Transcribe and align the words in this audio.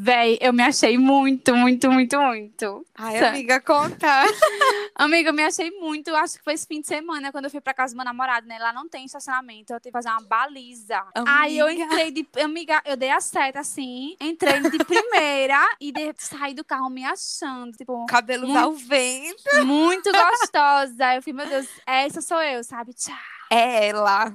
Véi, 0.00 0.38
eu 0.40 0.52
me 0.52 0.62
achei 0.62 0.96
muito, 0.96 1.56
muito, 1.56 1.90
muito, 1.90 2.20
muito. 2.20 2.86
Ai, 2.96 3.18
Sa- 3.18 3.28
amiga, 3.30 3.60
conta. 3.60 4.06
Amiga, 4.94 5.30
eu 5.30 5.34
me 5.34 5.42
achei 5.42 5.72
muito. 5.72 6.14
Acho 6.14 6.38
que 6.38 6.44
foi 6.44 6.54
esse 6.54 6.66
fim 6.66 6.80
de 6.80 6.86
semana, 6.86 7.32
quando 7.32 7.46
eu 7.46 7.50
fui 7.50 7.60
pra 7.60 7.74
casa 7.74 7.94
do 7.94 7.96
meu 7.96 8.04
namorado, 8.04 8.46
né? 8.46 8.58
Lá 8.60 8.72
não 8.72 8.88
tem 8.88 9.04
estacionamento. 9.06 9.72
Eu 9.72 9.80
tive 9.80 9.90
que 9.90 9.92
fazer 9.92 10.08
uma 10.10 10.20
baliza. 10.22 11.02
Aí 11.26 11.58
eu 11.58 11.66
Amiga. 11.66 11.82
entrei 11.84 12.10
de. 12.12 12.28
Amiga, 12.40 12.80
eu 12.84 12.96
dei 12.96 13.10
a 13.10 13.20
seta 13.20 13.58
assim. 13.58 14.16
Entrei 14.20 14.60
de 14.60 14.78
primeira 14.84 15.58
e 15.80 15.90
de, 15.90 16.14
saí 16.18 16.54
do 16.54 16.64
carro 16.64 16.88
me 16.90 17.04
achando. 17.04 17.76
Tipo, 17.76 18.06
Cabelos 18.06 18.48
Muito- 18.48 18.58
ao 18.64 18.72
vento. 18.74 19.66
muito 19.66 20.10
gostosa. 20.12 21.16
Eu 21.16 21.22
falei, 21.22 21.34
meu 21.34 21.46
Deus, 21.48 21.66
essa 21.84 22.20
sou 22.20 22.40
eu, 22.40 22.62
sabe? 22.62 22.92
Tchau. 22.94 23.14
É 23.50 23.88
ela. 23.88 24.32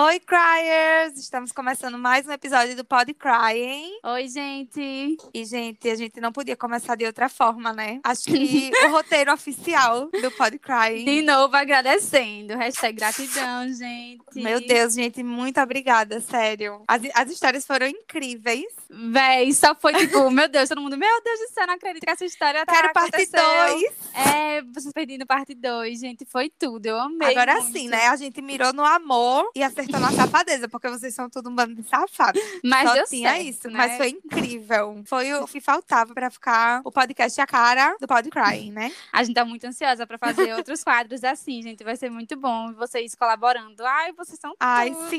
Oi, 0.00 0.20
Cryers! 0.20 1.18
Estamos 1.18 1.50
começando 1.50 1.98
mais 1.98 2.24
um 2.24 2.30
episódio 2.30 2.76
do 2.76 2.84
Pod 2.84 3.12
Crying. 3.14 3.98
Oi, 4.04 4.28
gente. 4.28 5.16
E, 5.34 5.44
gente, 5.44 5.90
a 5.90 5.96
gente 5.96 6.20
não 6.20 6.30
podia 6.30 6.54
começar 6.56 6.94
de 6.94 7.04
outra 7.04 7.28
forma, 7.28 7.72
né? 7.72 7.98
Acho 8.04 8.26
que 8.26 8.70
o 8.86 8.90
roteiro 8.92 9.32
oficial 9.32 10.08
do 10.22 10.30
Pod 10.30 10.56
Crying. 10.60 11.04
De 11.04 11.22
novo 11.22 11.56
agradecendo. 11.56 12.56
Hashtag 12.56 12.96
gratidão, 12.96 13.72
gente. 13.72 14.22
Meu 14.36 14.64
Deus, 14.64 14.94
gente, 14.94 15.20
muito 15.24 15.60
obrigada, 15.60 16.20
sério. 16.20 16.84
As, 16.86 17.02
as 17.12 17.32
histórias 17.32 17.66
foram 17.66 17.88
incríveis. 17.88 18.66
Véi, 18.88 19.52
só 19.52 19.74
foi 19.74 19.94
tipo, 19.94 20.30
meu 20.30 20.48
Deus, 20.48 20.68
todo 20.68 20.80
mundo, 20.80 20.96
meu 20.96 21.22
Deus 21.24 21.40
do 21.40 21.52
céu, 21.52 21.66
não 21.66 21.74
acredito 21.74 22.04
que 22.04 22.10
essa 22.10 22.24
história 22.24 22.64
tá 22.64 22.72
Quero 22.72 22.92
parte 22.92 23.16
aconteceu. 23.16 23.42
2. 23.68 23.82
É, 24.14 24.62
vocês 24.62 24.92
pedindo 24.92 25.26
parte 25.26 25.56
2, 25.56 25.98
gente, 25.98 26.24
foi 26.24 26.48
tudo, 26.56 26.86
eu 26.86 27.00
amei 27.00 27.32
Agora 27.32 27.54
muito. 27.54 27.72
sim, 27.76 27.88
né? 27.88 28.06
A 28.06 28.14
gente 28.14 28.40
mirou 28.40 28.72
no 28.72 28.84
amor 28.84 29.50
e 29.56 29.62
acertou 29.64 29.87
na 29.92 30.12
safadeza, 30.12 30.68
porque 30.68 30.88
vocês 30.88 31.14
são 31.14 31.30
tudo 31.30 31.48
um 31.50 31.54
bando 31.54 31.74
de 31.74 31.88
safados. 31.88 32.40
Mas 32.64 32.88
Só 32.88 33.04
tinha 33.04 33.30
certo, 33.30 33.46
isso, 33.46 33.70
né? 33.70 33.74
mas 33.76 33.96
foi 33.96 34.08
incrível. 34.10 35.02
Foi 35.06 35.32
o 35.34 35.46
que 35.46 35.60
faltava 35.60 36.12
pra 36.14 36.30
ficar 36.30 36.80
o 36.84 36.92
podcast 36.92 37.40
a 37.40 37.46
cara 37.46 37.96
do 38.00 38.06
Pod 38.06 38.28
Crying, 38.30 38.72
né? 38.72 38.92
A 39.12 39.22
gente 39.22 39.34
tá 39.34 39.44
muito 39.44 39.64
ansiosa 39.66 40.06
pra 40.06 40.18
fazer 40.18 40.54
outros 40.54 40.82
quadros 40.84 41.24
assim, 41.24 41.62
gente, 41.62 41.84
vai 41.84 41.96
ser 41.96 42.10
muito 42.10 42.36
bom 42.36 42.72
vocês 42.74 43.14
colaborando. 43.14 43.84
Ai, 43.84 44.12
vocês 44.12 44.38
são 44.38 44.54
Ai, 44.60 44.90
tudo. 44.90 45.10
sim. 45.10 45.18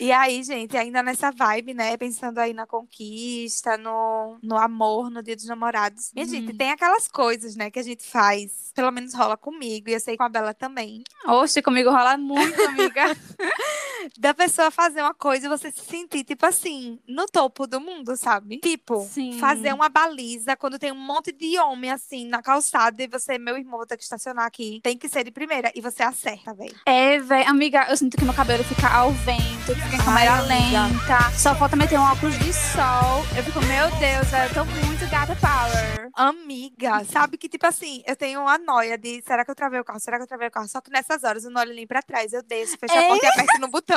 E 0.00 0.10
aí, 0.12 0.42
gente, 0.42 0.76
ainda 0.76 1.02
nessa 1.02 1.30
vibe, 1.30 1.74
né? 1.74 1.96
Pensando 1.96 2.38
aí 2.38 2.52
na 2.52 2.66
conquista, 2.66 3.76
no, 3.78 4.38
no 4.42 4.56
amor, 4.56 5.10
no 5.10 5.22
dia 5.22 5.36
dos 5.36 5.46
namorados. 5.46 6.10
E, 6.14 6.24
gente, 6.24 6.52
Hum. 6.52 6.56
tem 6.56 6.70
aquelas 6.70 7.06
coisas, 7.08 7.54
né, 7.56 7.70
que 7.70 7.78
a 7.78 7.82
gente 7.82 8.02
faz, 8.04 8.72
pelo 8.74 8.90
menos 8.90 9.14
rola 9.14 9.36
comigo, 9.36 9.88
e 9.88 9.92
eu 9.92 10.00
sei 10.00 10.16
com 10.16 10.24
a 10.24 10.28
Bela 10.28 10.52
também. 10.54 11.02
Oxe, 11.26 11.62
comigo 11.62 11.90
rola 11.90 12.16
muito, 12.16 12.60
amiga. 12.62 13.04
Da 14.18 14.34
pessoa 14.34 14.70
fazer 14.70 15.00
uma 15.02 15.14
coisa 15.14 15.46
e 15.46 15.48
você 15.48 15.70
se 15.70 15.80
sentir, 15.84 16.24
tipo 16.24 16.44
assim, 16.46 16.98
no 17.08 17.26
topo 17.26 17.66
do 17.66 17.80
mundo, 17.80 18.16
sabe? 18.16 18.58
Tipo, 18.58 19.00
Sim. 19.10 19.38
fazer 19.38 19.72
uma 19.72 19.88
baliza 19.88 20.56
quando 20.56 20.78
tem 20.78 20.92
um 20.92 20.94
monte 20.96 21.32
de 21.32 21.58
homem, 21.58 21.90
assim, 21.90 22.26
na 22.26 22.42
calçada 22.42 23.02
e 23.02 23.06
você, 23.08 23.38
meu 23.38 23.56
irmão, 23.56 23.78
vou 23.78 23.86
ter 23.86 23.96
que 23.96 24.02
estacionar 24.02 24.46
aqui. 24.46 24.80
Tem 24.82 24.96
que 24.96 25.08
ser 25.08 25.24
de 25.24 25.30
primeira. 25.30 25.70
E 25.74 25.80
você 25.80 26.02
acerta, 26.02 26.54
velho. 26.54 26.74
É, 26.86 27.18
velho, 27.18 27.48
amiga, 27.48 27.86
eu 27.88 27.96
sinto 27.96 28.16
que 28.16 28.24
meu 28.24 28.34
cabelo 28.34 28.62
fica 28.64 28.88
ao 28.88 29.10
vento, 29.12 29.74
fica 29.74 29.96
em 29.96 30.04
câmera 30.04 30.40
lenta. 30.42 31.30
Só 31.36 31.54
falta 31.54 31.76
meter 31.76 31.98
um 31.98 32.02
óculos 32.02 32.38
de 32.38 32.52
sol. 32.52 33.24
Eu 33.36 33.42
fico, 33.44 33.60
meu 33.60 33.88
Deus, 33.98 34.32
eu 34.32 34.54
tô 34.54 34.64
muito 34.86 35.08
gata 35.10 35.34
power. 35.36 36.10
Amiga, 36.16 37.04
sabe 37.04 37.36
que, 37.36 37.48
tipo 37.48 37.66
assim, 37.66 38.02
eu 38.06 38.14
tenho 38.16 38.40
uma 38.40 38.58
noia 38.58 38.96
de 38.96 39.22
será 39.22 39.44
que 39.44 39.50
eu 39.50 39.54
travei 39.54 39.80
o 39.80 39.84
carro? 39.84 40.00
Será 40.00 40.16
que 40.16 40.22
eu 40.24 40.26
travei 40.26 40.48
o 40.48 40.50
carro? 40.50 40.68
Só 40.68 40.80
que 40.80 40.90
nessas 40.90 41.22
horas 41.24 41.44
eu 41.44 41.50
não 41.50 41.60
olho 41.60 41.74
nem 41.74 41.86
pra 41.86 42.02
trás. 42.02 42.32
Eu 42.32 42.42
desço, 42.42 42.76
fecho 42.78 42.94
a 42.94 43.02
É? 43.02 43.08
porta 43.08 43.26
e 43.26 43.28
aperto 43.28 43.60
no 43.60 43.68
botão. 43.68 43.93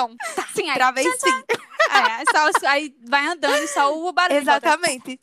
Sim, 0.55 0.69
aí, 0.69 0.75
Travei 0.75 1.03
sim. 1.03 1.43
é, 1.49 2.31
só, 2.31 2.67
aí 2.69 2.93
vai 3.07 3.25
andando 3.27 3.63
e 3.63 3.67
só 3.67 3.93
o 3.95 4.11
barulho. 4.11 4.39
Exatamente. 4.39 5.19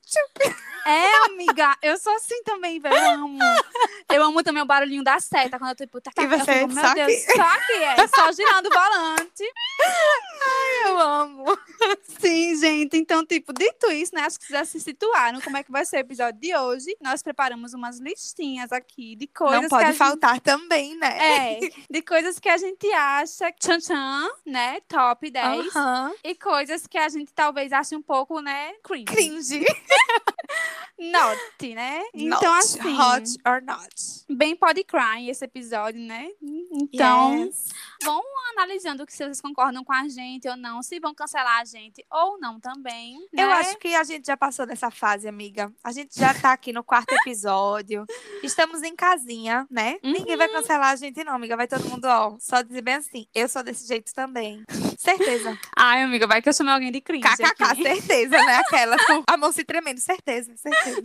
É, 0.87 1.27
amiga, 1.27 1.77
eu 1.83 1.97
sou 1.99 2.13
assim 2.15 2.43
também, 2.45 2.79
velho. 2.81 2.95
Eu 2.95 3.11
amo. 3.11 3.39
Eu 4.13 4.23
amo 4.23 4.43
também 4.43 4.63
o 4.63 4.67
barulhinho 4.67 5.03
da 5.03 5.19
seta, 5.19 5.59
quando 5.59 5.71
eu 5.71 5.77
tipo, 5.77 6.01
tá, 6.01 6.11
tá, 6.15 6.23
E 6.23 6.25
eu 6.27 6.31
você 6.31 6.53
fico, 6.61 6.69
meu 6.75 6.95
Deus, 6.95 7.13
só 7.35 7.43
aqui, 7.43 7.73
é, 7.73 8.07
só 8.09 8.33
girando 8.33 8.67
o 8.67 8.71
volante. 8.71 9.45
Eu 10.85 10.99
amo. 11.01 11.59
Sim, 12.21 12.55
gente. 12.57 12.97
Então, 12.97 13.25
tipo, 13.25 13.53
dito 13.53 13.91
isso, 13.91 14.15
né? 14.15 14.23
Acho 14.23 14.39
que 14.39 14.47
vocês 14.47 14.59
já 14.59 14.65
se 14.65 14.79
situaram 14.81 15.41
como 15.41 15.57
é 15.57 15.63
que 15.63 15.73
vai 15.73 15.85
ser 15.85 15.97
o 15.97 16.01
episódio 16.01 16.39
de 16.41 16.55
hoje. 16.57 16.97
Nós 17.01 17.23
preparamos 17.23 17.73
umas 17.75 17.99
listinhas 17.99 18.71
aqui 18.73 19.17
de 19.17 19.27
coisas 19.27 19.63
não 19.63 19.69
que 19.69 19.75
a 19.75 19.79
pode 19.79 19.87
gente- 19.89 19.97
faltar 19.99 20.41
também, 20.41 20.97
né? 20.99 21.55
É, 21.55 21.59
de 21.91 22.03
coisas 22.03 22.39
que 22.39 22.49
a 22.49 22.57
gente 22.59 22.91
acha 22.93 23.51
tchan 23.53 23.79
tchan, 23.79 24.29
né? 24.47 24.81
Top 24.89 25.29
10. 25.31 25.75
Aham. 25.75 26.13
E 26.23 26.35
coisas 26.35 26.87
que 26.87 26.99
a 26.99 27.09
gente 27.09 27.33
talvez 27.33 27.73
ache 27.73 27.97
um 27.97 28.03
pouco, 28.03 28.41
né? 28.41 28.73
Cringe. 28.83 29.05
Cringe. 29.07 29.65
Not, 30.99 31.75
né? 31.75 32.03
Então, 32.15 32.55
Not 32.55 32.59
assim. 32.59 32.79
Hot 32.79 33.37
or 33.47 33.63
not. 33.63 33.95
Bem 34.31 34.55
pode 34.55 34.85
cry 34.85 35.29
esse 35.29 35.45
episódio, 35.45 36.01
né? 36.01 36.29
Então, 36.71 37.37
Yes. 37.47 37.69
vão 38.03 38.23
analisando 38.53 39.05
se 39.09 39.17
vocês 39.17 39.41
concordam 39.41 39.83
com 39.85 39.93
a 39.93 40.09
gente 40.09 40.49
ou 40.49 40.57
não, 40.57 40.83
se 40.83 41.01
vão 41.01 41.13
cancelar 41.15 41.61
a 41.61 41.65
gente 41.65 42.05
ou 42.11 42.39
não 42.39 42.61
também. 42.61 43.17
Eu 43.33 43.49
né? 43.49 43.53
acho 43.55 43.77
que 43.79 43.95
a 43.95 44.05
gente 44.05 44.27
já 44.27 44.37
passou 44.37 44.67
dessa 44.67 44.91
fase, 44.91 45.27
amiga. 45.27 45.73
A 45.83 45.91
gente 45.91 46.19
já 46.19 46.33
tá 46.33 46.53
aqui 46.53 46.73
no 46.73 46.85
quarto 46.85 47.13
episódio. 47.27 48.07
Estamos 48.43 48.83
em 48.83 48.95
casinha, 48.95 49.67
né? 49.71 49.99
Ninguém 50.03 50.37
vai 50.37 50.49
cancelar 50.49 50.91
a 50.93 50.97
gente, 50.97 51.25
não, 51.25 51.35
amiga. 51.35 51.57
Vai 51.57 51.67
todo 51.67 51.89
mundo, 51.89 52.05
ó. 52.05 52.37
Só 52.39 52.63
dizer 52.63 52.83
bem 52.83 52.95
assim. 52.95 53.27
Eu 53.35 53.49
sou 53.49 53.63
desse 53.63 53.87
jeito 53.87 54.15
também. 54.15 54.63
Certeza. 54.99 55.59
Ai, 55.77 56.03
amiga, 56.03 56.27
vai 56.27 56.43
que 56.43 56.49
eu 56.49 56.53
chamei 56.53 56.73
alguém 56.73 56.93
de 56.93 57.01
cringe. 57.01 57.29
KKK, 57.29 57.65
aqui. 57.65 57.83
certeza, 57.85 58.37
né? 58.37 58.57
Aquela 58.57 58.97
com 59.05 59.23
a 59.27 59.37
mão 59.37 59.53
se 59.53 59.65
tremendo. 59.65 60.01
Certeza, 60.01 60.53
certeza. 60.57 61.03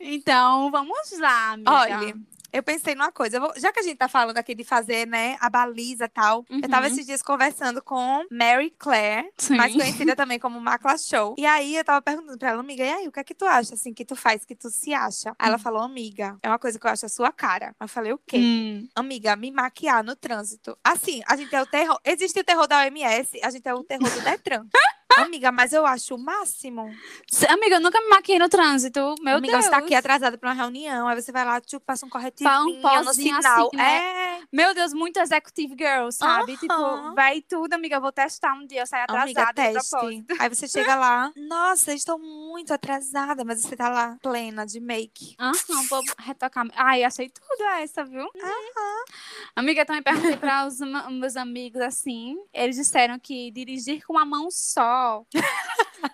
Então, 0.00 0.70
vamos 0.70 1.18
lá, 1.18 1.52
amiga. 1.52 1.70
Olha, 1.70 2.14
eu 2.52 2.62
pensei 2.62 2.94
numa 2.94 3.12
coisa. 3.12 3.38
vou- 3.40 3.52
já 3.56 3.72
que 3.72 3.80
a 3.80 3.82
gente 3.82 3.96
tá 3.96 4.08
falando 4.08 4.36
aqui 4.38 4.54
de 4.54 4.64
fazer, 4.64 5.06
né, 5.06 5.36
a 5.40 5.48
baliza 5.50 6.04
e 6.04 6.08
tal. 6.08 6.44
Eu 6.50 6.68
tava 6.68 6.86
Uhum. 6.86 6.92
esses 6.92 7.06
dias 7.06 7.22
conversando 7.22 7.82
com 7.82 8.24
Mary 8.30 8.70
Claire, 8.78 9.30
Sim. 9.36 9.56
mais 9.56 9.72
conhecida 9.74 10.14
também 10.16 10.38
como 10.38 10.60
Macla 10.60 10.96
Show. 10.98 11.34
E 11.38 11.44
aí 11.46 11.76
eu 11.76 11.84
tava 11.84 12.00
perguntando 12.02 12.38
pra 12.38 12.50
ela, 12.50 12.60
amiga, 12.60 12.84
e 12.84 12.90
aí, 12.90 13.08
o 13.08 13.12
que 13.12 13.20
é 13.20 13.24
que 13.24 13.34
tu 13.34 13.44
acha, 13.44 13.74
assim, 13.74 13.92
que 13.92 14.04
tu 14.04 14.16
faz, 14.16 14.44
que 14.44 14.54
tu 14.54 14.70
se 14.70 14.92
acha? 14.94 15.34
Aí 15.38 15.48
ela 15.48 15.58
falou, 15.58 15.82
amiga, 15.82 16.36
é 16.42 16.48
uma 16.48 16.58
coisa 16.58 16.78
que 16.78 16.86
eu 16.86 16.90
acho 16.90 17.06
a 17.06 17.08
sua 17.08 17.30
cara. 17.32 17.74
Eu 17.80 17.88
falei, 17.88 18.12
o 18.12 18.18
quê? 18.26 18.38
Hum. 18.38 18.88
Amiga, 18.94 19.36
me 19.36 19.50
maquiar 19.50 20.02
no 20.02 20.16
trânsito. 20.16 20.76
Assim, 20.82 21.22
a 21.26 21.36
gente 21.36 21.54
é 21.54 21.62
o 21.62 21.66
terror. 21.66 21.98
Existe 22.04 22.40
o 22.40 22.44
terror 22.44 22.66
da 22.66 22.78
OMS, 22.80 23.38
a 23.42 23.50
gente 23.50 23.66
é 23.68 23.74
o 23.74 23.84
terror 23.84 24.08
do 24.10 24.20
Detran. 24.22 24.66
Amiga, 25.16 25.50
mas 25.50 25.72
eu 25.72 25.84
acho 25.86 26.14
o 26.14 26.18
máximo. 26.18 26.94
Amiga, 27.48 27.76
eu 27.76 27.80
nunca 27.80 28.00
me 28.00 28.08
maquiei 28.08 28.38
no 28.38 28.48
trânsito. 28.48 29.14
Meu 29.20 29.36
Amiga, 29.38 29.54
Deus. 29.54 29.64
você 29.64 29.70
tá 29.70 29.78
aqui 29.78 29.94
atrasada 29.94 30.36
pra 30.38 30.50
uma 30.50 30.54
reunião, 30.54 31.08
aí 31.08 31.20
você 31.20 31.32
vai 31.32 31.44
lá, 31.44 31.60
tipo, 31.60 31.84
passa 31.84 32.06
um 32.06 32.08
corretivinho 32.08 32.80
Pá, 32.82 32.94
um 32.94 32.98
no 32.98 33.04
pozinho 33.06 33.34
sinal. 33.36 33.66
assim, 33.66 33.76
né? 33.76 33.96
É, 33.98 34.40
Meu 34.52 34.74
Deus, 34.74 34.92
muito 34.92 35.18
executive 35.18 35.74
girl, 35.78 36.10
sabe? 36.10 36.52
Aham. 36.52 36.58
Tipo, 36.60 37.14
vai 37.14 37.40
tudo, 37.42 37.72
amiga. 37.72 37.96
Eu 37.96 38.00
vou 38.00 38.12
testar 38.12 38.54
um 38.54 38.66
dia, 38.66 38.82
eu 38.82 38.86
saio 38.86 39.06
amiga, 39.08 39.42
atrasada 39.42 39.72
de 39.72 39.72
teste. 39.80 40.24
Aí 40.38 40.48
você 40.48 40.68
chega 40.68 40.94
lá, 40.94 41.32
nossa, 41.36 41.92
estou 41.92 42.18
muito 42.18 42.72
atrasada, 42.72 43.44
mas 43.44 43.62
você 43.62 43.74
tá 43.76 43.88
lá 43.88 44.16
plena 44.22 44.64
de 44.66 44.78
make. 44.78 45.34
Aham, 45.38 45.82
vou 45.88 46.02
retocar. 46.18 46.66
Ai, 46.76 47.02
achei 47.02 47.28
tudo 47.28 47.64
essa, 47.80 48.04
viu? 48.04 48.28
Amiga, 49.56 49.82
eu 49.82 49.86
também 49.86 50.02
perguntei 50.02 50.36
para 50.36 50.66
os 50.66 50.78
meus 50.78 51.36
amigos 51.36 51.80
assim. 51.80 52.36
Eles 52.52 52.76
disseram 52.76 53.18
que 53.18 53.50
dirigir 53.50 54.04
com 54.06 54.12
uma 54.12 54.24
mão 54.24 54.48
só. 54.50 54.97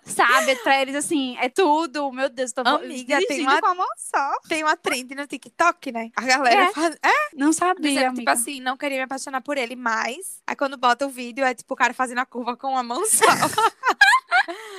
Sabe? 0.05 0.57
Pra 0.57 0.81
eles, 0.81 0.95
assim, 0.95 1.37
é 1.39 1.49
tudo. 1.49 2.11
Meu 2.13 2.29
Deus, 2.29 2.53
tô 2.53 2.63
Amiga, 2.65 3.19
tem 3.27 3.43
uma- 3.43 3.61
com 3.61 3.67
a 3.67 3.75
mão 3.75 3.87
só. 3.97 4.33
Tem 4.49 4.63
uma 4.63 4.77
trend 4.77 5.15
no 5.15 5.27
TikTok, 5.27 5.93
né? 5.93 6.11
A 6.17 6.23
galera 6.23 6.63
É. 6.65 6.73
faz. 6.73 6.97
É, 7.03 7.11
Não 7.35 7.53
sabia, 7.53 7.83
dizendo, 7.91 8.09
tipo 8.17 8.31
amiga. 8.31 8.33
assim, 8.33 8.61
não 8.61 8.77
queria 8.77 8.99
me 8.99 9.05
apaixonar 9.05 9.41
por 9.43 9.57
ele 9.59 9.77
mais. 9.77 10.41
Aí 10.47 10.57
quando 10.57 10.77
bota 10.77 11.07
o 11.07 11.11
vídeo, 11.11 11.45
é 11.45 11.55
tipo 11.55 11.75
o 11.75 11.77
cara 11.77 11.93
fazendo 11.95 12.19
a 12.19 12.27
curva 12.27 12.57
com 12.57 12.69
uma 12.71 12.83
mão 12.83 13.05
só. 13.07 13.25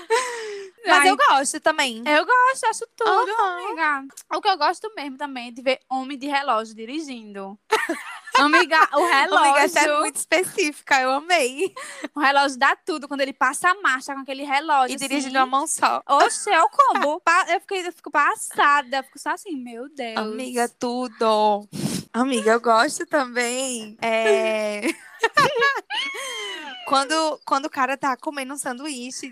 Mas 0.86 1.00
Ai, 1.00 1.10
eu 1.10 1.18
gosto 1.18 1.60
também. 1.60 2.04
eu 2.06 2.26
gosto, 2.26 2.66
acho 2.66 2.86
tudo, 2.96 3.10
Aham. 3.10 3.66
amiga. 3.66 4.06
O 4.34 4.42
que 4.42 4.48
eu 4.48 4.58
gosto 4.58 4.92
mesmo 4.96 5.18
também 5.18 5.48
é 5.48 5.52
de 5.52 5.62
ver 5.62 5.80
homem 5.90 6.18
de 6.18 6.28
relógio 6.28 6.76
dirigindo. 6.76 7.58
amiga, 8.40 8.90
o 8.94 9.06
relógio. 9.06 9.46
Amiga, 9.46 9.60
essa 9.62 9.80
é 9.80 10.00
muito 10.00 10.18
específica, 10.18 11.02
eu 11.02 11.12
amei. 11.12 11.74
O 12.14 12.20
relógio 12.20 12.60
dá 12.60 12.76
tudo. 12.76 13.08
Quando 13.08 13.22
ele 13.22 13.34
passa 13.34 13.70
a 13.70 13.82
marcha 13.82 14.14
com 14.14 14.22
aquele 14.22 14.44
relógio. 14.44 14.94
E 14.94 14.98
dirige 14.98 15.28
assim. 15.28 15.32
de 15.32 15.38
uma 15.38 15.46
mão 15.46 15.68
só. 15.68 16.02
Oxe, 16.08 16.50
é 16.50 16.62
o 16.62 16.70
combo. 16.70 17.22
Eu, 17.48 17.62
fiquei, 17.62 17.88
eu 17.88 17.94
fico 17.94 18.12
passada. 18.12 18.98
Eu 18.98 19.04
fico 19.04 19.20
só 19.20 19.32
assim, 19.32 19.56
meu 19.56 19.88
Deus. 19.90 20.18
Amiga, 20.18 20.68
tudo. 20.68 21.68
Amiga, 22.14 22.52
eu 22.52 22.62
gosto 22.62 23.06
também. 23.06 23.98
É... 24.02 24.82
quando, 26.88 27.40
quando 27.46 27.66
o 27.66 27.70
cara 27.70 27.98
tá 27.98 28.16
comendo 28.16 28.54
um 28.54 28.58
sanduíche. 28.58 29.32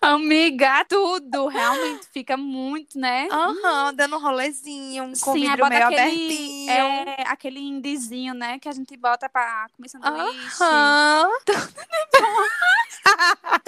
Amiga, 0.00 0.84
tudo 0.88 1.46
realmente 1.48 2.06
fica 2.12 2.36
muito, 2.36 2.98
né? 2.98 3.28
Aham, 3.30 3.92
dando 3.94 4.16
um 4.16 4.20
rolezinho, 4.20 5.04
um 5.04 5.14
Sim, 5.14 5.32
vidro 5.32 5.66
meio 5.68 5.86
aquele, 5.86 6.00
abertinho. 6.02 6.70
é, 6.70 7.16
aquele 7.26 7.60
indizinho, 7.60 8.34
né? 8.34 8.58
Que 8.58 8.68
a 8.68 8.72
gente 8.72 8.96
bota 8.96 9.28
pra 9.28 9.66
comer 9.76 9.88
sanduíche. 9.88 10.62
Aham. 10.62 11.30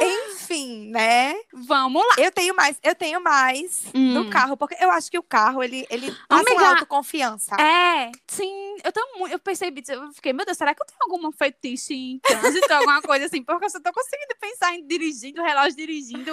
Enfim, 0.00 0.90
né? 0.90 1.34
Vamos 1.52 2.02
lá. 2.02 2.14
Eu 2.18 2.30
tenho 2.32 2.54
mais, 2.54 2.78
eu 2.82 2.94
tenho 2.94 3.20
mais 3.20 3.84
Hum. 3.94 4.12
no 4.14 4.30
carro, 4.30 4.56
porque 4.56 4.76
eu 4.80 4.90
acho 4.90 5.10
que 5.10 5.18
o 5.18 5.22
carro, 5.22 5.62
ele, 5.62 5.86
ele 5.90 6.10
passa 6.28 6.42
Amiga, 6.50 6.64
uma 6.64 6.70
autoconfiança. 6.70 7.54
É, 7.60 8.10
sim, 8.26 8.76
eu 8.84 8.92
tô 8.92 9.00
muito. 9.18 9.32
Eu 9.32 9.38
percebi, 9.38 9.82
eu 9.88 10.12
fiquei, 10.12 10.32
meu 10.32 10.44
Deus, 10.46 10.56
será 10.58 10.74
que 10.74 10.82
eu 10.82 10.86
tenho 10.86 10.98
alguma 11.02 11.32
fetiche 11.32 11.94
em 11.94 12.18
trânsito, 12.20 12.72
alguma 12.72 13.02
coisa 13.02 13.26
assim? 13.26 13.42
Porque 13.42 13.64
eu 13.64 13.70
só 13.70 13.80
tô 13.80 13.92
conseguindo 13.92 14.34
pensar 14.40 14.47
em 14.74 14.86
dirigindo, 14.86 15.42
relógio 15.42 15.76
dirigindo, 15.76 16.32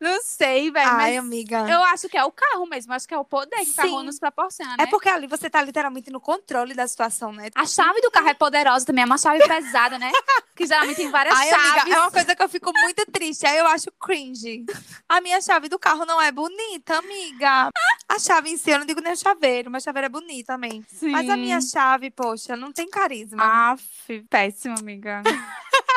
não 0.00 0.22
sei, 0.22 0.70
velho. 0.70 0.90
Ai, 0.90 1.16
amiga. 1.16 1.68
eu 1.68 1.82
acho 1.84 2.08
que 2.08 2.16
é 2.16 2.24
o 2.24 2.30
carro 2.30 2.66
mesmo, 2.66 2.92
acho 2.92 3.06
que 3.06 3.14
é 3.14 3.18
o 3.18 3.24
poder 3.24 3.56
que 3.64 3.70
o 3.70 3.74
carro 3.74 4.00
Sim. 4.00 4.04
nos 4.04 4.18
proporciona, 4.18 4.76
né? 4.76 4.84
É 4.84 4.86
porque 4.86 5.08
ali 5.08 5.26
você 5.26 5.48
tá 5.48 5.62
literalmente 5.62 6.10
no 6.10 6.20
controle 6.20 6.74
da 6.74 6.86
situação, 6.86 7.32
né? 7.32 7.50
A 7.54 7.66
chave 7.66 8.00
do 8.00 8.10
carro 8.10 8.28
é 8.28 8.34
poderosa 8.34 8.84
também, 8.84 9.02
é 9.02 9.06
uma 9.06 9.18
chave 9.18 9.46
pesada, 9.46 9.98
né? 9.98 10.10
Que 10.54 10.66
geralmente 10.66 10.96
tem 10.96 11.10
várias 11.10 11.34
Ai, 11.34 11.48
chaves. 11.48 11.82
amiga, 11.82 11.96
é 11.96 12.00
uma 12.00 12.10
coisa 12.10 12.36
que 12.36 12.42
eu 12.42 12.48
fico 12.48 12.72
muito 12.72 13.06
triste. 13.10 13.46
Aí 13.46 13.56
eu 13.56 13.66
acho 13.66 13.90
cringe. 13.92 14.64
A 15.08 15.20
minha 15.20 15.40
chave 15.40 15.68
do 15.68 15.78
carro 15.78 16.04
não 16.04 16.20
é 16.20 16.30
bonita, 16.30 16.98
amiga. 16.98 17.70
A 18.08 18.18
chave 18.18 18.50
em 18.50 18.56
si, 18.56 18.70
eu 18.70 18.78
não 18.78 18.86
digo 18.86 19.00
nem 19.00 19.12
o 19.12 19.16
chaveiro, 19.16 19.70
mas 19.70 19.82
chaveiro 19.82 20.06
é 20.06 20.08
bonito 20.08 20.46
também. 20.46 20.84
Mas 21.00 21.28
a 21.28 21.36
minha 21.36 21.60
chave, 21.60 22.10
poxa, 22.10 22.56
não 22.56 22.72
tem 22.72 22.88
carisma. 22.88 23.72
Aff, 23.72 24.22
péssima, 24.28 24.74
amiga. 24.78 25.22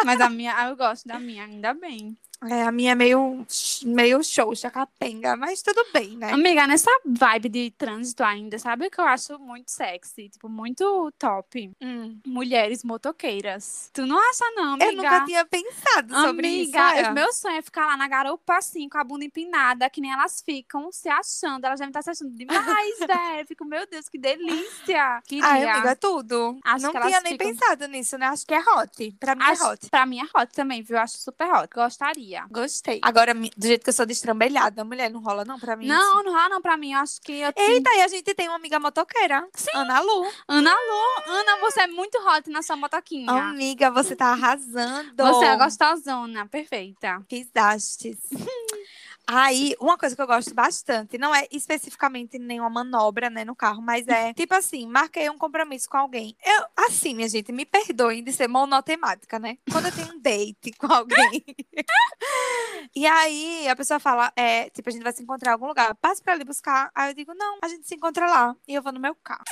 Mas 0.03 0.19
a 0.21 0.29
minha, 0.29 0.53
eu 0.67 0.75
gosto 0.75 1.07
da 1.07 1.19
minha, 1.19 1.45
ainda 1.45 1.73
bem. 1.73 2.17
É, 2.43 2.63
a 2.63 2.71
minha 2.71 2.91
é 2.91 2.95
meio, 2.95 3.45
meio 3.83 4.23
xoxa, 4.23 4.69
capenga, 4.69 5.35
mas 5.35 5.61
tudo 5.61 5.83
bem, 5.93 6.17
né? 6.17 6.31
Amiga, 6.31 6.67
nessa 6.67 6.91
vibe 7.05 7.49
de 7.49 7.71
trânsito 7.71 8.23
ainda, 8.23 8.59
sabe 8.59 8.87
o 8.87 8.91
que 8.91 8.99
eu 8.99 9.05
acho 9.05 9.39
muito 9.39 9.71
sexy? 9.71 10.29
Tipo, 10.29 10.47
muito 10.49 11.11
top? 11.17 11.71
Hum. 11.81 12.19
Mulheres 12.27 12.83
motoqueiras. 12.83 13.89
Tu 13.93 14.05
não 14.05 14.17
acha, 14.19 14.43
não, 14.55 14.73
amiga? 14.73 14.85
Eu 14.91 14.95
nunca 14.97 15.25
tinha 15.25 15.45
pensado 15.45 16.13
sobre 16.21 16.47
isso. 16.47 16.77
Amiga, 16.77 16.99
olha. 16.99 17.11
o 17.11 17.13
meu 17.13 17.33
sonho 17.33 17.57
é 17.57 17.61
ficar 17.61 17.85
lá 17.87 17.97
na 17.97 18.07
garupa, 18.07 18.57
assim, 18.57 18.87
com 18.89 18.97
a 18.97 19.03
bunda 19.03 19.25
empinada, 19.25 19.89
que 19.89 20.01
nem 20.01 20.11
elas 20.11 20.41
ficam 20.41 20.91
se 20.91 21.07
achando. 21.09 21.65
Elas 21.65 21.79
devem 21.79 21.89
estar 21.89 22.01
se 22.01 22.09
achando 22.11 22.31
demais, 22.35 22.95
velho. 22.99 23.47
Fico, 23.47 23.65
meu 23.65 23.87
Deus, 23.87 24.09
que 24.09 24.17
delícia. 24.17 25.21
Queria. 25.25 25.45
Ai, 25.45 25.67
amiga, 25.69 25.91
é 25.91 25.95
tudo. 25.95 26.59
Acho 26.63 26.85
não 26.85 26.91
tinha 26.91 27.21
nem 27.21 27.31
ficam- 27.33 27.47
pensado 27.47 27.87
nisso, 27.87 28.17
né? 28.17 28.27
Acho 28.27 28.45
que 28.45 28.53
é 28.53 28.59
hot. 28.61 29.11
Pra 29.19 29.35
mim 29.35 29.43
Acho- 29.43 29.63
é 29.63 29.67
hot. 29.67 29.89
Pra 29.89 30.05
mim 30.05 30.19
é 30.19 30.23
hot 30.39 30.51
também, 30.53 30.81
viu? 30.81 30.97
Acho 30.97 31.17
super 31.17 31.49
hot. 31.51 31.69
Gostaria. 31.73 32.24
Gostei. 32.49 32.99
Agora, 33.01 33.33
do 33.33 33.67
jeito 33.67 33.83
que 33.83 33.89
eu 33.89 33.93
sou 33.93 34.05
destrambelhada, 34.05 34.83
mulher, 34.83 35.09
não 35.09 35.21
rola 35.21 35.45
não 35.45 35.59
pra 35.59 35.75
mim. 35.75 35.87
Não, 35.87 36.23
não 36.23 36.31
rola 36.31 36.49
não 36.49 36.61
pra 36.61 36.77
mim. 36.77 36.93
Eu 36.93 36.99
acho 36.99 37.21
que 37.21 37.33
eu 37.33 37.53
tenho... 37.53 37.71
Eita, 37.71 37.89
e 37.95 38.01
a 38.01 38.07
gente 38.07 38.33
tem 38.33 38.47
uma 38.47 38.55
amiga 38.55 38.79
motoqueira. 38.79 39.47
Sim. 39.53 39.69
Ana 39.73 39.99
Lu. 39.99 40.25
Ana 40.47 40.71
Lu, 40.71 41.33
Ana, 41.33 41.57
você 41.61 41.81
é 41.81 41.87
muito 41.87 42.17
hot 42.17 42.49
na 42.49 42.61
sua 42.61 42.75
motoquinha. 42.75 43.31
Amiga, 43.31 43.91
você 43.91 44.15
tá 44.15 44.27
arrasando. 44.27 45.23
Você 45.23 45.45
é 45.45 45.57
gostosona, 45.57 46.45
perfeita. 46.47 47.21
Risastes. 47.29 48.17
Aí, 49.27 49.75
uma 49.79 49.97
coisa 49.97 50.15
que 50.15 50.21
eu 50.21 50.27
gosto 50.27 50.53
bastante, 50.53 51.17
não 51.17 51.33
é 51.33 51.47
especificamente 51.51 52.37
nenhuma 52.37 52.69
manobra, 52.69 53.29
né, 53.29 53.43
no 53.43 53.55
carro, 53.55 53.81
mas 53.81 54.07
é 54.07 54.33
tipo 54.33 54.53
assim, 54.53 54.87
marquei 54.87 55.29
um 55.29 55.37
compromisso 55.37 55.89
com 55.89 55.97
alguém. 55.97 56.35
Eu, 56.45 56.65
assim, 56.85 57.15
minha 57.15 57.27
gente, 57.27 57.51
me 57.51 57.65
perdoem 57.65 58.23
de 58.23 58.31
ser 58.31 58.47
monotemática, 58.47 59.39
né? 59.39 59.57
Quando 59.71 59.87
eu 59.87 59.91
tenho 59.91 60.13
um 60.13 60.19
date 60.19 60.71
com 60.77 60.91
alguém. 60.91 61.43
e 62.95 63.05
aí, 63.05 63.67
a 63.67 63.75
pessoa 63.75 63.99
fala, 63.99 64.31
é, 64.35 64.69
tipo, 64.69 64.89
a 64.89 64.91
gente 64.91 65.03
vai 65.03 65.13
se 65.13 65.23
encontrar 65.23 65.51
em 65.51 65.53
algum 65.53 65.67
lugar, 65.67 65.95
passa 65.95 66.21
pra 66.21 66.33
ali 66.33 66.43
buscar. 66.43 66.91
Aí 66.93 67.11
eu 67.11 67.15
digo, 67.15 67.33
não, 67.33 67.57
a 67.61 67.67
gente 67.67 67.87
se 67.87 67.95
encontra 67.95 68.27
lá. 68.27 68.55
E 68.67 68.75
eu 68.75 68.81
vou 68.81 68.91
no 68.91 68.99
meu 68.99 69.15
carro. 69.15 69.43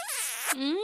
Hum. 0.56 0.78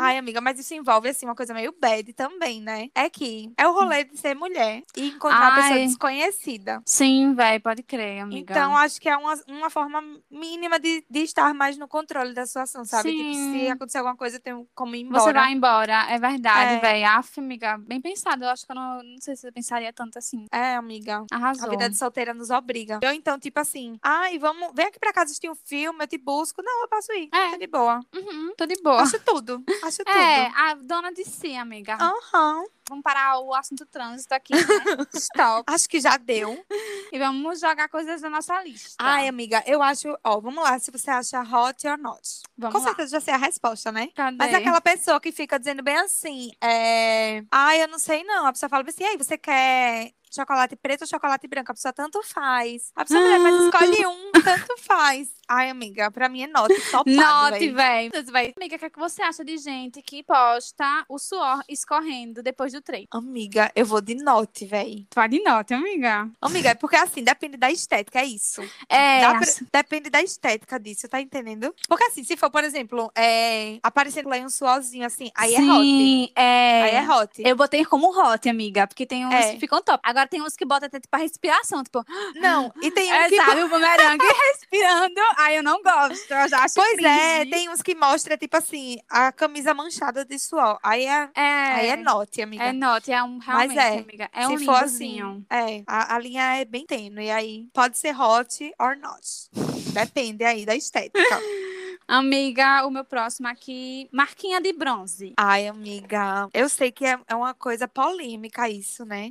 Ai, 0.00 0.16
amiga, 0.18 0.40
mas 0.40 0.58
isso 0.58 0.74
envolve, 0.74 1.08
assim, 1.08 1.26
uma 1.26 1.34
coisa 1.34 1.52
meio 1.52 1.74
bad 1.80 2.12
também, 2.12 2.60
né? 2.60 2.88
É 2.94 3.10
que 3.10 3.50
é 3.56 3.66
o 3.66 3.72
rolê 3.72 4.04
de 4.04 4.16
ser 4.16 4.34
mulher 4.34 4.82
e 4.96 5.08
encontrar 5.08 5.48
uma 5.50 5.54
pessoa 5.56 5.74
Ai. 5.78 5.86
desconhecida. 5.86 6.82
Sim, 6.86 7.34
velho, 7.34 7.60
pode 7.60 7.82
crer, 7.82 8.20
amiga. 8.20 8.52
Então, 8.52 8.76
acho 8.76 9.00
que 9.00 9.08
é 9.08 9.16
uma, 9.16 9.34
uma 9.48 9.70
forma 9.70 10.00
mínima 10.30 10.78
de, 10.78 11.04
de 11.08 11.20
estar 11.20 11.52
mais 11.54 11.76
no 11.76 11.88
controle 11.88 12.32
da 12.32 12.46
situação, 12.46 12.84
sabe? 12.84 13.10
Tipo, 13.10 13.34
Sim. 13.34 13.52
se 13.52 13.68
acontecer 13.70 13.98
alguma 13.98 14.16
coisa, 14.16 14.36
eu 14.36 14.40
tenho 14.40 14.68
como 14.74 14.94
ir 14.94 15.02
embora. 15.02 15.20
Você 15.22 15.32
vai 15.32 15.52
embora, 15.52 16.06
é 16.10 16.18
verdade, 16.18 16.74
É. 16.74 16.78
velho. 16.80 17.06
Aff, 17.08 17.40
amiga, 17.40 17.78
bem 17.78 18.00
pensado. 18.00 18.44
Eu 18.44 18.50
acho 18.50 18.64
que 18.64 18.72
eu 18.72 18.76
não, 18.76 19.02
não 19.02 19.20
sei 19.20 19.34
se 19.36 19.48
eu 19.48 19.52
pensaria 19.52 19.92
tanto 19.92 20.18
assim. 20.18 20.46
É, 20.52 20.74
amiga. 20.76 21.24
Arrasou. 21.30 21.66
A 21.66 21.70
vida 21.70 21.88
de 21.90 21.96
solteira 21.96 22.32
nos 22.32 22.50
obriga. 22.50 23.00
Ou 23.02 23.12
então, 23.12 23.38
tipo 23.38 23.58
assim, 23.58 23.98
ai, 24.02 24.38
vamos, 24.38 24.70
vem 24.74 24.86
aqui 24.86 24.98
pra 24.98 25.12
casa 25.12 25.26
assistir 25.26 25.50
um 25.50 25.54
filme, 25.54 25.98
eu 26.02 26.06
te 26.06 26.18
busco. 26.18 26.62
Não, 26.62 26.82
eu 26.82 26.88
posso 26.88 27.12
ir. 27.12 27.28
É. 27.34 27.50
Tá 27.50 27.56
de 27.56 27.66
boa. 27.66 28.00
Uhum, 28.14 28.52
tô 28.56 28.66
de 28.66 28.80
boa. 28.82 29.02
Acho 29.02 29.18
tudo. 29.20 29.62
É, 29.88 30.46
tudo. 30.46 30.56
a 30.56 30.74
dona 30.74 31.12
de 31.12 31.24
si, 31.24 31.54
amiga. 31.56 31.96
Aham. 32.00 32.64
Vamos 32.88 33.02
parar 33.02 33.38
o 33.40 33.54
assunto 33.54 33.84
trânsito 33.84 34.32
aqui, 34.32 34.54
né? 34.54 34.62
Stop. 35.14 35.64
Acho 35.66 35.88
que 35.88 36.00
já 36.00 36.16
deu. 36.16 36.64
E 37.12 37.18
vamos 37.18 37.60
jogar 37.60 37.88
coisas 37.88 38.22
da 38.22 38.30
nossa 38.30 38.62
lista. 38.62 38.96
Ai, 38.98 39.28
amiga, 39.28 39.62
eu 39.66 39.82
acho. 39.82 40.16
Ó, 40.24 40.40
vamos 40.40 40.64
lá, 40.64 40.78
se 40.78 40.90
você 40.90 41.10
acha 41.10 41.42
hot 41.42 41.86
or 41.86 41.98
not. 41.98 42.22
Vamos 42.56 42.74
Com 42.74 42.80
lá. 42.80 42.86
certeza 42.86 43.10
já 43.10 43.20
sei 43.20 43.34
a 43.34 43.36
resposta, 43.36 43.92
né? 43.92 44.08
Cadê? 44.14 44.36
Mas 44.38 44.54
é 44.54 44.56
aquela 44.56 44.80
pessoa 44.80 45.20
que 45.20 45.30
fica 45.30 45.58
dizendo 45.58 45.82
bem 45.82 45.98
assim, 45.98 46.50
é... 46.62 47.44
Ai, 47.50 47.82
eu 47.82 47.88
não 47.88 47.98
sei 47.98 48.24
não. 48.24 48.46
A 48.46 48.52
pessoa 48.52 48.70
fala 48.70 48.84
assim, 48.88 49.04
aí, 49.04 49.18
você 49.18 49.36
quer 49.36 50.12
chocolate 50.42 50.76
preto 50.76 51.02
ou 51.02 51.06
chocolate 51.08 51.46
branco? 51.48 51.70
A 51.72 51.74
pessoa 51.74 51.92
tanto 51.92 52.22
faz. 52.22 52.90
A 52.94 53.04
pessoa, 53.04 53.20
mulher, 53.20 53.38
mas 53.38 53.64
escolhe 53.64 54.06
um, 54.06 54.32
tanto 54.32 54.76
faz. 54.82 55.28
Ai, 55.50 55.70
amiga, 55.70 56.10
pra 56.10 56.28
mim 56.28 56.42
é 56.42 56.46
note, 56.46 56.74
topado, 56.90 57.10
Note, 57.10 57.70
véi. 57.70 58.10
velho. 58.10 58.26
Véi. 58.30 58.52
Amiga, 58.56 58.76
o 58.76 58.78
que, 58.78 58.84
é 58.84 58.90
que 58.90 58.98
você 58.98 59.22
acha 59.22 59.42
de 59.42 59.56
gente 59.56 60.02
que 60.02 60.22
posta 60.22 61.04
o 61.08 61.18
suor 61.18 61.62
escorrendo 61.68 62.42
depois 62.42 62.72
do 62.72 62.82
treino? 62.82 63.08
Amiga, 63.10 63.72
eu 63.74 63.86
vou 63.86 64.00
de 64.02 64.14
note, 64.14 64.66
véi. 64.66 65.06
Tu 65.08 65.14
vai 65.14 65.26
de 65.28 65.42
note, 65.42 65.72
amiga. 65.72 66.30
Amiga, 66.40 66.68
é 66.70 66.74
porque 66.74 66.96
assim, 66.96 67.24
depende 67.24 67.56
da 67.56 67.70
estética, 67.70 68.20
é 68.20 68.26
isso. 68.26 68.60
É, 68.88 69.20
pra- 69.20 69.40
Depende 69.72 70.10
da 70.10 70.22
estética 70.22 70.78
disso, 70.78 71.08
tá 71.08 71.18
entendendo? 71.20 71.74
Porque 71.88 72.04
assim, 72.04 72.22
se 72.24 72.36
for, 72.36 72.50
por 72.50 72.62
exemplo, 72.62 73.10
é... 73.16 73.78
aparecendo 73.82 74.28
lá 74.28 74.36
um 74.36 74.50
suorzinho 74.50 75.06
assim, 75.06 75.30
aí 75.34 75.54
é 75.54 75.60
hot. 75.60 75.80
Sim, 75.82 76.28
é. 76.36 76.82
Aí 76.82 76.94
é 76.96 77.10
hot. 77.10 77.42
Eu 77.42 77.56
botei 77.56 77.84
como 77.86 78.10
hot, 78.10 78.46
amiga, 78.48 78.86
porque 78.86 79.06
tem 79.06 79.26
uns 79.26 79.32
É. 79.32 79.54
que 79.54 79.60
ficam 79.60 79.82
top. 79.82 79.98
Agora 80.04 80.27
tem 80.28 80.42
uns 80.42 80.54
que 80.54 80.64
botam 80.64 80.86
até 80.86 81.00
tipo 81.00 81.14
a 81.14 81.18
respiração, 81.18 81.82
tipo, 81.82 82.04
Não, 82.36 82.72
e 82.82 82.90
tem 82.90 83.10
um 83.10 83.14
é, 83.14 83.28
que... 83.28 83.36
sabe, 83.36 83.62
o 83.62 83.68
bumerangue 83.68 84.24
respirando. 84.50 85.20
Aí 85.36 85.56
eu 85.56 85.62
não 85.62 85.82
gosto, 85.82 86.30
eu 86.30 86.48
já 86.48 86.64
acho 86.64 86.74
Pois 86.74 86.98
é, 86.98 87.44
tem 87.46 87.68
uns 87.68 87.82
que 87.82 87.94
mostra, 87.94 88.36
tipo 88.36 88.56
assim, 88.56 88.98
a 89.08 89.32
camisa 89.32 89.74
manchada 89.74 90.24
de 90.24 90.38
suor. 90.38 90.78
Aí 90.82 91.06
é, 91.06 91.30
É, 91.34 91.42
aí 91.42 91.88
é 91.88 91.96
note, 91.96 92.42
amiga. 92.42 92.64
É 92.64 92.72
note, 92.72 93.12
é 93.12 93.22
um 93.22 93.38
realmente, 93.38 93.78
é, 93.78 93.98
amiga. 93.98 94.30
É 94.32 94.46
Se 94.46 94.52
um 94.52 94.64
for 94.64 94.84
assim, 94.84 95.44
é, 95.50 95.82
a, 95.86 96.14
a 96.14 96.18
linha 96.18 96.56
é 96.56 96.64
bem 96.64 96.86
tênue. 96.86 97.30
Aí 97.30 97.68
pode 97.72 97.98
ser 97.98 98.18
hot 98.18 98.72
or 98.78 98.96
not. 98.96 99.48
Depende 99.92 100.44
aí 100.44 100.64
da 100.64 100.76
estética. 100.76 101.18
Amiga, 102.10 102.86
o 102.86 102.90
meu 102.90 103.04
próximo 103.04 103.48
aqui, 103.48 104.08
marquinha 104.10 104.62
de 104.62 104.72
bronze. 104.72 105.34
Ai, 105.36 105.68
amiga, 105.68 106.48
eu 106.54 106.66
sei 106.66 106.90
que 106.90 107.04
é, 107.04 107.20
é 107.28 107.34
uma 107.34 107.52
coisa 107.52 107.86
polêmica 107.86 108.66
isso, 108.66 109.04
né? 109.04 109.28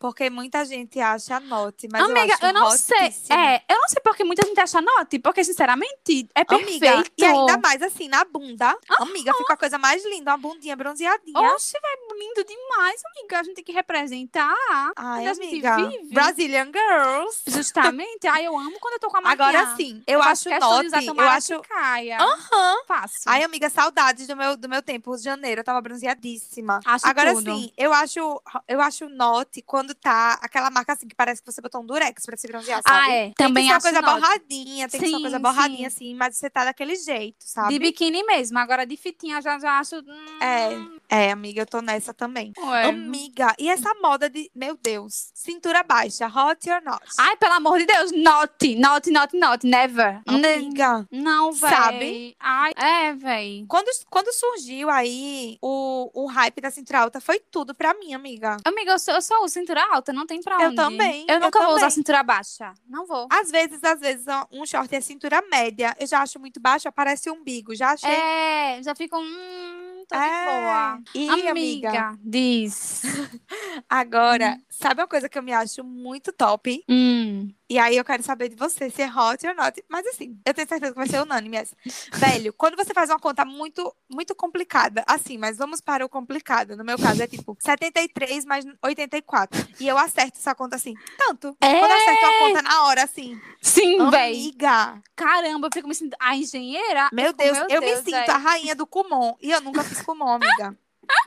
Porque 0.00 0.30
muita 0.30 0.64
gente 0.64 0.98
acha 0.98 1.38
note, 1.38 1.86
mas 1.92 2.02
Amiga, 2.02 2.20
eu 2.20 2.32
acho 2.32 2.46
eu 2.46 2.52
não 2.54 2.70
sei. 2.70 3.14
É, 3.28 3.56
eu 3.68 3.78
não 3.78 3.86
sei 3.86 4.00
porque 4.02 4.24
muita 4.24 4.46
gente 4.46 4.58
acha 4.58 4.80
note, 4.80 5.18
porque 5.18 5.44
sinceramente 5.44 6.26
é 6.34 6.42
perfeito. 6.42 6.86
Amiga, 6.86 7.10
e 7.18 7.22
ainda 7.22 7.58
mais 7.58 7.82
assim, 7.82 8.08
na 8.08 8.24
bunda. 8.24 8.74
Amiga, 8.98 9.34
fica 9.34 9.52
a 9.52 9.56
coisa 9.58 9.76
mais 9.76 10.02
linda, 10.06 10.30
uma 10.30 10.38
bundinha 10.38 10.74
bronzeadinha. 10.74 11.38
Oxe, 11.38 11.78
vai 11.82 12.18
lindo 12.18 12.42
demais, 12.44 13.02
amiga. 13.14 13.40
A 13.40 13.42
gente 13.42 13.56
tem 13.56 13.64
que 13.64 13.72
representar. 13.72 14.54
Ai, 14.96 15.26
a 15.26 15.34
gente 15.34 15.46
amiga. 15.46 15.76
vive. 15.76 16.14
Brazilian 16.14 16.72
Girls. 16.72 17.42
Justamente. 17.46 18.26
Ai, 18.26 18.46
eu 18.46 18.56
amo 18.56 18.80
quando 18.80 18.94
eu 18.94 19.00
tô 19.00 19.08
com 19.08 19.18
a 19.18 19.20
maquiagem. 19.20 19.60
Agora 19.60 19.76
sim, 19.76 20.02
eu, 20.06 20.22
faço 20.22 20.48
acho 20.48 20.60
note, 20.60 21.06
eu 21.06 21.28
acho... 21.28 21.60
caia. 21.60 22.18
Aham. 22.18 22.84
Faço. 22.88 23.20
Ai, 23.26 23.42
amiga, 23.42 23.68
saudades 23.68 24.26
do 24.26 24.34
meu, 24.34 24.56
do 24.56 24.66
meu 24.66 24.80
tempo, 24.80 25.10
Rio 25.10 25.18
de 25.18 25.24
Janeiro. 25.24 25.60
Eu 25.60 25.64
tava 25.64 25.80
bronzeadíssima. 25.82 26.80
Acho 26.86 27.06
Agora 27.06 27.34
tudo. 27.34 27.54
sim, 27.54 27.70
eu 27.76 27.92
acho, 27.92 28.42
eu 28.66 28.80
acho 28.80 29.06
note 29.10 29.60
quando 29.60 29.89
tá 29.94 30.38
aquela 30.42 30.70
marca 30.70 30.92
assim 30.92 31.06
que 31.08 31.14
parece 31.14 31.42
que 31.42 31.50
você 31.50 31.60
botou 31.60 31.80
um 31.82 31.86
durex 31.86 32.24
pra 32.24 32.36
se 32.36 32.46
bronzear, 32.48 32.80
sabe? 32.86 33.06
ah, 33.06 33.12
é. 33.12 33.22
Tem 33.24 33.34
Também 33.34 33.64
que 33.64 33.68
ser 33.68 33.74
uma 33.74 33.80
coisa 33.80 34.02
note. 34.02 34.20
borradinha, 34.20 34.88
tem 34.88 35.00
que 35.00 35.06
ser 35.06 35.12
uma 35.12 35.18
Sim, 35.18 35.22
coisa 35.22 35.38
borradinha 35.38 35.90
sim. 35.90 35.96
assim, 36.10 36.14
mas 36.14 36.36
você 36.36 36.48
tá 36.50 36.64
daquele 36.64 36.96
jeito, 36.96 37.36
sabe? 37.40 37.72
De 37.74 37.78
biquíni 37.78 38.22
mesmo. 38.24 38.58
Agora 38.58 38.84
de 38.86 38.96
fitinha 38.96 39.40
já, 39.42 39.58
já 39.58 39.78
acho. 39.78 39.96
hum, 39.96 40.38
É. 40.42 40.68
É, 41.10 41.30
amiga, 41.32 41.62
eu 41.62 41.66
tô 41.66 41.80
nessa 41.82 42.14
também. 42.14 42.52
Ué. 42.56 42.84
Amiga, 42.84 43.52
e 43.58 43.68
essa 43.68 43.92
moda 44.00 44.30
de, 44.30 44.48
meu 44.54 44.78
Deus, 44.80 45.30
cintura 45.34 45.82
baixa, 45.82 46.26
hot 46.28 46.70
or 46.70 46.80
not? 46.84 47.04
Ai, 47.18 47.36
pelo 47.36 47.54
amor 47.54 47.78
de 47.80 47.86
Deus, 47.86 48.12
not, 48.12 48.76
not, 48.76 49.10
not, 49.10 49.36
not, 49.36 49.66
never. 49.66 50.20
Ne- 50.28 50.54
Amiga, 50.54 51.06
Não, 51.10 51.50
véi. 51.52 51.70
Sabe? 51.70 52.36
Ai, 52.38 52.72
é, 52.76 53.12
véi. 53.14 53.64
quando, 53.68 53.88
quando 54.08 54.32
surgiu 54.32 54.88
aí 54.88 55.58
o, 55.60 56.10
o 56.14 56.26
hype 56.26 56.60
da 56.60 56.70
cintura 56.70 57.00
alta, 57.00 57.20
foi 57.20 57.40
tudo 57.50 57.74
pra 57.74 57.92
mim, 57.94 58.14
amiga. 58.14 58.56
Amiga, 58.64 58.92
eu 58.92 58.98
só, 58.98 59.12
eu 59.12 59.22
só 59.22 59.42
uso 59.44 59.54
cintura 59.54 59.82
alta, 59.92 60.12
não 60.12 60.26
tem 60.26 60.40
pra 60.40 60.60
Eu 60.62 60.68
onde. 60.68 60.76
também, 60.76 61.24
Eu 61.28 61.34
eu 61.34 61.40
nunca 61.40 61.58
vou 61.58 61.70
usar 61.70 61.80
também. 61.80 61.90
cintura 61.90 62.22
baixa. 62.22 62.72
Não 62.88 63.04
vou. 63.04 63.26
Às 63.32 63.50
vezes, 63.50 63.82
às 63.82 63.98
vezes, 63.98 64.26
um 64.52 64.64
short 64.64 64.94
é 64.94 65.00
cintura 65.00 65.42
média. 65.50 65.96
Eu 65.98 66.06
já 66.06 66.20
acho 66.22 66.38
muito 66.38 66.60
baixo, 66.60 66.86
aparece 66.88 67.28
umbigo. 67.30 67.74
Já 67.74 67.90
achei. 67.90 68.08
É, 68.10 68.80
já 68.82 68.94
fico, 68.94 69.18
hum, 69.18 69.89
tô 70.10 70.18
de 70.18 70.22
É. 70.24 70.44
boa. 70.44 71.00
E, 71.14 71.48
amiga, 71.48 71.50
amiga, 71.50 72.18
diz. 72.22 73.02
agora, 73.88 74.58
sabe 74.80 75.00
uma 75.00 75.08
coisa 75.08 75.28
que 75.28 75.38
eu 75.38 75.42
me 75.42 75.52
acho 75.52 75.84
muito 75.84 76.32
top? 76.32 76.82
Hum. 76.88 77.52
E 77.68 77.78
aí 77.78 77.96
eu 77.96 78.04
quero 78.04 78.22
saber 78.22 78.48
de 78.48 78.56
você 78.56 78.90
se 78.90 79.02
é 79.02 79.06
hot 79.06 79.46
or 79.46 79.54
not. 79.54 79.82
Mas 79.88 80.04
assim, 80.06 80.36
eu 80.44 80.52
tenho 80.52 80.66
certeza 80.66 80.92
que 80.92 80.98
vai 80.98 81.06
ser 81.06 81.20
unânime 81.22 81.56
essa. 81.56 81.76
Velho, 82.14 82.52
quando 82.52 82.76
você 82.76 82.92
faz 82.92 83.10
uma 83.10 83.18
conta 83.18 83.44
muito, 83.44 83.94
muito 84.10 84.34
complicada, 84.34 85.04
assim, 85.06 85.38
mas 85.38 85.58
vamos 85.58 85.80
para 85.80 86.04
o 86.04 86.08
complicado. 86.08 86.76
No 86.76 86.84
meu 86.84 86.98
caso 86.98 87.22
é 87.22 87.28
tipo 87.28 87.56
73 87.60 88.44
mais 88.44 88.64
84. 88.82 89.68
E 89.78 89.86
eu 89.86 89.96
acerto 89.96 90.38
essa 90.38 90.54
conta 90.54 90.76
assim, 90.76 90.94
tanto. 91.16 91.56
É. 91.60 91.78
Quando 91.78 91.90
eu 91.92 91.96
acerto 91.98 92.24
uma 92.24 92.38
conta 92.38 92.62
na 92.62 92.84
hora, 92.84 93.04
assim. 93.04 93.40
Sim, 93.60 94.10
véi. 94.10 94.32
Amiga, 94.32 95.02
Caramba, 95.14 95.66
eu 95.68 95.70
fico 95.72 95.86
me 95.86 95.94
sentindo. 95.94 96.16
A 96.18 96.34
engenheira? 96.34 97.08
meu 97.12 97.28
fico, 97.28 97.42
Deus, 97.42 97.58
eu 97.68 97.80
me 97.80 97.86
Deus, 97.86 97.98
sinto 97.98 98.10
véi. 98.10 98.30
a 98.30 98.38
rainha 98.38 98.74
do 98.74 98.86
Kumon. 98.86 99.36
E 99.40 99.50
eu 99.50 99.60
nunca 99.60 99.84
fiz 99.84 100.00
Kumon, 100.00 100.28
amiga. 100.28 100.76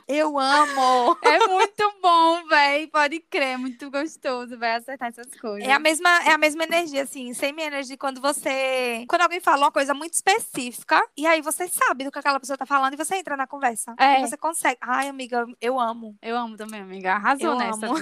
Eu 0.06 0.38
amo. 0.38 1.16
É 1.22 1.48
muito 1.48 1.94
bom, 2.02 2.46
véi. 2.46 2.86
Pode 2.88 3.20
crer, 3.20 3.58
muito 3.58 3.90
gostoso, 3.90 4.58
vai 4.58 4.74
acertar 4.76 5.08
essas 5.08 5.34
coisas. 5.40 5.66
É 5.68 5.72
a 5.72 5.78
mesma, 5.78 6.08
é 6.24 6.32
a 6.32 6.38
mesma 6.38 6.64
energia, 6.64 7.02
assim, 7.02 7.32
same 7.32 7.62
energy 7.62 7.96
quando 7.96 8.20
você. 8.20 9.04
Quando 9.08 9.22
alguém 9.22 9.40
fala 9.40 9.64
uma 9.64 9.72
coisa 9.72 9.94
muito 9.94 10.14
específica, 10.14 11.02
e 11.16 11.26
aí 11.26 11.40
você 11.40 11.66
sabe 11.68 12.04
do 12.04 12.12
que 12.12 12.18
aquela 12.18 12.38
pessoa 12.38 12.56
tá 12.56 12.66
falando 12.66 12.94
e 12.94 12.96
você 12.96 13.16
entra 13.16 13.36
na 13.36 13.46
conversa. 13.46 13.94
É. 13.98 14.20
E 14.20 14.26
você 14.28 14.36
consegue. 14.36 14.78
Ai, 14.80 15.08
amiga, 15.08 15.46
eu 15.60 15.80
amo. 15.80 16.16
Eu 16.20 16.36
amo 16.36 16.56
também, 16.56 16.80
amiga. 16.80 17.14
Arrasou 17.14 17.52
Eu 17.52 17.56
nessa. 17.56 17.86
amo. 17.86 17.94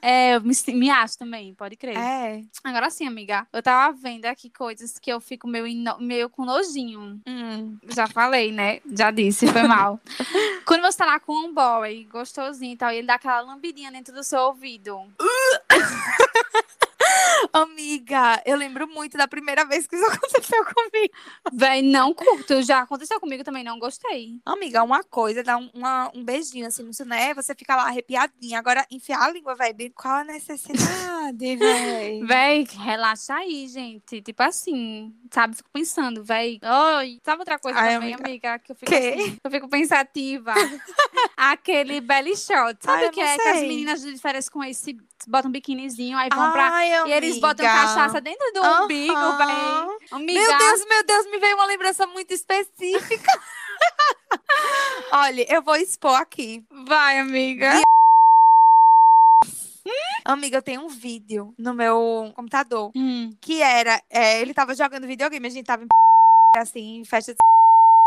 É, 0.00 0.36
eu 0.36 0.40
me, 0.40 0.54
me 0.68 0.90
acho 0.90 1.18
também, 1.18 1.54
pode 1.54 1.76
crer. 1.76 1.96
É. 1.96 2.42
Agora 2.62 2.90
sim, 2.90 3.06
amiga. 3.06 3.46
Eu 3.52 3.62
tava 3.62 3.96
vendo 3.96 4.26
aqui 4.26 4.50
coisas 4.50 4.98
que 4.98 5.10
eu 5.10 5.20
fico 5.20 5.48
meio, 5.48 5.66
meio 5.98 6.28
com 6.30 6.44
nojinho. 6.44 7.20
Hum. 7.26 7.78
Já 7.88 8.06
falei, 8.06 8.52
né? 8.52 8.80
Já 8.92 9.10
disse, 9.10 9.46
foi 9.46 9.62
mal. 9.62 10.00
Quando 10.66 10.82
você 10.82 10.98
tá 10.98 11.03
lá 11.04 11.20
com 11.20 11.32
um 11.32 11.52
boy 11.52 12.04
gostosinho 12.10 12.74
e 12.74 12.76
tal, 12.76 12.90
e 12.92 12.96
ele 12.96 13.06
dá 13.06 13.14
aquela 13.14 13.40
lambidinha 13.40 13.90
dentro 13.90 14.14
do 14.14 14.24
seu 14.24 14.40
ouvido. 14.40 14.98
Amiga, 17.52 18.42
eu 18.44 18.56
lembro 18.56 18.86
muito 18.88 19.16
da 19.16 19.26
primeira 19.28 19.64
vez 19.64 19.86
que 19.86 19.96
isso 19.96 20.04
aconteceu 20.10 20.64
comigo. 20.64 21.14
Véi, 21.52 21.82
não 21.82 22.12
curto. 22.14 22.62
Já 22.62 22.80
aconteceu 22.80 23.20
comigo 23.20 23.44
também, 23.44 23.64
não 23.64 23.78
gostei. 23.78 24.38
Amiga, 24.44 24.82
uma 24.82 25.02
coisa, 25.04 25.42
dá 25.42 25.56
um, 25.56 25.70
uma- 25.74 26.10
um 26.14 26.24
beijinho 26.24 26.66
assim, 26.66 26.82
não 26.82 26.92
sei, 26.92 27.06
né? 27.06 27.34
Você 27.34 27.54
fica 27.54 27.76
lá 27.76 27.84
arrepiadinha. 27.84 28.58
Agora, 28.58 28.86
enfiar 28.90 29.22
a 29.22 29.30
língua, 29.30 29.54
bem- 29.74 29.90
qual 29.94 30.14
a 30.16 30.24
necessidade, 30.24 31.56
velho? 31.56 32.26
Véi, 32.26 32.66
relaxa 32.78 33.34
aí, 33.34 33.68
gente. 33.68 34.20
Tipo 34.22 34.42
assim, 34.42 35.14
sabe? 35.30 35.56
Fico 35.56 35.70
pensando, 35.72 36.24
véi. 36.24 36.58
Oi, 36.98 37.20
sabe 37.24 37.40
outra 37.40 37.58
coisa 37.58 37.78
Ai, 37.78 37.94
também, 37.94 38.14
amiga. 38.14 38.28
amiga? 38.28 38.58
Que 38.58 38.72
eu 38.72 38.76
fico 38.76 38.92
assim, 38.94 39.38
eu 39.42 39.50
fico 39.50 39.68
pensativa. 39.68 40.54
Aquele 41.36 42.00
belly 42.00 42.36
shot. 42.36 42.76
Sabe 42.80 43.02
Ai, 43.04 43.08
o 43.08 43.10
que 43.10 43.20
eu 43.20 43.24
é? 43.26 43.36
Que 43.36 43.48
as 43.48 43.58
sei. 43.58 43.68
meninas 43.68 44.02
de 44.02 44.16
férias 44.18 44.48
com 44.48 44.62
esse 44.62 44.96
botam 45.26 45.48
um 45.48 45.52
biquinizinho, 45.52 46.18
aí 46.18 46.28
vão 46.34 46.52
pra. 46.52 46.68
Ai, 46.70 47.08
E 47.08 47.12
eles 47.24 47.40
botam 47.40 47.64
cachaça 47.66 48.20
dentro 48.20 48.52
do 48.52 48.62
Aham. 48.62 48.84
umbigo. 48.84 49.14
Amiga, 50.10 50.40
Meu 50.40 50.58
Deus, 50.58 50.86
meu 50.86 51.04
Deus, 51.04 51.26
me 51.30 51.38
veio 51.38 51.56
uma 51.56 51.66
lembrança 51.66 52.06
muito 52.06 52.32
específica. 52.32 53.32
Olha, 55.12 55.46
eu 55.52 55.62
vou 55.62 55.76
expor 55.76 56.14
aqui. 56.16 56.64
vai, 56.86 57.18
amiga. 57.18 57.82
Amiga, 60.24 60.56
eu 60.58 60.62
tenho 60.62 60.80
um 60.82 60.88
vídeo 60.88 61.54
no 61.58 61.74
meu 61.74 62.32
computador 62.34 62.90
Hum. 62.96 63.36
que 63.40 63.60
era. 63.60 64.00
é, 64.08 64.40
ele 64.40 64.54
tava 64.54 64.74
jogando 64.74 65.06
videogame, 65.06 65.46
a 65.46 65.50
gente 65.50 65.66
tava 65.66 65.84
em 65.84 65.88
assim, 66.56 66.96
em 67.00 67.04
festa 67.04 67.32
de 67.32 67.38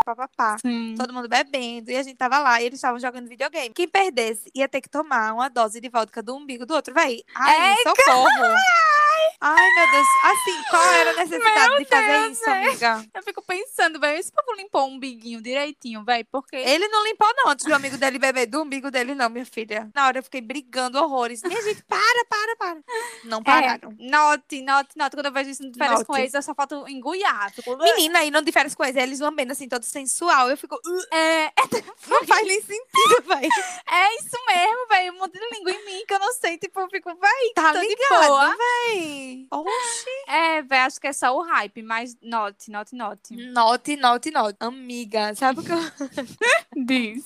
papapá. 0.03 0.57
Todo 0.97 1.13
mundo 1.13 1.27
bebendo, 1.29 1.91
e 1.91 1.95
a 1.97 2.01
gente 2.01 2.15
tava 2.17 2.39
lá, 2.39 2.59
e 2.61 2.65
eles 2.65 2.79
estavam 2.79 2.99
jogando 2.99 3.27
videogame. 3.27 3.69
Quem 3.73 3.87
perdesse 3.87 4.49
ia 4.55 4.67
ter 4.67 4.81
que 4.81 4.89
tomar 4.89 5.33
uma 5.33 5.49
dose 5.49 5.79
de 5.79 5.89
vodka 5.89 6.23
do 6.23 6.35
umbigo 6.35 6.65
do 6.65 6.73
outro, 6.73 6.93
véi. 6.93 7.21
Ai, 7.35 7.75
socorro! 7.83 8.29
Ai, 9.41 9.73
meu 9.75 9.91
Deus. 9.91 10.07
Assim, 10.23 10.63
qual 10.69 10.83
era 10.83 11.11
a 11.11 11.13
necessidade 11.13 11.77
de 11.77 11.85
fazer 11.85 12.07
Deus, 12.21 12.31
isso, 12.37 12.45
véi. 12.45 12.67
amiga? 12.67 13.05
Eu 13.13 13.23
fico 13.23 13.41
pensando, 13.43 13.99
velho, 13.99 14.19
esse 14.19 14.31
povo 14.31 14.53
limpou 14.57 14.83
o 14.83 14.87
umbiguinho 14.87 15.41
direitinho, 15.41 16.03
velho, 16.03 16.25
porque. 16.31 16.55
Ele 16.55 16.87
não 16.87 17.03
limpou, 17.05 17.27
não, 17.35 17.51
antes 17.51 17.65
do 17.65 17.73
amigo 17.73 17.97
dele 17.97 18.17
beber 18.19 18.45
do 18.47 18.61
umbigo 18.61 18.89
dele, 18.91 19.13
não, 19.15 19.29
minha 19.29 19.45
filha. 19.45 19.89
Na 19.93 20.07
hora 20.07 20.19
eu 20.19 20.23
fiquei 20.23 20.41
brigando 20.41 20.97
horrores. 21.01 21.41
Minha 21.43 21.61
gente, 21.61 21.83
para, 21.83 22.25
para, 22.29 22.55
para. 22.57 22.79
Não 23.23 23.43
pararam. 23.43 23.91
É, 23.99 24.09
note, 24.09 24.61
note, 24.61 24.89
note. 24.95 25.15
Quando 25.15 25.25
eu 25.27 25.31
vejo 25.31 25.49
isso 25.49 25.69
de 25.69 25.77
férias 25.77 26.03
com 26.03 26.13
Note. 26.13 26.21
eles, 26.23 26.33
eu 26.33 26.41
só 26.41 26.53
engulhar. 26.87 27.51
Fico... 27.51 27.77
Menina, 27.77 28.19
aí 28.19 28.31
não 28.31 28.41
difere 28.41 28.73
com 28.75 28.83
eles, 28.83 28.95
eles 28.95 29.19
lambendo 29.19 29.51
assim, 29.51 29.67
todo 29.67 29.83
sensual. 29.83 30.49
Eu 30.49 30.57
fico, 30.57 30.75
"Uh, 30.75 31.15
É, 31.15 31.51
não 32.07 32.23
faz 32.25 32.45
nem 32.47 32.59
sentido, 32.61 33.23
véi. 33.27 33.47
é 33.89 34.15
isso 34.15 34.37
mesmo, 34.47 34.87
velho. 34.89 35.13
Um 35.13 35.17
monte 35.19 35.33
de 35.39 35.55
língua 35.55 35.71
em 35.71 35.85
mim 35.85 36.05
que 36.07 36.13
eu 36.13 36.19
não 36.19 36.33
sei. 36.33 36.57
Tipo, 36.57 36.79
eu 36.81 36.89
fico, 36.89 37.09
véi, 37.15 37.51
Tá 37.55 37.71
de 37.73 37.79
ligado, 37.87 38.27
boa. 38.27 38.55
véi. 38.57 39.06
Oxi. 39.51 40.09
É, 40.27 40.61
velho, 40.61 40.81
acho 40.85 40.99
que 40.99 41.07
é 41.07 41.13
só 41.13 41.35
o 41.37 41.41
hype, 41.41 41.81
mas 41.81 42.15
note, 42.21 42.69
note, 42.71 42.95
note. 42.95 43.35
Note, 43.35 43.95
note, 43.95 44.31
note. 44.31 44.57
Amiga, 44.59 45.33
sabe 45.35 45.59
o 45.61 45.63
que 45.63 45.71
eu, 45.71 45.77
Diz. 46.85 47.23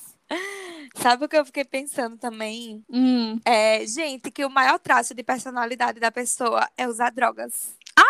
sabe 0.95 1.25
o 1.25 1.29
que 1.29 1.37
eu 1.37 1.45
fiquei 1.45 1.65
pensando 1.65 2.17
também? 2.17 2.83
Hum. 2.89 3.39
É, 3.45 3.85
gente, 3.85 4.31
que 4.31 4.45
o 4.45 4.49
maior 4.49 4.79
traço 4.79 5.13
de 5.13 5.23
personalidade 5.23 5.99
da 5.99 6.11
pessoa 6.11 6.67
é 6.77 6.87
usar 6.87 7.11
drogas. 7.11 7.75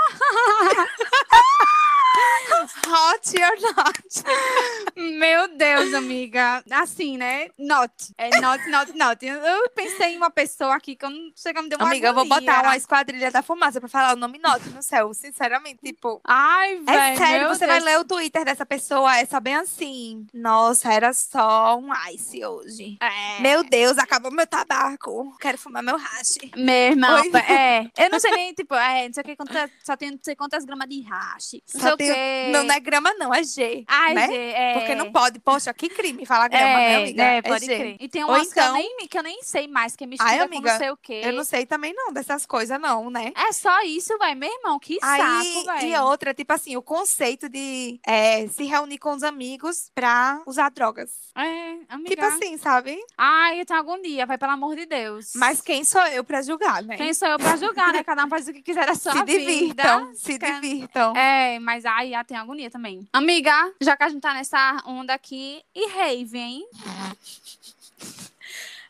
Hot 2.87 3.33
or 3.41 3.57
not? 3.61 4.23
Meu 5.21 5.47
Deus, 5.55 5.93
amiga. 5.93 6.63
Assim, 6.71 7.15
né? 7.15 7.47
Note. 7.57 8.11
É 8.17 8.39
note, 8.41 8.67
note, 8.69 8.97
note. 8.97 9.25
Eu- 9.27 9.69
pensei 9.75 10.15
em 10.15 10.17
uma 10.17 10.31
pessoa 10.31 10.75
aqui 10.75 10.95
que 10.95 11.05
eu 11.05 11.09
não 11.11 11.31
sei 11.35 11.53
que 11.53 11.61
me 11.61 11.69
deu 11.69 11.77
uma 11.77 11.87
Amiga, 11.87 12.07
eu 12.07 12.13
vou 12.13 12.23
agonia. 12.23 12.39
botar 12.51 12.63
uma 12.63 12.75
esquadrilha 12.75 13.29
da 13.31 13.41
fumaça 13.43 13.79
pra 13.79 13.87
falar 13.87 14.13
o 14.13 14.19
nome 14.19 14.39
Note 14.39 14.67
no 14.69 14.81
céu. 14.81 15.13
Sinceramente, 15.13 15.79
tipo. 15.83 16.19
Ai, 16.25 16.77
velho. 16.79 16.97
É 16.99 17.15
sério, 17.15 17.47
você 17.49 17.67
vai 17.67 17.79
Deus. 17.79 17.85
ler 17.91 17.99
o 17.99 18.03
Twitter 18.05 18.43
dessa 18.43 18.65
pessoa, 18.65 19.15
é 19.17 19.25
só 19.25 19.39
bem 19.39 19.55
assim. 19.55 20.25
Nossa, 20.33 20.91
era 20.91 21.13
só 21.13 21.77
um 21.77 21.89
ice 22.13 22.43
hoje. 22.43 22.97
É. 22.99 23.41
Meu 23.41 23.63
Deus, 23.63 23.97
acabou 23.99 24.31
meu 24.31 24.47
tabaco. 24.47 25.37
Quero 25.39 25.57
fumar 25.57 25.83
meu 25.83 25.97
hash. 25.97 26.37
Meu 26.55 26.75
irmão, 26.91 27.21
Oi. 27.21 27.31
é. 27.47 27.85
Eu 28.05 28.09
não 28.09 28.19
sei 28.19 28.31
nem, 28.31 28.53
tipo, 28.53 28.73
é, 28.73 29.05
não 29.07 29.13
sei 29.13 29.21
o 29.21 29.25
que, 29.25 29.35
quanta, 29.35 29.69
só 29.83 29.95
tem 29.95 30.11
não 30.11 30.19
sei 30.21 30.35
quantas 30.35 30.65
gramas 30.65 30.89
de 30.89 31.01
hash. 31.01 31.53
Não 31.53 31.61
sei 31.67 31.81
Só 31.81 31.93
o 31.93 31.97
tem- 31.97 32.11
quê. 32.11 32.49
Não, 32.51 32.63
não 32.63 32.73
é 32.75 32.79
grama, 32.79 33.13
não, 33.13 33.33
é 33.33 33.43
G. 33.43 33.83
Ai, 33.87 34.13
né? 34.13 34.27
Gê, 34.27 34.35
é. 34.51 34.73
Porque 34.73 34.95
não 34.95 35.10
pode. 35.11 35.39
Poxa, 35.39 35.73
que 35.73 35.89
crime 35.89 36.25
falar 36.25 36.47
grama, 36.47 36.65
é, 36.65 36.77
né, 36.89 36.95
amiga? 36.97 37.23
É, 37.23 37.37
É 37.37 37.41
pode 37.41 37.65
G. 37.65 37.75
crer. 37.77 37.97
E 37.99 38.07
tem 38.09 38.23
Ou 38.23 38.29
umas 38.31 38.51
que, 38.53 38.59
eu 38.59 38.63
então- 38.63 38.73
nem, 38.73 39.07
que 39.07 39.17
eu 39.17 39.23
nem 39.23 39.43
sei 39.43 39.67
mais, 39.67 39.95
que 39.95 40.05
mistura 40.07 40.29
Ai, 40.29 40.37
com 40.39 40.43
amiga, 40.45 40.71
não 40.71 40.77
sei 40.79 40.89
o 40.91 40.97
quê. 40.97 41.21
Eu 41.23 41.33
não 41.33 41.43
sei 41.43 41.65
também 41.65 41.93
não 41.93 42.11
dessas 42.13 42.45
coisas, 42.45 42.79
não, 42.79 43.09
né? 43.09 43.31
É 43.35 43.51
só 43.51 43.81
isso, 43.83 44.17
vai, 44.17 44.33
meu 44.35 44.49
irmão, 44.51 44.79
que 44.79 44.97
Aí, 45.01 45.19
saco, 45.63 45.77
e 45.83 45.89
velho. 45.89 46.03
outra, 46.03 46.33
tipo 46.33 46.53
assim, 46.53 46.75
o 46.77 46.81
conceito 46.81 47.49
de 47.49 47.99
é, 48.05 48.47
se 48.47 48.63
reunir 48.65 48.97
com 48.97 49.11
os 49.13 49.23
amigos 49.23 49.91
pra 49.93 50.41
usar 50.45 50.69
drogas. 50.69 51.11
É, 51.35 51.71
amiga. 51.89 52.09
Tipo 52.09 52.25
assim, 52.25 52.57
sabe? 52.57 52.97
Ai, 53.17 53.61
eu 53.61 53.65
tenho 53.65 53.79
agonia, 53.79 54.25
vai, 54.25 54.37
pelo 54.37 54.51
amor 54.51 54.75
de 54.75 54.85
Deus. 54.85 55.31
Mas 55.35 55.61
quem 55.61 55.83
sou 55.83 56.01
eu 56.07 56.23
pra 56.23 56.41
julgar, 56.41 56.83
né? 56.83 56.97
Quem 56.97 57.13
sou 57.13 57.27
eu 57.27 57.37
pra 57.37 57.55
julgar, 57.55 57.93
né? 57.93 58.03
Cada 58.03 58.25
um 58.25 58.29
faz 58.29 58.47
o 58.47 58.53
que 58.53 58.61
quiser 58.61 58.85
da 58.85 58.95
sua 58.95 59.13
se 59.13 59.23
vida. 59.23 59.39
divirtam, 59.39 60.13
se 60.15 60.37
divirtam. 60.37 61.15
É, 61.15 61.59
mas 61.59 61.85
ai, 61.85 62.13
ah, 62.13 62.23
tem 62.23 62.37
agonia 62.37 62.69
também. 62.69 63.07
Amiga, 63.13 63.71
já 63.81 63.95
que 63.95 64.03
a 64.03 64.09
gente 64.09 64.21
tá 64.21 64.33
nessa 64.33 64.81
onda 65.01 65.13
aqui, 65.13 65.63
e 65.73 65.87
rave, 65.87 66.37
hein? 66.37 66.67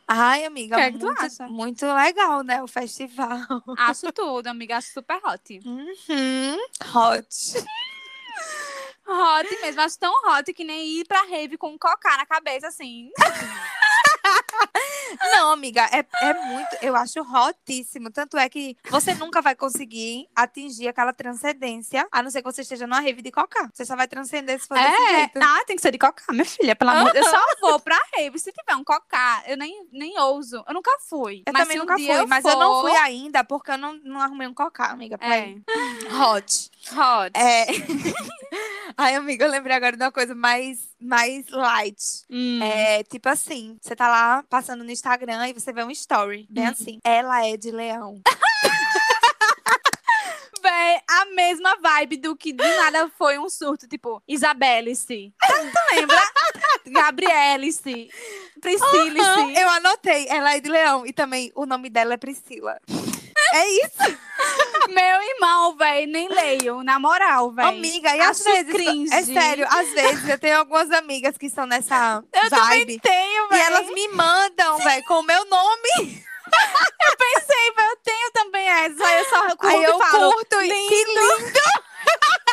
Ai, 0.07 0.43
amiga, 0.45 0.75
que 0.75 0.81
é 0.81 0.91
que 0.91 0.97
muito, 0.97 1.43
muito 1.49 1.85
legal, 1.85 2.43
né? 2.43 2.61
O 2.61 2.67
festival. 2.67 3.63
Acho 3.77 4.11
tudo, 4.11 4.47
amiga, 4.47 4.77
acho 4.77 4.91
super 4.91 5.19
hot. 5.23 5.61
Uhum. 5.65 6.57
Hot. 6.93 7.65
Hot 9.07 9.61
mesmo, 9.61 9.81
acho 9.81 9.97
tão 9.97 10.13
hot 10.25 10.53
que 10.53 10.63
nem 10.63 10.99
ir 10.99 11.05
pra 11.07 11.23
rave 11.23 11.57
com 11.57 11.69
um 11.69 11.77
cocá 11.77 12.17
na 12.17 12.25
cabeça, 12.25 12.67
assim. 12.67 13.09
Não, 15.35 15.51
amiga, 15.51 15.87
é, 15.91 16.05
é 16.25 16.33
muito. 16.33 16.77
Eu 16.81 16.95
acho 16.95 17.19
hotíssimo. 17.21 18.11
Tanto 18.11 18.37
é 18.37 18.47
que 18.49 18.75
você 18.89 19.13
nunca 19.13 19.41
vai 19.41 19.55
conseguir 19.55 20.27
atingir 20.35 20.87
aquela 20.87 21.13
transcendência, 21.13 22.07
a 22.11 22.21
não 22.23 22.29
ser 22.31 22.41
que 22.41 22.51
você 22.51 22.61
esteja 22.61 22.85
numa 22.87 22.99
rave 22.99 23.21
de 23.21 23.31
coca. 23.31 23.69
Você 23.73 23.85
só 23.85 23.95
vai 23.95 24.07
transcender 24.07 24.59
se 24.59 24.67
for 24.67 24.77
desse 24.77 24.89
É, 25.01 25.15
jeito. 25.19 25.39
ah, 25.41 25.63
tem 25.65 25.75
que 25.75 25.81
ser 25.81 25.91
de 25.91 25.97
cocá, 25.97 26.23
minha 26.31 26.45
filha, 26.45 26.75
pelo 26.75 26.91
amor 26.91 27.15
Eu 27.15 27.23
só 27.25 27.41
vou 27.61 27.79
pra 27.79 27.97
rave 28.15 28.37
se 28.39 28.51
tiver 28.51 28.75
um 28.75 28.83
cocá. 28.83 29.43
Eu 29.47 29.57
nem, 29.57 29.87
nem 29.91 30.19
ouso. 30.19 30.63
Eu 30.67 30.73
nunca 30.73 30.91
fui. 31.07 31.43
Eu 31.45 31.53
também 31.53 31.77
um 31.77 31.81
nunca 31.81 31.95
fui, 31.97 32.25
mas 32.27 32.45
eu 32.45 32.57
não 32.57 32.81
for- 32.81 32.89
fui 32.89 32.97
ainda 32.97 33.43
porque 33.43 33.71
eu 33.71 33.77
não, 33.77 33.93
não 34.03 34.21
arrumei 34.21 34.47
um 34.47 34.53
cocá, 34.53 34.87
amiga. 34.91 35.17
É. 35.21 35.49
ir. 35.49 35.63
Hot. 36.21 36.71
Hot. 36.91 37.31
É. 37.35 37.65
Ai, 38.97 39.15
amiga, 39.15 39.45
eu 39.45 39.51
lembrei 39.51 39.75
agora 39.75 39.95
de 39.97 40.03
uma 40.03 40.11
coisa 40.11 40.33
mais, 40.35 40.79
mais 40.99 41.47
light. 41.49 42.23
Hum. 42.29 42.59
É 42.63 43.03
tipo 43.03 43.29
assim, 43.29 43.77
você 43.81 43.95
tá 43.95 44.07
lá 44.07 44.43
passando 44.49 44.83
no 44.83 44.91
Instagram 44.91 45.47
e 45.49 45.53
você 45.53 45.71
vê 45.73 45.83
um 45.83 45.91
story, 45.91 46.45
bem 46.49 46.65
Uhum. 46.65 46.71
assim. 46.71 46.99
Ela 47.03 47.45
é 47.47 47.57
de 47.57 47.71
leão. 47.71 48.21
Véi, 50.61 51.01
a 51.09 51.25
mesma 51.25 51.75
vibe 51.77 52.17
do 52.17 52.35
que 52.35 52.53
do 52.53 52.63
nada 52.63 53.09
foi 53.17 53.39
um 53.39 53.49
surto, 53.49 53.87
tipo, 53.87 54.21
Isabelle-se. 54.27 55.33
Tu 55.47 55.95
lembra? 55.95 56.21
Gabriele-se. 56.85 58.09
Priscila-se. 58.61 59.59
Eu 59.59 59.69
anotei, 59.69 60.27
ela 60.29 60.55
é 60.55 60.59
de 60.59 60.69
leão. 60.69 61.03
E 61.03 61.11
também 61.11 61.51
o 61.55 61.65
nome 61.65 61.89
dela 61.89 62.13
é 62.13 62.17
Priscila. 62.17 62.77
É 63.53 63.67
isso, 63.85 64.17
Meu 64.89 65.21
irmão, 65.21 65.75
véi, 65.77 66.05
nem 66.05 66.27
leio. 66.27 66.83
Na 66.83 66.99
moral, 66.99 67.51
véi. 67.51 67.65
amiga. 67.65 68.15
E 68.15 68.19
às 68.21 68.41
Acho 68.41 68.43
vezes. 68.43 68.71
cringe. 68.73 69.13
É 69.13 69.23
sério, 69.23 69.65
às 69.69 69.89
vezes 69.89 70.27
eu 70.29 70.37
tenho 70.39 70.57
algumas 70.57 70.91
amigas 70.91 71.37
que 71.37 71.45
estão 71.45 71.65
nessa 71.65 72.23
Eu 72.33 72.49
também 72.49 72.79
vibe. 72.85 72.99
tenho, 72.99 73.45
E 73.45 73.49
véi. 73.49 73.61
elas 73.61 73.87
me 73.87 74.07
mandam, 74.09 74.77
velho, 74.79 75.03
com 75.05 75.19
o 75.19 75.23
meu 75.23 75.45
nome. 75.45 75.89
pensei, 77.17 77.71
véi, 77.77 77.87
eu 77.87 77.97
tenho 78.03 78.31
também 78.33 78.67
essa. 78.67 79.05
Aí 79.05 79.19
eu 79.19 79.25
só 79.25 79.41
curto 79.55 79.67
Aí 79.67 79.83
eu 79.83 79.95
e 79.95 79.99
falo, 79.99 80.33
curto. 80.33 80.61
e- 80.61 80.67
lindo. 80.67 80.89
Que 80.89 81.05
lindo. 81.05 81.61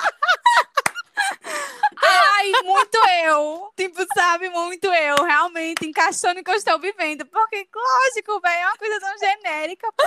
Ai, 2.38 2.52
muito 2.62 2.98
eu. 3.24 3.72
Tipo, 3.76 4.04
sabe, 4.14 4.48
muito 4.48 4.86
eu. 4.86 5.16
Realmente, 5.24 5.86
encaixou 5.86 6.34
no 6.34 6.42
que 6.42 6.50
eu 6.50 6.54
estou 6.54 6.78
vivendo. 6.78 7.26
Porque, 7.26 7.68
lógico, 7.74 8.40
velho, 8.40 8.60
é 8.60 8.66
uma 8.66 8.76
coisa 8.76 9.00
tão 9.00 9.18
genérica, 9.18 9.92
pô. 9.92 10.04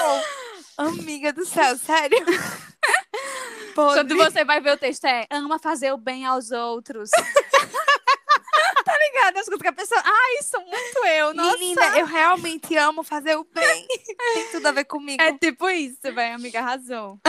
Amiga 0.78 1.34
do 1.34 1.46
céu, 1.46 1.78
sério. 1.78 2.26
Podre. 3.76 4.00
Quando 4.00 4.18
você 4.18 4.44
vai 4.44 4.60
ver 4.60 4.74
o 4.74 4.78
texto, 4.78 5.06
é 5.06 5.26
ama 5.30 5.60
fazer 5.60 5.94
o 5.94 5.98
bem 5.98 6.26
aos 6.26 6.52
outros. 6.52 7.10
tá 8.84 8.94
ligado? 8.98 9.38
As 9.38 9.46
coisas 9.46 9.62
que 9.62 9.68
a 9.68 9.74
pessoa. 9.74 10.02
Ai, 10.04 10.38
isso 10.40 10.58
muito 10.60 11.06
eu. 11.08 11.34
Nossa. 11.34 11.58
Menina, 11.58 12.00
eu 12.00 12.06
realmente 12.06 12.76
amo 12.78 13.04
fazer 13.04 13.36
o 13.38 13.44
bem. 13.44 13.88
Tem 14.34 14.48
tudo 14.52 14.68
a 14.68 14.72
ver 14.72 14.86
comigo. 14.86 15.22
É 15.22 15.32
tipo 15.38 15.70
isso, 15.70 16.00
velho. 16.14 16.36
Amiga, 16.36 16.60
arrasou. 16.60 17.20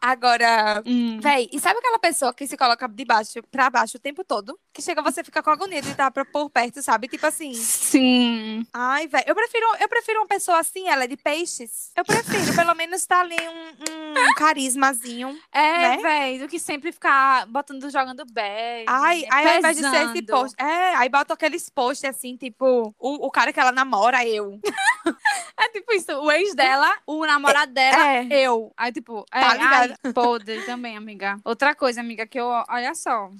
Agora, 0.00 0.82
Hum. 0.86 1.18
véi, 1.20 1.48
e 1.52 1.60
sabe 1.60 1.78
aquela 1.78 1.98
pessoa 1.98 2.32
que 2.34 2.46
se 2.46 2.56
coloca 2.56 2.88
de 2.88 3.04
baixo 3.04 3.42
pra 3.50 3.70
baixo 3.70 3.96
o 3.96 4.00
tempo 4.00 4.24
todo? 4.24 4.58
Que 4.72 4.82
chega 4.82 5.02
você 5.02 5.22
fica 5.24 5.42
com 5.42 5.50
agonia 5.50 5.82
de 5.82 5.90
estar 5.90 6.10
por 6.10 6.50
perto, 6.50 6.82
sabe? 6.82 7.08
Tipo 7.08 7.26
assim, 7.26 7.52
Sim. 7.54 8.66
ai, 8.72 9.06
velho, 9.06 9.24
eu 9.26 9.34
prefiro, 9.34 9.66
eu 9.80 9.88
prefiro 9.88 10.20
uma 10.20 10.26
pessoa 10.26 10.58
assim, 10.58 10.88
ela 10.88 11.04
é 11.04 11.06
de 11.06 11.16
peixes. 11.16 11.90
Eu 11.96 12.04
prefiro, 12.04 12.54
pelo 12.54 12.74
menos 12.74 13.04
tá 13.06 13.20
ali 13.20 13.36
um, 13.36 14.20
um 14.30 14.34
carismazinho. 14.34 15.38
É, 15.52 15.78
Né? 15.78 15.96
velho, 15.98 16.40
do 16.40 16.48
que 16.48 16.58
sempre 16.58 16.92
ficar 16.92 17.46
botando, 17.46 17.90
jogando 17.90 18.24
bad. 18.26 18.84
Ai, 18.86 19.24
aí 19.30 19.48
ao 19.48 19.58
invés 19.58 19.76
de 19.76 19.82
ser 19.88 20.06
esse 20.10 20.22
post. 20.22 20.54
É, 20.62 20.89
aí 20.96 21.08
bota 21.08 21.34
aqueles 21.34 21.68
posts 21.68 22.08
assim, 22.08 22.36
tipo, 22.36 22.94
o, 22.98 23.26
o 23.26 23.30
cara 23.30 23.52
que 23.52 23.60
ela 23.60 23.72
namora, 23.72 24.26
eu. 24.26 24.60
É 25.60 25.68
tipo 25.68 25.92
isso, 25.92 26.10
o 26.12 26.30
ex 26.32 26.54
dela, 26.54 26.90
o 27.06 27.24
namorado 27.26 27.72
dela, 27.72 28.06
É. 28.14 28.26
eu. 28.30 28.72
Aí, 28.76 28.90
tipo, 28.92 29.26
é, 29.32 29.40
Tá 29.40 29.54
ligado? 29.54 29.98
ai, 30.02 30.12
podre 30.14 30.62
também, 30.64 30.96
amiga. 30.96 31.38
Outra 31.44 31.74
coisa, 31.74 32.00
amiga, 32.00 32.26
que 32.26 32.40
eu, 32.40 32.46
olha 32.68 32.94
só. 32.94 33.30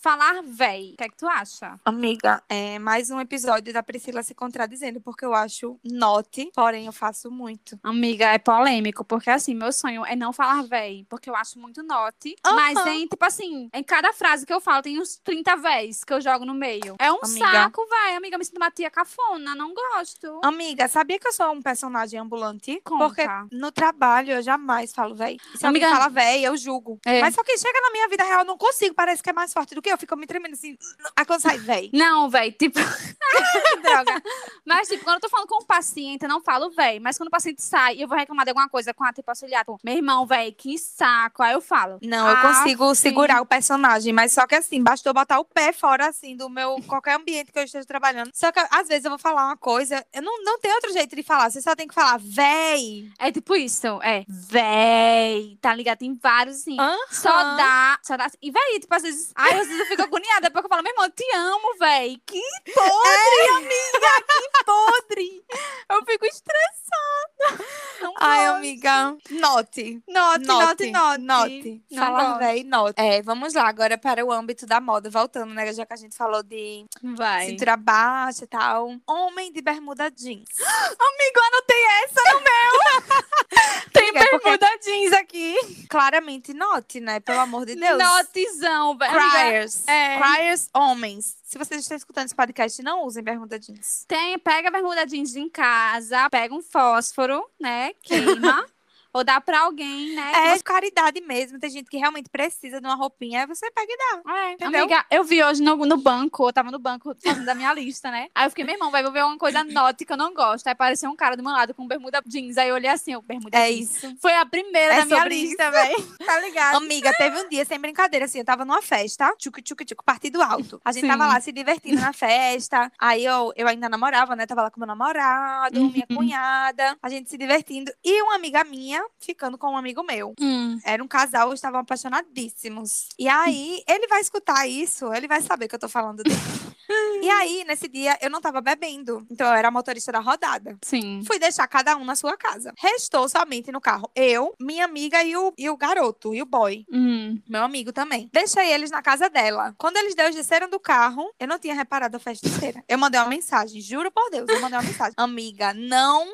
Falar 0.00 0.42
véi, 0.42 0.92
o 0.94 0.96
que 0.96 1.04
é 1.04 1.08
que 1.08 1.16
tu 1.16 1.26
acha? 1.28 1.78
Amiga, 1.84 2.42
é 2.48 2.78
mais 2.78 3.10
um 3.10 3.20
episódio 3.20 3.72
da 3.72 3.82
Priscila 3.82 4.22
se 4.22 4.34
contradizendo, 4.34 5.00
porque 5.00 5.24
eu 5.24 5.32
acho 5.34 5.78
note, 5.84 6.50
porém 6.54 6.86
eu 6.86 6.92
faço 6.92 7.30
muito. 7.30 7.78
Amiga, 7.82 8.26
é 8.32 8.38
polêmico, 8.38 9.04
porque 9.04 9.30
assim, 9.30 9.54
meu 9.54 9.72
sonho 9.72 10.04
é 10.04 10.16
não 10.16 10.32
falar 10.32 10.62
véi, 10.64 11.06
porque 11.08 11.30
eu 11.30 11.36
acho 11.36 11.58
muito 11.58 11.82
note. 11.82 12.34
Mas 12.44 12.82
tem, 12.82 13.06
tipo 13.06 13.24
assim, 13.24 13.68
em 13.72 13.82
cada 13.84 14.12
frase 14.12 14.44
que 14.44 14.52
eu 14.52 14.60
falo, 14.60 14.82
tem 14.82 15.00
uns 15.00 15.16
30 15.18 15.56
véis 15.56 16.02
que 16.04 16.12
eu 16.12 16.20
jogo 16.20 16.44
no 16.44 16.54
meio. 16.54 16.96
É 16.98 17.12
um 17.12 17.20
Amiga. 17.22 17.52
saco, 17.52 17.86
véi. 17.88 18.16
Amiga, 18.16 18.34
eu 18.34 18.38
me 18.38 18.44
sinto 18.44 18.56
uma 18.56 18.70
tia 18.70 18.90
cafona, 18.90 19.54
não 19.54 19.72
gosto. 19.72 20.40
Amiga, 20.42 20.88
sabia 20.88 21.18
que 21.18 21.28
eu 21.28 21.32
sou 21.32 21.52
um 21.52 21.62
personagem 21.68 22.18
ambulante? 22.18 22.80
Conta. 22.82 23.04
Porque 23.06 23.26
no 23.54 23.70
trabalho 23.70 24.32
eu 24.32 24.42
jamais 24.42 24.92
falo 24.92 25.14
véi. 25.14 25.36
Se 25.56 25.66
Amiga- 25.66 25.86
alguém 25.86 25.98
fala 25.98 26.08
véi, 26.10 26.44
eu 26.46 26.56
julgo. 26.56 26.98
É. 27.04 27.20
Mas 27.20 27.34
só 27.34 27.42
que 27.44 27.56
chega 27.58 27.78
na 27.80 27.90
minha 27.90 28.08
vida 28.08 28.24
real, 28.24 28.40
eu 28.40 28.44
não 28.46 28.56
consigo, 28.56 28.94
parece 28.94 29.22
que 29.22 29.28
é 29.30 29.32
mais 29.32 29.52
forte 29.52 29.74
do 29.74 29.82
que 29.82 29.90
eu. 29.90 29.98
Fico 29.98 30.16
me 30.16 30.26
tremendo 30.26 30.54
assim. 30.54 30.76
Aí 31.16 31.24
quando 31.26 31.40
sai 31.40 31.58
véi. 31.58 31.90
Não, 31.98 32.30
véi, 32.30 32.52
tipo. 32.52 32.78
droga. 33.82 34.22
Mas, 34.64 34.88
tipo, 34.88 35.04
quando 35.04 35.16
eu 35.16 35.20
tô 35.20 35.28
falando 35.28 35.48
com 35.48 35.62
o 35.62 35.66
paciente, 35.66 36.22
eu 36.22 36.28
não 36.28 36.40
falo, 36.40 36.70
véi. 36.70 37.00
Mas 37.00 37.16
quando 37.16 37.28
o 37.28 37.30
paciente 37.30 37.62
sai 37.62 37.96
e 37.96 38.02
eu 38.02 38.08
vou 38.08 38.16
reclamar 38.16 38.44
de 38.44 38.50
alguma 38.50 38.68
coisa 38.68 38.92
com 38.94 39.04
a 39.04 39.12
tipo 39.12 39.30
auxiliar, 39.30 39.60
tipo, 39.64 39.78
meu 39.84 39.94
irmão, 39.96 40.26
véi, 40.26 40.52
que 40.52 40.78
saco. 40.78 41.42
Aí 41.42 41.52
eu 41.54 41.60
falo. 41.60 41.98
Não, 42.02 42.28
eu 42.28 42.36
"Ah, 42.36 42.42
consigo 42.42 42.94
sim." 42.94 43.08
segurar 43.08 43.40
o 43.40 43.46
personagem, 43.46 44.12
mas 44.12 44.32
só 44.32 44.46
que 44.46 44.54
assim, 44.54 44.82
bastou 44.82 45.12
botar 45.14 45.38
o 45.38 45.44
pé 45.44 45.72
fora, 45.72 46.08
assim, 46.08 46.36
do 46.36 46.48
meu 46.48 46.76
qualquer 46.86 47.16
ambiente 47.16 47.50
que 47.52 47.58
eu 47.58 47.62
esteja 47.64 47.84
trabalhando. 47.86 48.30
Só 48.34 48.52
que 48.52 48.60
às 48.70 48.88
vezes 48.88 49.04
eu 49.04 49.10
vou 49.10 49.18
falar 49.18 49.46
uma 49.46 49.56
coisa, 49.56 50.04
eu 50.12 50.22
não, 50.22 50.42
não 50.44 50.58
tem 50.58 50.72
outro 50.72 50.92
jeito 50.92 51.14
de 51.16 51.22
falar, 51.22 51.50
você 51.58 51.62
só 51.62 51.74
tem 51.74 51.88
que 51.88 51.94
falar, 51.94 52.18
véi. 52.20 53.10
É 53.18 53.32
tipo 53.32 53.54
isso, 53.56 54.00
é. 54.02 54.24
Véi, 54.28 55.58
tá 55.60 55.74
ligado? 55.74 55.98
Tem 55.98 56.14
vários, 56.14 56.58
assim. 56.58 56.76
Só 57.10 57.30
dá, 57.56 57.98
só 58.02 58.16
dá. 58.16 58.30
E, 58.40 58.50
véi, 58.50 58.80
tipo, 58.80 58.94
às 58.94 59.02
vezes. 59.02 59.32
Ai, 59.34 59.58
às 59.58 59.66
vezes 59.66 59.80
eu 59.80 59.86
fico 59.86 60.02
agoniada, 60.02 60.50
porque 60.50 60.66
eu 60.66 60.68
falo, 60.68 60.82
meu 60.82 60.92
irmão, 60.92 61.06
eu 61.06 61.10
te 61.10 61.24
amo, 61.34 61.78
véi. 61.78 62.20
Que 62.24 62.40
podre, 62.72 63.48
amiga, 63.56 64.24
que 64.26 64.64
podre. 64.64 65.44
Eu 65.90 66.04
fico 66.04 66.26
estressada. 66.26 67.64
Não 68.00 68.14
Ai, 68.18 68.46
gosto. 68.46 68.56
amiga, 68.56 69.16
note. 69.30 70.02
Note, 70.06 70.46
note, 70.46 70.90
note. 70.90 71.18
Note. 71.18 71.82
Gosto. 71.90 72.38
véi, 72.38 72.64
note. 72.64 73.00
É, 73.00 73.22
vamos 73.22 73.54
lá, 73.54 73.68
agora 73.68 73.98
para 73.98 74.24
o 74.24 74.32
âmbito 74.32 74.66
da 74.66 74.80
moda, 74.80 75.10
voltando, 75.10 75.52
né, 75.52 75.72
já 75.72 75.84
que 75.84 75.92
a 75.92 75.96
gente 75.96 76.16
falou 76.16 76.42
de 76.42 76.84
Vai. 77.02 77.46
cintura 77.46 77.76
baixa 77.76 78.44
e 78.44 78.46
tal. 78.46 78.90
Homem 79.06 79.52
de 79.52 79.60
bermuda 79.60 80.10
jeans. 80.10 80.48
Amigo, 80.58 81.40
eu 81.48 81.58
anotei 81.58 81.84
essa 82.04 82.20
no 82.32 82.40
meu. 82.40 83.88
Tem 83.92 84.10
Amiga, 84.10 84.20
é 84.20 84.38
bermuda 84.38 84.66
jeans 84.84 85.12
aqui. 85.12 85.86
Claramente 85.88 86.52
note, 86.52 87.00
né, 87.00 87.20
pelo 87.20 87.40
amor 87.40 87.66
de 87.66 87.74
Deus. 87.74 87.98
Notezão, 87.98 88.96
velho. 88.96 89.12
Criers. 89.12 89.88
é. 89.88 90.20
Criers 90.20 90.68
homens. 90.74 91.36
Se 91.42 91.58
vocês 91.58 91.80
estão 91.80 91.96
escutando 91.96 92.26
esse 92.26 92.34
podcast, 92.34 92.82
não 92.82 93.04
usem 93.04 93.22
bermuda 93.22 93.58
jeans. 93.58 94.04
Tem, 94.06 94.38
pega 94.38 94.68
a 94.68 94.70
bermuda 94.70 95.06
jeans 95.06 95.34
em 95.34 95.48
casa, 95.48 96.28
pega 96.30 96.54
um 96.54 96.62
fósforo, 96.62 97.44
né? 97.58 97.92
Queima. 98.02 98.66
ou 99.12 99.24
dá 99.24 99.40
pra 99.40 99.60
alguém, 99.60 100.14
né? 100.14 100.54
É 100.54 100.58
caridade 100.60 101.20
mesmo. 101.20 101.58
Tem 101.58 101.70
gente 101.70 101.88
que 101.88 101.96
realmente 101.96 102.28
precisa 102.28 102.80
de 102.80 102.86
uma 102.86 102.94
roupinha, 102.94 103.40
aí 103.40 103.46
você 103.46 103.70
pega 103.70 103.90
e 103.92 103.96
dá. 103.96 104.32
É, 104.34 104.52
Entendeu? 104.52 104.80
amiga, 104.84 105.04
eu 105.10 105.24
vi 105.24 105.42
hoje 105.42 105.62
no, 105.62 105.76
no 105.76 105.96
banco, 105.96 106.46
eu 106.48 106.52
tava 106.52 106.70
no 106.70 106.78
banco 106.78 107.14
fazendo 107.22 107.48
a 107.48 107.54
minha 107.54 107.72
lista, 107.72 108.10
né? 108.10 108.28
Aí 108.34 108.46
eu 108.46 108.50
fiquei, 108.50 108.64
meu 108.64 108.74
irmão, 108.74 108.90
vai 108.90 109.02
ver 109.10 109.24
uma 109.24 109.38
coisa 109.38 109.64
note 109.64 110.04
que 110.04 110.12
eu 110.12 110.16
não 110.16 110.32
gosto. 110.34 110.66
Aí 110.66 110.72
apareceu 110.72 111.10
um 111.10 111.16
cara 111.16 111.36
do 111.36 111.42
meu 111.42 111.52
lado 111.52 111.74
com 111.74 111.86
bermuda 111.86 112.22
jeans. 112.26 112.56
Aí 112.58 112.68
eu 112.68 112.74
olhei 112.74 112.90
assim, 112.90 113.12
eu, 113.12 113.22
bermuda 113.22 113.56
É 113.58 113.68
jeans. 113.70 113.90
isso. 113.96 114.16
Foi 114.20 114.34
a 114.34 114.44
primeira 114.44 114.94
É 114.94 114.98
da 115.00 115.04
minha 115.06 115.24
lista, 115.24 115.70
velho. 115.70 115.96
Tá 116.28 116.38
ligado? 116.40 116.76
Amiga, 116.76 117.10
teve 117.14 117.38
um 117.40 117.48
dia, 117.48 117.64
sem 117.64 117.78
brincadeira, 117.78 118.26
assim, 118.26 118.38
eu 118.40 118.44
tava 118.44 118.64
numa 118.64 118.82
festa, 118.82 119.34
tchuc, 119.38 119.62
tchuc, 119.62 119.82
tchuc, 119.84 120.04
partido 120.04 120.42
alto. 120.42 120.78
A 120.84 120.92
gente 120.92 121.02
Sim. 121.02 121.08
tava 121.08 121.26
lá 121.26 121.40
se 121.40 121.50
divertindo 121.52 122.00
na 122.00 122.12
festa. 122.12 122.92
Aí 122.98 123.24
eu, 123.24 123.50
eu 123.56 123.66
ainda 123.66 123.88
namorava, 123.88 124.36
né? 124.36 124.44
Tava 124.46 124.62
lá 124.62 124.70
com 124.70 124.78
meu 124.78 124.86
namorado, 124.86 125.80
minha 125.90 126.06
Uhum. 126.10 126.16
cunhada, 126.16 126.96
a 127.02 127.08
gente 127.08 127.30
se 127.30 127.38
divertindo. 127.38 127.90
E 128.04 128.22
uma 128.22 128.34
amiga 128.34 128.62
minha 128.64 129.02
ficando 129.18 129.58
com 129.58 129.72
um 129.72 129.76
amigo 129.76 130.02
meu. 130.02 130.34
Hum. 130.40 130.78
Era 130.84 131.02
um 131.02 131.08
casal, 131.08 131.52
estavam 131.52 131.80
apaixonadíssimos. 131.80 133.08
E 133.18 133.28
aí, 133.28 133.82
ele 133.86 134.06
vai 134.06 134.20
escutar 134.20 134.66
isso, 134.66 135.12
ele 135.12 135.28
vai 135.28 135.40
saber 135.40 135.68
que 135.68 135.74
eu 135.74 135.78
tô 135.78 135.88
falando 135.88 136.22
dele. 136.22 136.36
e 137.22 137.30
aí, 137.30 137.64
nesse 137.64 137.88
dia, 137.88 138.18
eu 138.20 138.30
não 138.30 138.40
tava 138.40 138.60
bebendo. 138.60 139.26
Então, 139.30 139.46
eu 139.46 139.54
era 139.54 139.70
motorista 139.70 140.12
da 140.12 140.20
rodada. 140.20 140.76
Sim. 140.82 141.22
Fui 141.26 141.38
deixar 141.38 141.66
cada 141.66 141.96
um 141.96 142.04
na 142.04 142.16
sua 142.16 142.36
casa. 142.36 142.72
Restou 142.78 143.28
somente 143.28 143.70
no 143.70 143.80
carro 143.80 144.10
eu, 144.14 144.54
minha 144.60 144.84
amiga 144.84 145.22
e 145.22 145.36
o, 145.36 145.52
e 145.56 145.68
o 145.68 145.76
garoto, 145.76 146.34
e 146.34 146.42
o 146.42 146.46
boy. 146.46 146.84
Hum. 146.90 147.40
Meu 147.48 147.62
amigo 147.62 147.92
também. 147.92 148.28
Deixei 148.32 148.72
eles 148.72 148.90
na 148.90 149.02
casa 149.02 149.28
dela. 149.28 149.74
Quando 149.78 149.96
eles 149.96 150.14
desceram 150.14 150.68
do 150.68 150.80
carro, 150.80 151.32
eu 151.38 151.46
não 151.46 151.58
tinha 151.58 151.74
reparado 151.74 152.16
a 152.16 152.20
festa 152.20 152.48
inteira. 152.48 152.84
Eu 152.88 152.98
mandei 152.98 153.20
uma 153.20 153.28
mensagem, 153.28 153.80
juro 153.80 154.10
por 154.10 154.30
Deus, 154.30 154.48
eu 154.48 154.60
mandei 154.60 154.78
uma 154.78 154.84
mensagem. 154.84 155.14
Amiga, 155.16 155.74
não 155.74 156.26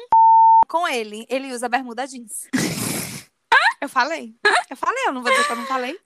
com 0.67 0.87
ele. 0.89 1.27
Ele 1.29 1.53
usa 1.53 1.69
bermuda 1.69 2.07
jeans. 2.07 2.49
Eu 3.81 3.89
falei. 3.89 4.35
Eu 4.71 4.77
falei, 4.79 5.05
eu 5.07 5.13
não 5.13 5.23
vou 5.23 5.31
dizer 5.31 5.45
que 5.45 5.53
eu 5.53 5.57
não 5.57 5.67
falei. 5.67 5.93
Meu 5.93 6.01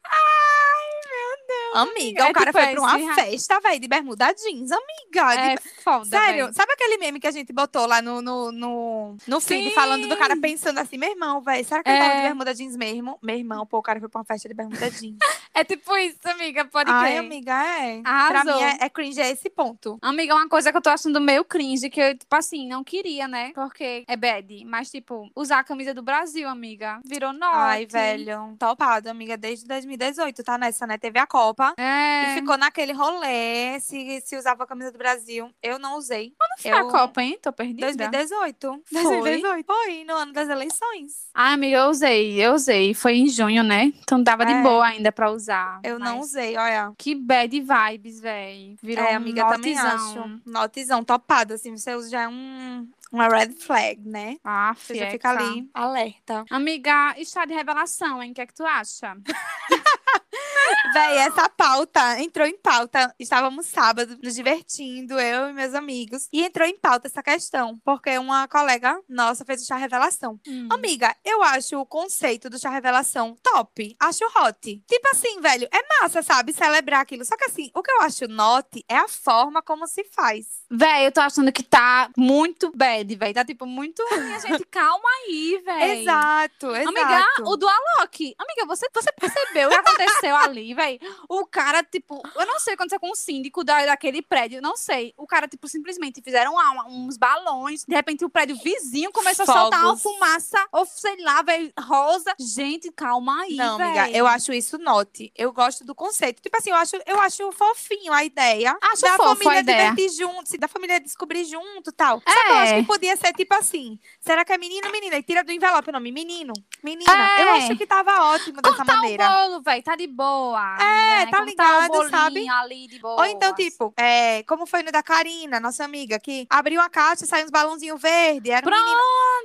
Amiga, 1.74 2.22
É 2.24 2.30
o 2.30 2.32
cara 2.32 2.52
tipo 2.52 2.58
foi 2.64 2.72
pra 2.72 2.80
uma 2.80 2.98
esse- 3.00 3.14
festa, 3.14 3.60
velho, 3.60 3.80
de 3.80 3.88
bermuda 3.88 4.32
jeans, 4.34 4.70
amiga. 4.72 5.34
de 5.34 5.40
É 5.54 5.56
foda, 5.82 6.04
Sério, 6.06 6.44
véi. 6.46 6.54
sabe 6.54 6.72
aquele 6.72 6.98
meme 6.98 7.20
que 7.20 7.26
a 7.26 7.30
gente 7.30 7.52
botou 7.52 7.86
lá 7.86 8.00
no, 8.02 8.20
no, 8.22 8.50
no, 8.52 9.16
no 9.26 9.40
feed, 9.40 9.72
falando 9.74 10.08
do 10.08 10.16
cara 10.16 10.36
pensando 10.36 10.78
assim, 10.78 10.98
meu 10.98 11.10
irmão, 11.10 11.40
velho, 11.40 11.64
será 11.64 11.82
que 11.82 11.88
ele 11.90 11.98
tava 11.98 12.12
de 12.14 12.18
É. 12.20 12.22
bermuda 12.22 12.54
jeans 12.54 12.76
mesmo? 12.76 13.18
Meu 13.22 13.36
irmão, 13.36 13.66
pô, 13.66 13.78
o 13.78 13.82
cara 13.82 14.00
foi 14.00 14.08
pra 14.08 14.18
uma 14.20 14.24
festa 14.24 14.48
de 14.48 14.54
bermuda 14.54 14.90
jeans. 14.90 15.16
É 15.54 15.64
tipo 15.64 15.96
isso, 15.96 16.18
amiga, 16.24 16.64
pode 16.66 16.88
Ai, 16.88 17.12
crer. 17.14 17.18
amiga, 17.18 17.52
é. 17.52 18.00
Pra 18.02 18.10
Arrasou. 18.12 18.54
mim 18.54 18.62
é, 18.62 18.76
é 18.82 18.88
cringe 18.88 19.20
a 19.20 19.28
esse 19.28 19.50
ponto. 19.50 19.98
Amiga, 20.00 20.32
uma 20.32 20.48
coisa 20.48 20.70
que 20.70 20.76
eu 20.78 20.80
tô 20.82 20.88
achando 20.90 21.20
meio 21.20 21.44
cringe, 21.44 21.90
que 21.90 22.00
eu, 22.00 22.16
tipo 22.16 22.36
assim, 22.36 22.68
não 22.68 22.84
queria, 22.84 23.26
né? 23.26 23.50
Porque 23.56 24.04
é 24.06 24.16
bad. 24.16 24.64
Mas, 24.66 24.88
tipo, 24.88 25.28
usar 25.34 25.58
a 25.58 25.64
camisa 25.64 25.92
do 25.92 26.00
Brasil, 26.02 26.48
amiga. 26.48 27.00
Virou 27.04 27.32
norte. 27.32 27.56
Ai, 27.56 27.86
velho, 27.86 28.54
topado, 28.56 29.10
amiga, 29.10 29.36
desde 29.36 29.66
2018, 29.66 30.44
tá 30.44 30.56
nessa, 30.56 30.86
né? 30.86 30.96
Teve 30.96 31.18
a 31.18 31.26
Copa. 31.26 31.57
É. 31.76 32.32
E 32.32 32.34
ficou 32.40 32.56
naquele 32.56 32.92
rolê, 32.92 33.78
se, 33.80 34.20
se 34.24 34.36
usava 34.36 34.64
a 34.64 34.66
camisa 34.66 34.90
do 34.92 34.98
Brasil. 34.98 35.50
Eu 35.62 35.78
não 35.78 35.96
usei. 35.96 36.32
Foi 36.60 36.70
a 36.70 36.78
eu- 36.80 36.88
Copa, 36.88 37.22
hein? 37.22 37.38
Tô 37.42 37.52
perdida. 37.52 37.86
2018. 37.86 38.82
Foi? 38.90 39.02
2018. 39.02 39.66
Foi, 39.66 40.04
no 40.04 40.14
ano 40.14 40.32
das 40.32 40.48
eleições. 40.48 41.28
Ai, 41.34 41.54
amiga, 41.54 41.76
eu 41.78 41.88
usei, 41.90 42.40
eu 42.44 42.52
usei. 42.54 42.94
Foi 42.94 43.14
em 43.16 43.28
junho, 43.28 43.62
né? 43.62 43.92
Então 44.02 44.22
dava 44.22 44.44
de 44.44 44.52
É. 44.52 44.62
boa 44.62 44.86
ainda 44.86 45.12
pra 45.12 45.30
usar. 45.30 45.80
Eu 45.84 45.98
não 45.98 46.18
mas 46.18 46.26
usei, 46.26 46.56
olha. 46.56 46.92
Que 46.98 47.14
bad 47.14 47.60
vibes, 47.60 48.20
véi. 48.20 48.76
Virou 48.82 49.04
é, 49.04 49.12
um 49.12 49.16
amiga, 49.16 49.46
também 49.48 49.74
notizão. 49.74 50.22
acho. 50.24 50.40
Notizão, 50.46 51.04
topado, 51.04 51.54
assim, 51.54 51.76
você 51.76 51.94
usa 51.94 52.08
já 52.10 52.22
é 52.22 52.28
um, 52.28 52.88
uma 53.12 53.28
red 53.28 53.52
flag, 53.52 54.00
né? 54.06 54.36
Ah, 54.44 54.74
Você 54.76 54.94
já 54.94 55.10
fica 55.10 55.30
ali 55.30 55.68
alerta. 55.72 56.44
Amiga, 56.50 57.14
está 57.18 57.44
de 57.44 57.54
revelação, 57.54 58.22
hein? 58.22 58.32
O 58.32 58.34
que 58.34 58.40
é 58.40 58.46
que 58.46 58.54
tu 58.54 58.64
acha? 58.64 59.16
Véi, 60.92 61.18
essa 61.18 61.48
pauta 61.48 62.20
entrou 62.20 62.46
em 62.46 62.56
pauta. 62.56 63.14
Estávamos 63.18 63.66
sábado 63.66 64.18
nos 64.22 64.34
divertindo, 64.34 65.18
eu 65.18 65.50
e 65.50 65.52
meus 65.52 65.74
amigos. 65.74 66.28
E 66.32 66.44
entrou 66.44 66.66
em 66.66 66.78
pauta 66.78 67.08
essa 67.08 67.22
questão, 67.22 67.78
porque 67.84 68.16
uma 68.18 68.46
colega 68.48 69.00
nossa 69.08 69.44
fez 69.44 69.62
o 69.62 69.66
chá 69.66 69.76
revelação. 69.76 70.38
Hum. 70.46 70.68
Amiga, 70.70 71.14
eu 71.24 71.42
acho 71.42 71.78
o 71.78 71.86
conceito 71.86 72.48
do 72.48 72.58
chá 72.58 72.70
revelação 72.70 73.36
top. 73.42 73.96
Acho 74.00 74.24
hot. 74.36 74.82
Tipo 74.86 75.08
assim, 75.12 75.40
velho, 75.40 75.68
é 75.72 76.00
massa, 76.00 76.22
sabe? 76.22 76.52
Celebrar 76.52 77.00
aquilo. 77.00 77.24
Só 77.24 77.36
que 77.36 77.44
assim, 77.44 77.70
o 77.74 77.82
que 77.82 77.90
eu 77.90 78.02
acho 78.02 78.28
not 78.28 78.84
é 78.88 78.96
a 78.96 79.08
forma 79.08 79.62
como 79.62 79.86
se 79.86 80.04
faz. 80.04 80.46
Véi, 80.70 81.06
eu 81.06 81.12
tô 81.12 81.20
achando 81.20 81.52
que 81.52 81.62
tá 81.62 82.10
muito 82.16 82.70
bad, 82.74 83.14
véi. 83.16 83.32
Tá, 83.32 83.44
tipo, 83.44 83.66
muito 83.66 84.02
ruim. 84.10 84.34
A 84.34 84.38
gente, 84.40 84.64
calma 84.66 85.08
aí, 85.24 85.62
véi. 85.64 86.02
Exato, 86.02 86.74
exato. 86.74 86.88
Amiga, 86.88 87.26
o 87.44 87.56
do 87.56 87.66
Alok. 87.68 88.34
Amiga, 88.38 88.66
você, 88.66 88.86
você 88.94 89.12
percebeu 89.12 89.70
aconteceu 89.78 90.36
ali, 90.36 90.74
véi? 90.74 91.00
O 91.28 91.46
cara, 91.46 91.82
tipo, 91.82 92.22
eu 92.36 92.46
não 92.46 92.58
sei 92.60 92.74
o 92.74 92.76
que 92.76 92.82
aconteceu 92.82 93.00
com 93.00 93.10
o 93.10 93.16
síndico 93.16 93.64
da, 93.64 93.84
daquele 93.86 94.22
prédio, 94.22 94.60
não 94.62 94.76
sei. 94.76 95.12
O 95.16 95.26
cara, 95.26 95.46
tipo, 95.48 95.68
simplesmente 95.68 96.20
fizeram 96.22 96.52
uma- 96.52 96.86
uns 96.88 97.16
balões. 97.16 97.84
De 97.86 97.94
repente, 97.94 98.24
o 98.24 98.30
prédio 98.30 98.56
vizinho 98.62 99.10
começou 99.12 99.42
a 99.44 99.46
soltar 99.46 99.80
uma 99.84 99.96
Fogos. 99.96 100.02
fumaça, 100.02 100.66
ou 100.72 100.84
sei 100.86 101.16
lá, 101.22 101.42
véi, 101.42 101.72
rosa. 101.80 102.34
Gente, 102.38 102.90
calma 102.92 103.42
aí, 103.42 103.56
Não, 103.56 103.78
véi. 103.78 103.98
amiga, 103.98 104.16
eu 104.18 104.26
acho 104.26 104.52
isso 104.52 104.78
note. 104.78 105.32
Eu 105.36 105.52
gosto 105.52 105.84
do 105.84 105.94
conceito. 105.94 106.40
Tipo 106.42 106.56
assim, 106.58 106.70
eu 106.70 106.76
acho, 106.76 106.96
eu 107.06 107.18
acho 107.20 107.50
fofinho 107.52 108.12
a 108.12 108.24
ideia. 108.24 108.76
Acho 108.82 109.02
da 109.02 109.16
família 109.16 109.62
divertir 109.62 110.10
junto, 110.10 110.58
da 110.58 110.68
família 110.68 111.00
descobrir 111.00 111.44
junto 111.44 111.90
e 111.90 111.92
tal. 111.92 112.22
Só 112.26 112.34
que 112.44 112.50
eu 112.50 112.54
acho 112.56 112.74
É. 112.74 112.80
que 112.80 112.86
podia 112.86 113.16
ser 113.16 113.32
tipo 113.32 113.54
assim: 113.54 113.98
será 114.20 114.44
que 114.44 114.52
é 114.52 114.58
menino 114.58 114.86
ou 114.86 114.92
menina? 114.92 115.16
E 115.16 115.22
tira 115.22 115.42
do 115.44 115.52
envelope 115.52 115.88
o 115.88 115.92
nome 115.92 116.10
menino, 116.12 116.52
menina. 116.82 117.12
É. 117.12 117.42
Eu 117.42 117.50
acho 117.54 117.76
que 117.76 117.86
tava 117.86 118.32
ótimo 118.32 118.60
dessa 118.62 118.76
Cortar 118.76 118.96
maneira. 118.96 119.28
o 119.28 119.48
bolo, 119.48 119.62
véi, 119.62 119.82
tá 119.82 119.96
de 119.96 120.06
boa. 120.06 120.76
É, 120.80 121.24
né? 121.24 121.26
tá 121.26 121.38
Cortar 121.38 121.44
ligado, 121.46 122.10
sabe? 122.10 122.48
ali 122.48 122.86
de 122.88 122.98
boa. 122.98 123.16
Ou 123.16 123.24
então, 123.26 123.54
tipo, 123.54 123.92
é, 123.96 124.42
como 124.44 124.66
foi 124.66 124.82
no 124.82 124.92
da 124.92 125.02
Karina, 125.02 125.58
nossa 125.60 125.84
amiga, 125.84 126.18
que 126.18 126.46
abriu 126.50 126.80
a 126.80 126.88
caixa 126.88 127.24
e 127.24 127.26
saiu 127.28 127.44
uns 127.44 127.50
balãozinhos 127.50 128.00
verdes. 128.00 128.50
Era 128.52 128.66
um 128.66 128.70
menino. 128.70 128.98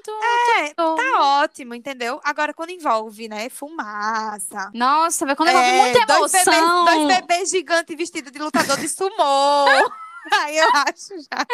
Pronto. 0.03 0.19
É, 0.23 0.73
tá 0.73 1.41
ótimo, 1.43 1.73
entendeu? 1.75 2.19
Agora, 2.23 2.53
quando 2.53 2.71
envolve, 2.71 3.27
né, 3.27 3.49
fumaça. 3.49 4.69
Nossa, 4.73 5.25
véi, 5.25 5.35
quando 5.35 5.49
envolve 5.49 5.67
É, 5.69 5.81
muita 5.81 6.05
dois 6.05 6.31
bebês, 6.31 6.47
emoção. 6.57 6.85
dois 6.85 7.07
bebês 7.07 7.49
gigantes 7.49 7.95
vestidos 7.97 8.31
de 8.31 8.39
lutador 8.39 8.77
de 8.77 8.89
sumô. 8.89 9.65
Aí 10.41 10.57
eu 10.57 10.69
acho 10.73 11.15
já. 11.21 11.45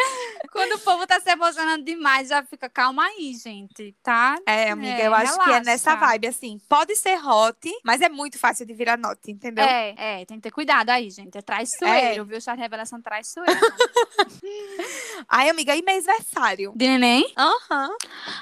Quando 0.52 0.74
o 0.74 0.78
povo 0.80 1.06
tá 1.06 1.20
se 1.20 1.30
emocionando 1.30 1.84
demais, 1.84 2.28
já 2.28 2.42
fica 2.44 2.68
calma 2.68 3.04
aí, 3.04 3.34
gente, 3.34 3.94
tá? 4.02 4.38
É, 4.46 4.70
amiga, 4.70 5.02
É, 5.02 5.06
eu 5.06 5.14
acho 5.14 5.34
que 5.34 5.40
é 5.40 5.44
relaxa. 5.46 5.64
nessa 5.64 5.94
vibe, 5.96 6.26
assim. 6.28 6.60
Pode 6.68 6.94
ser 6.96 7.18
hot, 7.24 7.58
mas 7.84 8.00
é 8.00 8.08
muito 8.08 8.38
fácil 8.38 8.64
de 8.66 8.72
virar 8.74 8.96
note, 8.96 9.30
entendeu? 9.30 9.64
É, 9.64 10.20
é, 10.20 10.24
tem 10.24 10.36
que 10.36 10.42
ter 10.44 10.50
cuidado 10.50 10.90
aí, 10.90 11.10
gente. 11.10 11.36
É 11.36 11.42
traiçoeiro, 11.42 12.24
viu? 12.24 12.40
Chá 12.40 12.54
de 12.54 12.60
revelação 12.60 13.00
traiçoeiro. 13.00 13.50
Ai, 15.28 15.48
amiga, 15.48 15.74
e 15.76 15.82
mêsversário? 15.82 16.72
de 16.74 16.88
neném? 16.88 17.32
Aham. 17.36 17.90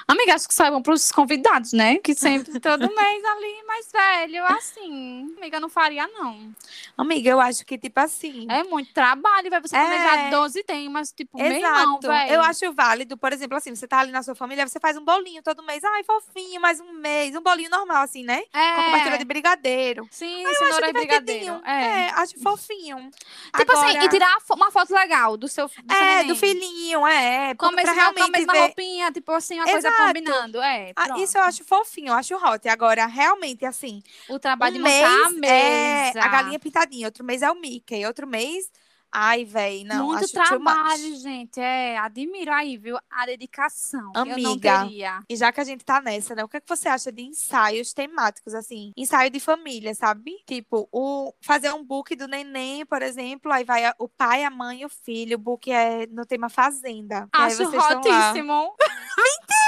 Amiga, 0.07 0.35
acho 0.35 0.47
que 0.47 0.53
só 0.53 0.65
é 0.65 0.81
pros 0.81 1.11
convidados, 1.11 1.73
né? 1.73 1.97
Que 1.97 2.13
sempre, 2.15 2.59
todo 2.59 2.79
mês 2.95 3.25
ali, 3.25 3.63
mais 3.67 3.91
velho, 3.91 4.45
assim. 4.45 5.33
Amiga, 5.37 5.59
não 5.59 5.69
faria, 5.69 6.07
não. 6.07 6.51
Amiga, 6.97 7.29
eu 7.29 7.39
acho 7.39 7.65
que, 7.65 7.77
tipo 7.77 7.99
assim. 7.99 8.47
É 8.49 8.63
muito 8.63 8.93
trabalho, 8.93 9.49
vai 9.49 9.61
você 9.61 9.75
É. 10.19 10.29
planejar 10.29 10.37
12 10.37 10.63
temas, 10.63 11.11
tipo, 11.11 11.37
meu 11.37 11.51
irmão, 11.51 11.97
Exato. 12.01 12.07
velho. 12.07 12.33
eu 12.33 12.41
acho 12.41 12.73
válido, 12.73 13.17
por 13.17 13.31
exemplo, 13.33 13.57
assim, 13.57 13.73
você 13.75 13.87
tá 13.87 13.99
ali 13.99 14.11
na 14.11 14.21
sua 14.23 14.35
família, 14.35 14.67
você 14.67 14.79
faz 14.79 14.97
um 14.97 15.03
bolinho 15.05 15.41
todo 15.43 15.63
mês. 15.63 15.83
Ai, 15.83 16.03
fofinho, 16.03 16.59
mais 16.61 16.79
um 16.79 16.93
mês. 16.93 17.35
Um 17.35 17.41
bolinho 17.41 17.69
normal, 17.69 18.03
assim, 18.03 18.23
né? 18.23 18.43
é. 18.53 18.75
Com 18.75 18.83
cobertura 18.85 19.17
de 19.17 19.25
brigadeiro. 19.25 20.07
Sim, 20.11 20.45
acho 20.45 20.59
cenoura 20.59 20.89
e 20.89 20.93
divertidinho. 20.93 21.59
brigadeiro. 21.59 21.61
É. 21.65 22.07
É, 22.07 22.09
acho 22.11 22.39
fofinho. 22.41 23.09
Tipo 23.57 23.71
assim, 23.73 23.89
Agora- 23.89 24.05
e 24.05 24.09
tirar 24.09 24.37
uma 24.51 24.71
foto 24.71 24.93
legal 24.93 25.37
do 25.37 25.47
seu, 25.47 25.67
do 25.67 25.93
É, 25.93 26.23
do 26.23 26.35
filhinho, 26.35 27.05
é. 27.07 27.53
Com 27.55 27.65
a 27.67 27.71
com 27.73 27.79
a 27.89 27.91
realmente 27.93 28.31
mesma 28.31 28.53
ver. 28.53 28.59
roupinha, 28.59 29.11
tipo 29.11 29.31
assim, 29.31 29.55
uma 29.55 29.65
coisa 29.65 29.87
Exato. 29.87 30.03
combinando. 30.07 30.61
É, 30.61 30.91
Ah, 30.95 31.05
pronto. 31.05 31.21
isso 31.21 31.37
eu 31.37 31.41
acho 31.43 31.63
fofinho, 31.63 32.07
eu 32.09 32.13
acho 32.15 32.35
hot. 32.35 32.67
Agora, 32.69 33.05
realmente, 33.05 33.65
assim, 33.65 34.01
O 34.29 34.39
trabalho 34.39 34.75
um 34.75 34.77
de 34.77 34.83
montar 34.83 35.25
a 35.25 35.29
mês 35.29 35.51
é 35.51 36.03
mesa. 36.13 36.21
a 36.23 36.27
galinha 36.27 36.59
pintadinha, 36.59 37.07
outro 37.07 37.23
mês 37.23 37.41
é 37.41 37.51
o 37.51 37.55
Mickey, 37.55 38.05
outro 38.05 38.27
mês. 38.27 38.69
Ai, 39.11 39.43
véi, 39.43 39.83
não. 39.83 40.07
Muito 40.07 40.31
trabalho, 40.31 41.15
gente. 41.15 41.59
É, 41.59 41.97
admiro 41.97 42.51
aí, 42.51 42.77
viu? 42.77 42.97
A 43.09 43.25
dedicação. 43.25 44.11
Amiga. 44.15 44.87
E 45.27 45.35
já 45.35 45.51
que 45.51 45.59
a 45.59 45.63
gente 45.63 45.83
tá 45.83 45.99
nessa, 45.99 46.35
né? 46.35 46.43
O 46.43 46.47
que, 46.47 46.57
é 46.57 46.61
que 46.61 46.69
você 46.69 46.87
acha 46.87 47.11
de 47.11 47.23
ensaios 47.23 47.93
temáticos, 47.93 48.53
assim? 48.53 48.91
Ensaio 48.95 49.29
de 49.29 49.39
família, 49.39 49.93
sabe? 49.95 50.31
Tipo, 50.45 50.87
o 50.91 51.33
fazer 51.41 51.73
um 51.73 51.83
book 51.83 52.15
do 52.15 52.27
neném, 52.27 52.85
por 52.85 53.01
exemplo, 53.01 53.51
aí 53.51 53.63
vai 53.63 53.91
o 53.97 54.07
pai, 54.07 54.43
a 54.43 54.49
mãe 54.49 54.81
e 54.81 54.85
o 54.85 54.89
filho. 54.89 55.35
O 55.35 55.39
book 55.39 55.71
é 55.71 56.05
no 56.07 56.25
tema 56.25 56.49
fazenda. 56.49 57.27
Acho 57.33 57.63
hotíssimo. 57.63 58.73
Mentira! 58.79 59.49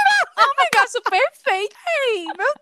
Acho 0.92 1.02
perfeito. 1.04 1.76
Ei, 2.10 2.26
meu 2.38 2.54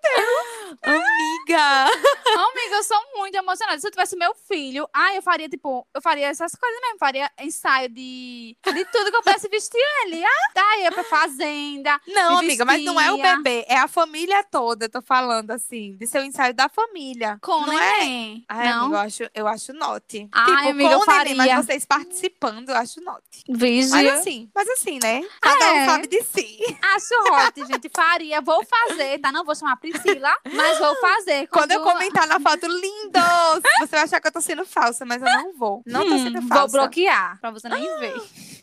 Amiga! 0.84 1.86
Amiga, 1.86 2.76
eu 2.76 2.84
sou 2.84 3.02
muito 3.16 3.36
emocionada. 3.36 3.80
Se 3.80 3.88
eu 3.88 3.92
tivesse 3.92 4.16
meu 4.16 4.36
filho, 4.36 4.88
ai, 4.94 5.18
eu 5.18 5.22
faria, 5.24 5.50
tipo, 5.50 5.88
eu 5.96 6.00
faria 6.00 6.28
essas 6.28 6.52
coisas 6.54 6.80
mesmo. 6.80 7.00
Faria 7.00 7.32
ensaio 7.40 7.90
de, 7.90 8.56
de 8.64 8.86
tudo 8.86 9.10
que 9.10 9.18
eu 9.18 9.24
pudesse 9.24 9.50
vestir 9.50 9.82
ele. 10.04 10.24
Ah, 10.24 10.52
tá, 10.54 10.78
ia 10.78 10.92
pra 10.92 11.04
fazenda. 11.04 12.00
Não, 12.08 12.38
amiga, 12.38 12.64
mas 12.66 12.84
não 12.84 13.02
é 13.02 13.12
o 13.12 13.18
bebê, 13.18 13.66
é 13.68 13.78
a 13.78 13.88
família 13.88 14.44
toda, 14.44 14.86
eu 14.86 14.90
tô 14.90 15.02
falando 15.02 15.50
assim, 15.50 15.96
de 15.98 16.06
seu 16.06 16.24
ensaio 16.24 16.54
da 16.54 16.70
família. 16.70 17.40
Com 17.42 17.66
não 17.66 17.74
é? 17.74 18.00
neném. 18.00 18.46
Ai, 18.48 18.70
não, 18.70 18.86
amiga, 18.86 18.96
eu 18.96 19.00
acho, 19.02 19.24
eu 19.34 19.48
acho 19.48 19.74
note. 19.74 20.30
Ai, 20.32 20.46
tipo, 20.46 20.70
amiga, 20.70 20.90
com 20.90 20.96
eu 20.96 21.00
o 21.00 21.06
neném, 21.06 21.36
mas 21.36 21.48
faria. 21.48 21.64
vocês 21.64 21.86
participando, 21.86 22.70
eu 22.70 22.76
acho 22.76 23.02
note. 23.02 23.44
Vigi. 23.50 23.90
Mas 23.90 24.08
assim, 24.08 24.52
mas 24.54 24.70
assim, 24.70 25.00
né? 25.02 25.24
Cada 25.42 25.66
É. 25.66 25.82
um 25.82 25.86
sabe 25.88 26.08
de 26.08 26.22
si. 26.22 26.60
Acho 26.94 27.16
hot, 27.34 27.66
gente. 27.66 27.90
Faria. 27.90 28.19
Vou 28.44 28.64
fazer, 28.66 29.20
tá? 29.20 29.32
Não 29.32 29.44
vou 29.46 29.56
chamar 29.56 29.74
a 29.74 29.78
Priscila, 29.78 30.32
mas 30.54 30.78
vou 30.80 30.96
fazer. 30.98 31.48
Quando 31.48 31.72
eu 31.72 31.82
comentar 31.82 32.28
na 32.28 32.40
foto, 32.40 32.68
lindos! 32.68 33.62
Você 33.80 33.88
vai 33.92 34.02
achar 34.02 34.20
que 34.22 34.28
eu 34.28 34.32
tô 34.32 34.42
sendo 34.42 34.66
falsa, 34.66 35.06
mas 35.06 35.22
eu 35.22 35.28
não 35.28 35.54
vou. 35.58 35.82
Não 35.86 36.08
tô 36.08 36.16
Hum, 36.16 36.24
sendo 36.24 36.40
Vou 36.42 36.50
falsa. 36.50 36.78
bloquear, 36.78 37.40
pra 37.40 37.52
você 37.52 37.70
nem 37.70 38.00
ver. 38.00 38.16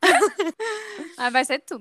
Mas 1.16 1.33
vai 1.33 1.45
ser 1.45 1.59
tudo. 1.61 1.81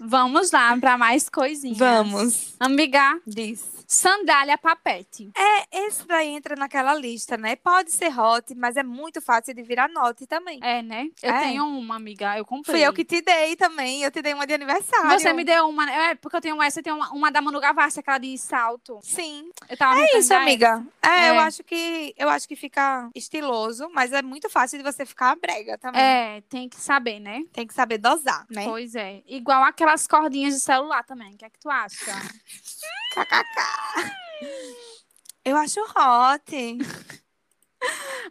Vamos 0.00 0.50
lá 0.50 0.76
pra 0.78 0.98
mais 0.98 1.28
coisinhas. 1.28 1.78
Vamos. 1.78 2.54
Amiga, 2.58 3.20
Diz. 3.26 3.64
Sandália 3.94 4.56
papete. 4.56 5.30
É, 5.36 5.84
esse 5.86 6.06
daí 6.06 6.28
entra 6.28 6.56
naquela 6.56 6.94
lista, 6.94 7.36
né? 7.36 7.56
Pode 7.56 7.90
ser 7.92 8.18
hot, 8.18 8.54
mas 8.54 8.76
é 8.76 8.82
muito 8.82 9.20
fácil 9.20 9.52
de 9.54 9.62
virar 9.62 9.88
note 9.88 10.26
também. 10.26 10.58
É, 10.62 10.82
né? 10.82 11.08
Eu 11.22 11.30
É. 11.32 11.40
tenho 11.40 11.66
uma, 11.66 11.96
amiga. 11.96 12.36
Eu 12.38 12.44
comprei. 12.44 12.74
Fui 12.76 12.86
eu 12.86 12.92
que 12.92 13.04
te 13.04 13.20
dei 13.20 13.54
também. 13.54 14.02
Eu 14.02 14.10
te 14.10 14.22
dei 14.22 14.32
uma 14.32 14.46
de 14.46 14.54
aniversário. 14.54 15.10
Você 15.20 15.32
me 15.32 15.44
deu 15.44 15.68
uma. 15.68 15.90
É, 15.90 16.14
porque 16.14 16.36
eu 16.36 16.40
tenho 16.40 16.62
essa, 16.62 16.80
eu 16.80 16.84
tenho 16.84 16.96
uma, 16.96 17.10
uma 17.12 17.30
da 17.30 17.40
Manu 17.42 17.60
Gavassi, 17.60 18.00
aquela 18.00 18.18
de 18.18 18.36
salto. 18.38 18.98
Sim. 19.02 19.50
Eu 19.68 19.76
tava 19.76 20.00
É 20.00 20.18
isso, 20.18 20.32
amiga. 20.34 20.84
É, 21.02 21.30
eu 21.30 21.34
É. 21.34 21.38
acho 21.38 21.62
que 21.62 22.14
eu 22.16 22.28
acho 22.30 22.48
que 22.48 22.56
fica 22.56 23.10
estiloso, 23.14 23.90
mas 23.92 24.12
é 24.12 24.22
muito 24.22 24.48
fácil 24.48 24.78
de 24.78 24.84
você 24.84 25.04
ficar 25.04 25.36
brega 25.36 25.76
também. 25.76 26.00
É, 26.00 26.40
tem 26.48 26.68
que 26.68 26.76
saber, 26.80 27.20
né? 27.20 27.42
Tem 27.52 27.66
que 27.66 27.74
saber 27.74 27.98
dosar, 27.98 28.46
né? 28.50 28.64
Pois 28.64 28.94
é. 28.94 29.22
Igual 29.26 29.62
aquelas 29.64 30.06
cordinhas 30.06 30.54
de 30.54 30.60
celular 30.60 31.04
também. 31.04 31.34
O 31.34 31.36
que 31.36 31.44
é 31.44 31.50
que 31.50 31.58
tu 31.58 31.68
acha? 31.68 31.96
Eu 35.44 35.56
acho 35.56 35.80
hot. 35.80 36.78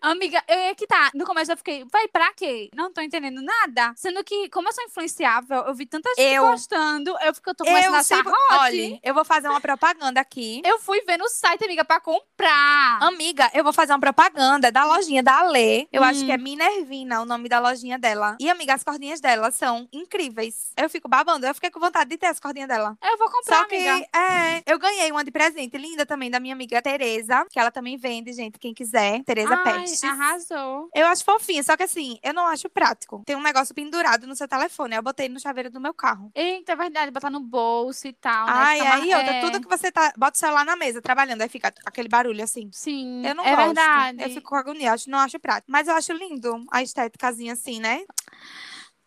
Amiga, 0.01 0.43
eu 0.47 0.57
ia 0.57 0.75
que 0.75 0.87
tá. 0.87 1.11
No 1.13 1.25
começo 1.25 1.51
eu 1.51 1.57
fiquei, 1.57 1.85
vai 1.91 2.07
pra 2.07 2.33
quê? 2.33 2.69
Não 2.75 2.91
tô 2.91 3.01
entendendo 3.01 3.41
nada. 3.41 3.93
Sendo 3.95 4.23
que, 4.23 4.49
como 4.49 4.67
eu 4.69 4.73
sou 4.73 4.83
influenciável, 4.85 5.63
eu 5.67 5.73
vi 5.75 5.85
tanta 5.85 6.09
gente 6.17 6.33
Eu- 6.33 6.43
gostando. 6.47 7.15
Eu 7.21 7.33
fico, 7.33 7.49
eu 7.49 7.55
tô 7.55 7.63
começando 7.63 7.93
Eu, 7.93 7.99
a 7.99 8.03
se, 8.03 8.13
achar 8.13 8.25
hot. 8.27 8.35
olha, 8.51 8.99
eu 9.03 9.13
vou 9.13 9.23
fazer 9.25 9.47
uma 9.47 9.61
propaganda 9.61 10.19
aqui. 10.19 10.61
Eu 10.65 10.79
fui 10.79 11.01
ver 11.01 11.17
no 11.17 11.29
site, 11.29 11.63
amiga, 11.65 11.85
pra 11.85 11.99
comprar. 11.99 12.99
Amiga, 13.03 13.49
eu 13.53 13.63
vou 13.63 13.73
fazer 13.73 13.93
uma 13.93 13.99
propaganda 13.99 14.71
da 14.71 14.85
lojinha 14.85 15.21
da 15.21 15.39
Alê. 15.39 15.87
Eu 15.91 16.03
acho 16.03 16.23
Hum. 16.23 16.25
que 16.25 16.31
é 16.31 16.37
Minervina 16.37 17.21
o 17.21 17.25
nome 17.25 17.47
da 17.47 17.59
lojinha 17.59 17.99
dela. 17.99 18.37
E, 18.39 18.49
amiga, 18.49 18.73
as 18.73 18.83
cordinhas 18.83 19.19
dela 19.21 19.51
são 19.51 19.87
incríveis. 19.93 20.71
Eu 20.77 20.89
fico 20.89 21.07
babando. 21.07 21.45
Eu 21.45 21.53
fiquei 21.53 21.69
com 21.69 21.79
vontade 21.79 22.09
de 22.09 22.17
ter 22.17 22.27
as 22.27 22.39
cordinhas 22.39 22.67
dela. 22.67 22.97
Eu 23.03 23.17
vou 23.17 23.29
comprar, 23.29 23.57
Só 23.57 23.65
que, 23.65 23.75
amiga. 23.75 24.07
é, 24.15 24.63
eu 24.65 24.79
ganhei 24.79 25.11
uma 25.11 25.23
de 25.23 25.31
presente 25.31 25.77
linda 25.77 26.05
também 26.05 26.29
da 26.31 26.39
minha 26.39 26.53
amiga 26.55 26.81
Tereza, 26.81 27.45
que 27.49 27.59
ela 27.59 27.69
também 27.71 27.97
vende, 27.97 28.33
gente, 28.33 28.57
quem 28.57 28.73
quiser. 28.73 29.21
Tereza 29.23 29.40
Ai, 29.49 29.79
Pestes. 29.81 30.03
arrasou. 30.03 30.89
Eu 30.93 31.07
acho 31.07 31.23
fofinha, 31.23 31.63
só 31.63 31.77
que 31.77 31.83
assim, 31.83 32.19
eu 32.23 32.33
não 32.33 32.47
acho 32.47 32.69
prático. 32.69 33.23
Tem 33.25 33.35
um 33.35 33.41
negócio 33.41 33.73
pendurado 33.73 34.27
no 34.27 34.35
seu 34.35 34.47
telefone. 34.47 34.95
Eu 34.95 35.01
botei 35.03 35.29
no 35.29 35.39
chaveiro 35.39 35.69
do 35.69 35.79
meu 35.79 35.93
carro. 35.93 36.31
Eita, 36.35 36.73
é 36.73 36.75
verdade, 36.75 37.11
botar 37.11 37.29
no 37.29 37.39
bolso 37.39 38.07
e 38.07 38.13
tal, 38.13 38.47
né? 38.47 38.53
Ai, 38.55 38.77
Fica 38.79 38.93
aí, 38.95 39.09
ma- 39.09 39.17
outra, 39.17 39.31
é, 39.35 39.39
tudo 39.41 39.61
que 39.61 39.67
você 39.69 39.91
tá. 39.91 40.13
Bota 40.17 40.35
o 40.35 40.39
celular 40.39 40.65
na 40.65 40.75
mesa 40.75 41.01
trabalhando, 41.01 41.41
aí 41.41 41.49
fica 41.49 41.73
aquele 41.85 42.09
barulho 42.09 42.43
assim. 42.43 42.69
Sim, 42.71 43.25
Eu 43.25 43.35
não 43.35 43.45
é 43.45 43.55
gosto. 43.55 43.65
verdade. 43.65 44.23
Eu 44.23 44.29
fico 44.29 44.49
com 44.49 44.55
agonia, 44.55 44.93
acho, 44.93 45.09
não 45.09 45.19
acho 45.19 45.39
prático. 45.39 45.71
Mas 45.71 45.87
eu 45.87 45.95
acho 45.95 46.11
lindo 46.13 46.63
a 46.71 46.81
estéticazinha 46.83 47.53
assim, 47.53 47.79
né? 47.79 48.03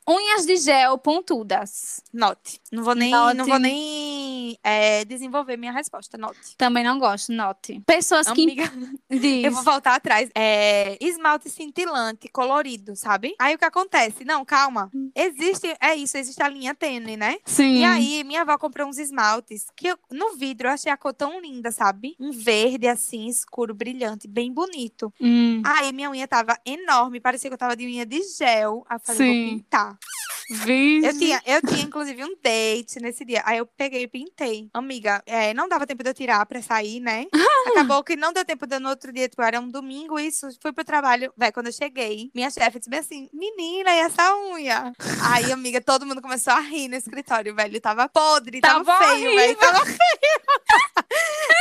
Unhas 0.08 0.44
de 0.46 0.56
gel 0.58 0.98
pontudas. 0.98 2.02
Note. 2.12 2.60
Não 2.70 2.82
vou 2.84 2.94
nem, 2.94 3.10
Note. 3.10 3.36
não 3.36 3.44
vou 3.46 3.58
nem 3.58 4.58
é, 4.62 5.04
desenvolver 5.04 5.56
minha 5.56 5.72
resposta. 5.72 6.18
Note. 6.18 6.56
Também 6.58 6.84
não 6.84 6.98
gosto, 6.98 7.32
note. 7.32 7.80
Pessoas 7.86 8.30
que... 8.30 8.42
Amiga, 8.42 8.70
Diz. 9.10 9.44
eu 9.44 9.52
vou 9.52 9.62
voltar 9.62 9.94
atrás. 9.94 10.28
É, 10.34 10.98
esmalte 11.00 11.48
cintilante, 11.48 12.28
colorido, 12.28 12.94
sabe? 12.96 13.34
Aí 13.38 13.54
o 13.54 13.58
que 13.58 13.64
acontece? 13.64 14.24
Não, 14.24 14.44
calma. 14.44 14.90
Existe, 15.14 15.74
é 15.80 15.94
isso, 15.94 16.16
existe 16.18 16.42
a 16.42 16.48
linha 16.48 16.74
tênue, 16.74 17.16
né? 17.16 17.38
Sim. 17.46 17.78
E 17.78 17.84
aí, 17.84 18.24
minha 18.24 18.42
avó 18.42 18.58
comprou 18.58 18.86
uns 18.88 18.98
esmaltes 18.98 19.66
que 19.76 19.86
eu- 19.88 19.98
no 20.10 20.36
vidro 20.36 20.68
eu 20.68 20.72
achei 20.72 20.92
a 20.92 20.96
cor 20.96 21.14
tão 21.14 21.40
linda, 21.40 21.70
sabe? 21.72 22.14
Um 22.20 22.30
verde 22.30 22.86
assim, 22.88 23.26
escuro, 23.26 23.74
brilhante, 23.74 24.28
bem 24.28 24.52
bonito. 24.52 25.12
Hum, 25.20 25.62
Aí 25.64 25.92
minha 25.92 26.10
unha 26.10 26.28
tava 26.28 26.58
enorme, 26.66 27.20
parecia 27.20 27.48
que 27.48 27.54
eu 27.54 27.58
tava 27.58 27.74
de 27.76 27.86
unha 27.86 28.04
de 28.04 28.20
gel. 28.36 28.84
Aí 28.88 28.96
eu 28.96 29.00
falei, 29.00 29.16
Sim. 29.18 29.46
vou 29.48 29.58
pintar. 29.58 29.93
Yeah. 29.94 30.43
Vixe. 30.50 31.06
Eu 31.06 31.18
tinha, 31.18 31.42
eu 31.46 31.60
tinha, 31.62 31.82
inclusive, 31.82 32.24
um 32.24 32.34
date 32.42 33.00
nesse 33.00 33.24
dia. 33.24 33.42
Aí 33.44 33.58
eu 33.58 33.66
peguei 33.66 34.02
e 34.02 34.08
pintei. 34.08 34.68
Amiga, 34.74 35.22
é, 35.26 35.54
não 35.54 35.68
dava 35.68 35.86
tempo 35.86 36.02
de 36.02 36.10
eu 36.10 36.14
tirar 36.14 36.44
pra 36.46 36.60
sair, 36.62 37.00
né? 37.00 37.26
Acabou 37.68 38.02
que 38.04 38.16
não 38.16 38.32
deu 38.32 38.44
tempo 38.44 38.66
de 38.66 38.76
eu 38.76 38.80
no 38.80 38.88
outro 38.90 39.12
dia, 39.12 39.28
tipo, 39.28 39.42
era 39.42 39.60
um 39.60 39.68
domingo, 39.68 40.18
isso. 40.18 40.48
Fui 40.60 40.72
pro 40.72 40.84
trabalho. 40.84 41.32
Véi, 41.36 41.50
quando 41.52 41.66
eu 41.66 41.72
cheguei, 41.72 42.30
minha 42.34 42.50
chefe 42.50 42.78
disse 42.78 42.90
bem 42.90 43.00
assim: 43.00 43.28
menina, 43.32 43.90
e 43.94 43.98
essa 44.00 44.36
unha? 44.36 44.92
Aí, 45.32 45.50
amiga, 45.52 45.80
todo 45.80 46.06
mundo 46.06 46.20
começou 46.22 46.52
a 46.52 46.60
rir 46.60 46.88
no 46.88 46.96
escritório, 46.96 47.54
velho. 47.54 47.80
Tava 47.80 48.08
podre, 48.08 48.60
tava, 48.60 48.84
Tava 48.84 49.06
feio, 49.06 49.34
velho. 49.34 49.56
Tava 49.56 49.84
feio. 49.84 49.98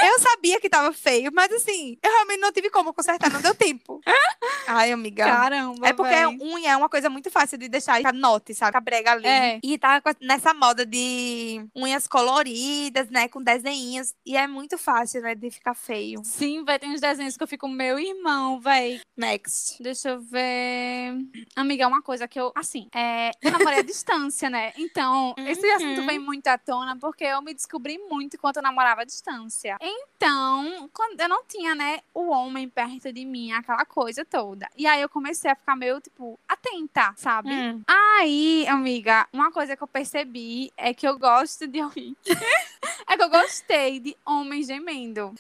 eu 0.06 0.20
sabia 0.20 0.60
que 0.60 0.70
tava 0.70 0.92
feio, 0.94 1.32
mas 1.34 1.52
assim, 1.52 1.98
eu 2.04 2.12
realmente 2.12 2.40
não 2.40 2.52
tive 2.52 2.70
como 2.70 2.94
consertar, 2.94 3.32
não 3.32 3.42
deu 3.42 3.56
tempo. 3.56 4.02
Ai, 4.68 4.92
amiga. 4.92 5.26
Caramba, 5.26 5.88
É 5.88 5.94
porque 5.94 6.14
véi. 6.16 6.38
unha 6.42 6.72
é 6.72 6.78
uma 6.78 6.90
coisa 6.90 7.10
muito 7.10 7.30
fácil 7.30 7.58
de 7.58 7.68
deixar 7.68 7.98
ficar 7.98 8.14
note, 8.14 8.54
sabe? 8.54 8.73
Ficar 8.74 8.82
brega 8.82 9.12
ali. 9.12 9.28
É. 9.28 9.60
E 9.64 9.78
tá 9.78 10.02
nessa 10.20 10.52
moda 10.52 10.84
de 10.84 11.64
unhas 11.76 12.08
coloridas, 12.08 13.08
né? 13.12 13.28
Com 13.28 13.42
desenhos. 13.44 14.16
E 14.26 14.36
é 14.36 14.48
muito 14.48 14.80
fácil, 14.80 15.22
né? 15.22 15.36
De 15.36 15.52
ficar 15.52 15.76
feio. 15.76 16.22
Sim, 16.24 16.64
vai 16.66 16.80
ter 16.80 16.88
uns 16.88 17.00
desenhos 17.00 17.38
que 17.38 17.44
eu 17.44 17.48
fico, 17.48 17.68
meu 17.68 18.00
irmão, 18.00 18.60
véi. 18.60 19.00
Next. 19.16 19.82
Deixa 19.84 20.10
eu 20.10 20.20
ver. 20.22 21.14
Amiga, 21.56 21.88
uma 21.88 22.02
coisa 22.02 22.28
que 22.28 22.40
eu. 22.40 22.52
Assim, 22.56 22.88
é, 22.96 23.30
eu 23.44 23.52
namorei 23.52 23.80
à 23.80 23.84
distância, 23.84 24.50
né? 24.50 24.74
Então, 24.78 25.36
esse 25.38 25.64
Uhum. 25.68 25.76
assunto 25.76 26.06
vem 26.08 26.18
muito 26.20 26.48
à 26.48 26.58
tona 26.58 26.98
porque 26.98 27.24
eu 27.24 27.42
me 27.42 27.54
descobri 27.54 27.98
muito 28.10 28.36
enquanto 28.36 28.58
eu 28.58 28.64
namorava 28.64 29.02
à 29.02 29.06
distância. 29.06 29.78
Então, 29.82 30.90
quando 30.94 31.20
eu 31.22 31.30
não 31.30 31.44
tinha, 31.46 31.76
né, 31.76 32.00
o 32.14 32.30
homem 32.32 32.68
perto 32.68 33.14
de 33.14 33.24
mim, 33.24 33.52
aquela 33.52 33.86
coisa 33.86 34.26
toda. 34.26 34.68
E 34.76 34.88
aí 34.88 35.02
eu 35.02 35.10
comecei 35.10 35.52
a 35.52 35.56
ficar 35.56 35.76
meio, 35.76 36.02
tipo, 36.02 36.40
atenta, 36.48 37.14
sabe? 37.18 37.52
Hum. 37.54 37.82
Aí, 37.88 38.63
amiga, 38.68 39.28
uma 39.32 39.52
coisa 39.52 39.76
que 39.76 39.84
eu 39.84 39.88
percebi 39.88 40.72
é 40.78 40.94
que 40.94 41.08
eu 41.08 41.18
gosto 41.18 41.68
de 41.68 41.80
é 43.08 43.18
que 43.18 43.24
eu 43.24 43.30
gostei 43.30 44.00
de 44.00 44.16
homens 44.26 44.68
gemendo. 44.68 45.34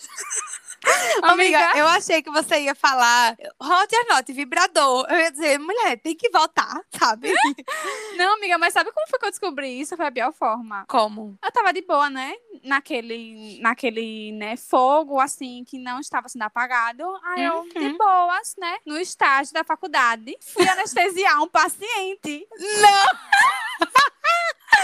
Amiga, 1.21 1.71
eu 1.77 1.87
achei 1.87 2.21
que 2.21 2.29
você 2.29 2.59
ia 2.61 2.75
falar 2.75 3.35
hot 3.59 3.95
or 3.95 4.05
not, 4.15 4.31
vibrador. 4.33 5.05
Eu 5.09 5.17
ia 5.19 5.31
dizer, 5.31 5.57
mulher, 5.59 5.97
tem 5.99 6.15
que 6.15 6.29
voltar, 6.29 6.81
sabe? 6.97 7.31
Não, 8.17 8.33
amiga, 8.35 8.57
mas 8.57 8.73
sabe 8.73 8.91
como 8.91 9.07
foi 9.07 9.19
que 9.19 9.25
eu 9.25 9.29
descobri 9.31 9.79
isso? 9.79 9.95
Foi 9.95 10.05
a 10.07 10.11
pior 10.11 10.33
forma. 10.33 10.85
Como? 10.87 11.37
Eu 11.43 11.51
tava 11.51 11.71
de 11.73 11.81
boa, 11.81 12.09
né? 12.09 12.33
Naquele, 12.63 13.59
naquele, 13.61 14.31
né, 14.33 14.55
fogo, 14.57 15.19
assim, 15.19 15.63
que 15.67 15.77
não 15.79 15.99
estava 15.99 16.27
sendo 16.29 16.43
apagado. 16.43 17.03
Aí 17.23 17.43
eu, 17.45 17.63
de 17.63 17.87
Uhum. 17.87 17.97
boas, 17.97 18.55
né? 18.57 18.77
No 18.85 18.97
estágio 18.99 19.53
da 19.53 19.63
faculdade, 19.63 20.37
fui 20.41 20.67
anestesiar 20.69 21.41
um 21.41 21.47
paciente. 21.47 22.47
Não! 22.59 23.17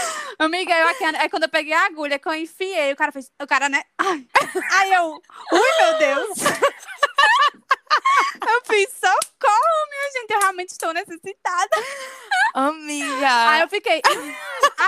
Amiga, 0.38 0.72
eu 0.72 0.88
aqui, 0.88 1.04
aí 1.04 1.28
quando 1.28 1.44
eu 1.44 1.48
peguei 1.48 1.72
a 1.72 1.86
agulha, 1.86 2.18
que 2.18 2.28
eu 2.28 2.34
enfiei, 2.34 2.92
o 2.92 2.96
cara 2.96 3.12
fez, 3.12 3.30
o 3.40 3.46
cara, 3.46 3.68
né? 3.68 3.82
Ai. 3.98 4.26
Aí 4.72 4.92
eu, 4.92 5.20
ui, 5.52 5.70
meu 5.80 5.98
Deus! 5.98 6.38
eu 8.48 8.62
fiz, 8.64 8.88
socorro, 8.92 9.88
minha 9.90 10.12
gente, 10.12 10.30
eu 10.30 10.40
realmente 10.40 10.70
estou 10.70 10.92
necessitada. 10.92 11.76
Amiga. 12.54 13.50
Aí 13.50 13.60
eu 13.60 13.68
fiquei, 13.68 14.00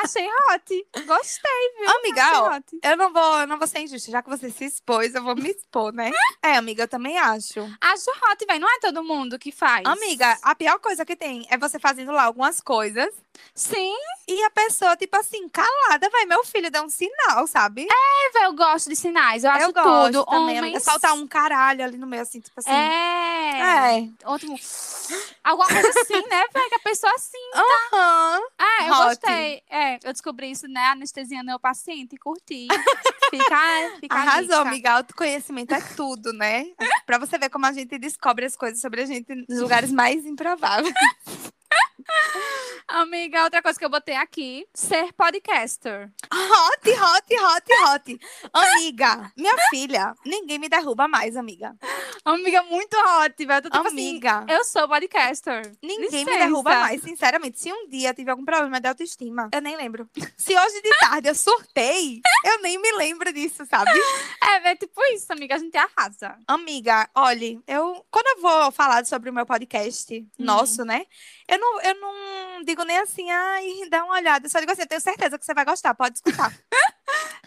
achei 0.03 0.27
hot. 0.27 0.87
Gostei, 1.07 1.72
viu? 1.79 1.90
Amiga, 1.90 2.42
ó, 2.42 2.61
eu 2.83 2.96
não 2.96 3.12
vou, 3.12 3.40
eu 3.40 3.46
não 3.46 3.59
vou 3.59 3.66
ser 3.66 3.81
injusta, 3.81 4.11
já 4.11 4.22
que 4.22 4.31
você 4.31 4.51
se 4.51 4.64
expôs, 4.64 5.14
eu 5.14 5.22
vou 5.22 5.37
me 5.37 5.51
expor, 5.51 5.92
né? 5.92 6.11
É, 6.42 6.57
amiga, 6.57 6.85
eu 6.85 6.88
também 6.88 7.18
acho. 7.18 7.61
Acho 7.81 8.11
hot, 8.11 8.44
velho. 8.46 8.61
Não 8.61 8.70
é 8.70 8.81
todo 8.81 9.05
mundo 9.05 9.38
que 9.38 9.53
faz. 9.53 9.85
Amiga, 9.85 10.38
a 10.42 10.55
pior 10.55 10.79
coisa 10.79 11.05
que 11.05 11.16
tem 11.16 11.46
é 11.51 11.59
você 11.59 11.79
fazendo 11.79 12.12
lá 12.12 12.25
algumas 12.25 12.61
coisas 12.61 13.12
Sim, 13.55 13.95
e 14.27 14.42
a 14.45 14.51
pessoa, 14.51 14.97
tipo 14.97 15.14
assim, 15.16 15.49
calada, 15.49 16.09
vai, 16.11 16.25
meu 16.25 16.45
filho, 16.45 16.71
dá 16.71 16.83
um 16.83 16.88
sinal, 16.88 17.47
sabe? 17.47 17.87
é, 17.90 18.33
velho, 18.33 18.47
eu 18.47 18.55
gosto 18.55 18.88
de 18.88 18.97
sinais. 18.97 19.45
Eu 19.45 19.51
acho 19.51 19.66
eu 19.66 19.73
gosto 19.73 20.12
tudo. 20.12 20.25
também, 20.25 20.59
Homens... 20.59 20.83
Soltar 20.83 21.14
um 21.14 21.27
caralho 21.27 21.85
ali 21.85 21.99
no 21.99 22.07
meio, 22.07 22.23
assim, 22.23 22.40
tipo 22.40 22.59
assim. 22.59 22.71
É. 22.71 23.99
É. 23.99 24.09
Outro... 24.25 24.49
Alguma 25.45 25.68
coisa 25.68 25.88
assim, 26.01 26.29
né, 26.29 26.45
velho? 26.53 26.68
Que 26.68 26.75
a 26.75 26.79
pessoa 26.79 27.12
assim. 27.14 27.51
Aham. 27.55 28.40
É, 28.59 28.88
eu 28.88 28.92
Hot. 28.95 29.05
gostei. 29.05 29.62
É, 29.68 29.95
eu 30.03 30.12
descobri 30.12 30.51
isso, 30.51 30.66
né? 30.68 30.87
Anestesiando 30.87 31.47
meu 31.47 31.59
paciente 31.59 32.14
e 32.14 32.18
curti. 32.18 32.68
Fica, 33.31 33.99
fica 34.01 34.14
Arrasou, 34.14 34.61
amiga. 34.61 34.92
Autoconhecimento 34.92 35.75
é 35.75 35.81
tudo, 35.97 36.33
né? 36.33 36.66
pra 37.07 37.18
você 37.18 37.38
ver 37.38 37.49
como 37.49 37.66
a 37.66 37.73
gente 37.73 37.99
descobre 37.99 38.45
as 38.45 38.57
coisas 38.57 38.81
sobre 38.81 39.03
a 39.03 39.07
gente 39.07 39.35
nos 39.49 39.61
lugares 39.61 39.90
mais 39.90 40.25
improváveis. 40.27 40.95
Amiga, 42.88 43.45
outra 43.45 43.62
coisa 43.62 43.79
que 43.79 43.85
eu 43.85 43.91
botei 43.91 44.15
aqui: 44.17 44.67
ser 44.75 45.12
podcaster. 45.12 46.11
Hot, 46.33 46.91
hot, 46.91 47.37
hot, 47.37 47.73
hot. 47.87 48.21
Amiga, 48.53 49.33
minha 49.37 49.57
filha, 49.71 50.15
ninguém 50.25 50.59
me 50.59 50.69
derruba 50.69 51.07
mais, 51.09 51.37
amiga. 51.37 51.75
Amiga, 52.25 52.62
muito 52.65 52.97
hot, 52.97 53.45
velho. 53.45 53.62
Tipo 53.62 53.88
Amiga. 53.88 54.38
assim, 54.41 54.53
eu 54.53 54.65
sou 54.65 54.88
podcaster. 54.88 55.73
Ninguém 55.83 56.25
me 56.25 56.25
Licença. 56.25 56.38
derruba 56.38 56.71
mais, 56.75 57.03
sinceramente. 57.03 57.61
Se 57.61 57.73
um 57.73 57.88
dia 57.88 58.12
tiver 58.15 58.31
algum 58.31 58.45
problema 58.45 58.81
de 58.81 58.88
autoestima, 58.88 59.49
eu 59.53 59.61
nem 59.61 59.77
lembro. 59.77 60.09
Se 60.37 60.57
hoje 60.57 60.83
de 60.83 60.91
tarde 61.01 61.29
eu 61.29 61.35
surtei, 61.35 62.21
eu 62.45 62.61
nem 62.62 62.79
me 62.79 62.93
lembro 62.93 63.33
disso, 63.33 63.65
sabe? 63.67 63.91
É, 64.43 64.71
é 64.73 64.77
tipo 64.77 65.01
isso, 65.15 65.33
amiga. 65.33 65.55
A 65.55 65.59
gente 65.59 65.77
arrasa. 65.77 66.37
Amiga, 66.47 67.09
olhe, 67.15 67.61
eu 67.67 68.05
quando 68.11 68.27
eu 68.27 68.43
vou 68.43 68.73
falar 68.73 69.05
sobre 69.07 69.31
o 69.31 69.33
meu 69.33 69.47
podcast 69.47 70.27
nosso, 70.38 70.85
né? 70.85 71.07
Eu 71.49 71.59
não, 71.59 71.81
eu 71.81 71.91
não 71.94 72.62
digo 72.64 72.85
nem 72.85 72.98
assim, 72.98 73.31
ai, 73.31 73.88
dá 73.88 74.05
uma 74.05 74.14
olhada. 74.14 74.46
Eu 74.46 74.50
só 74.50 74.61
digo 74.61 74.72
assim, 74.72 74.83
eu 74.83 74.88
tenho 74.88 75.00
certeza 75.00 75.38
que 75.38 75.44
você 75.44 75.55
vai 75.55 75.64
gostar, 75.64 75.94
pode 75.94 76.16
escutar. 76.16 76.52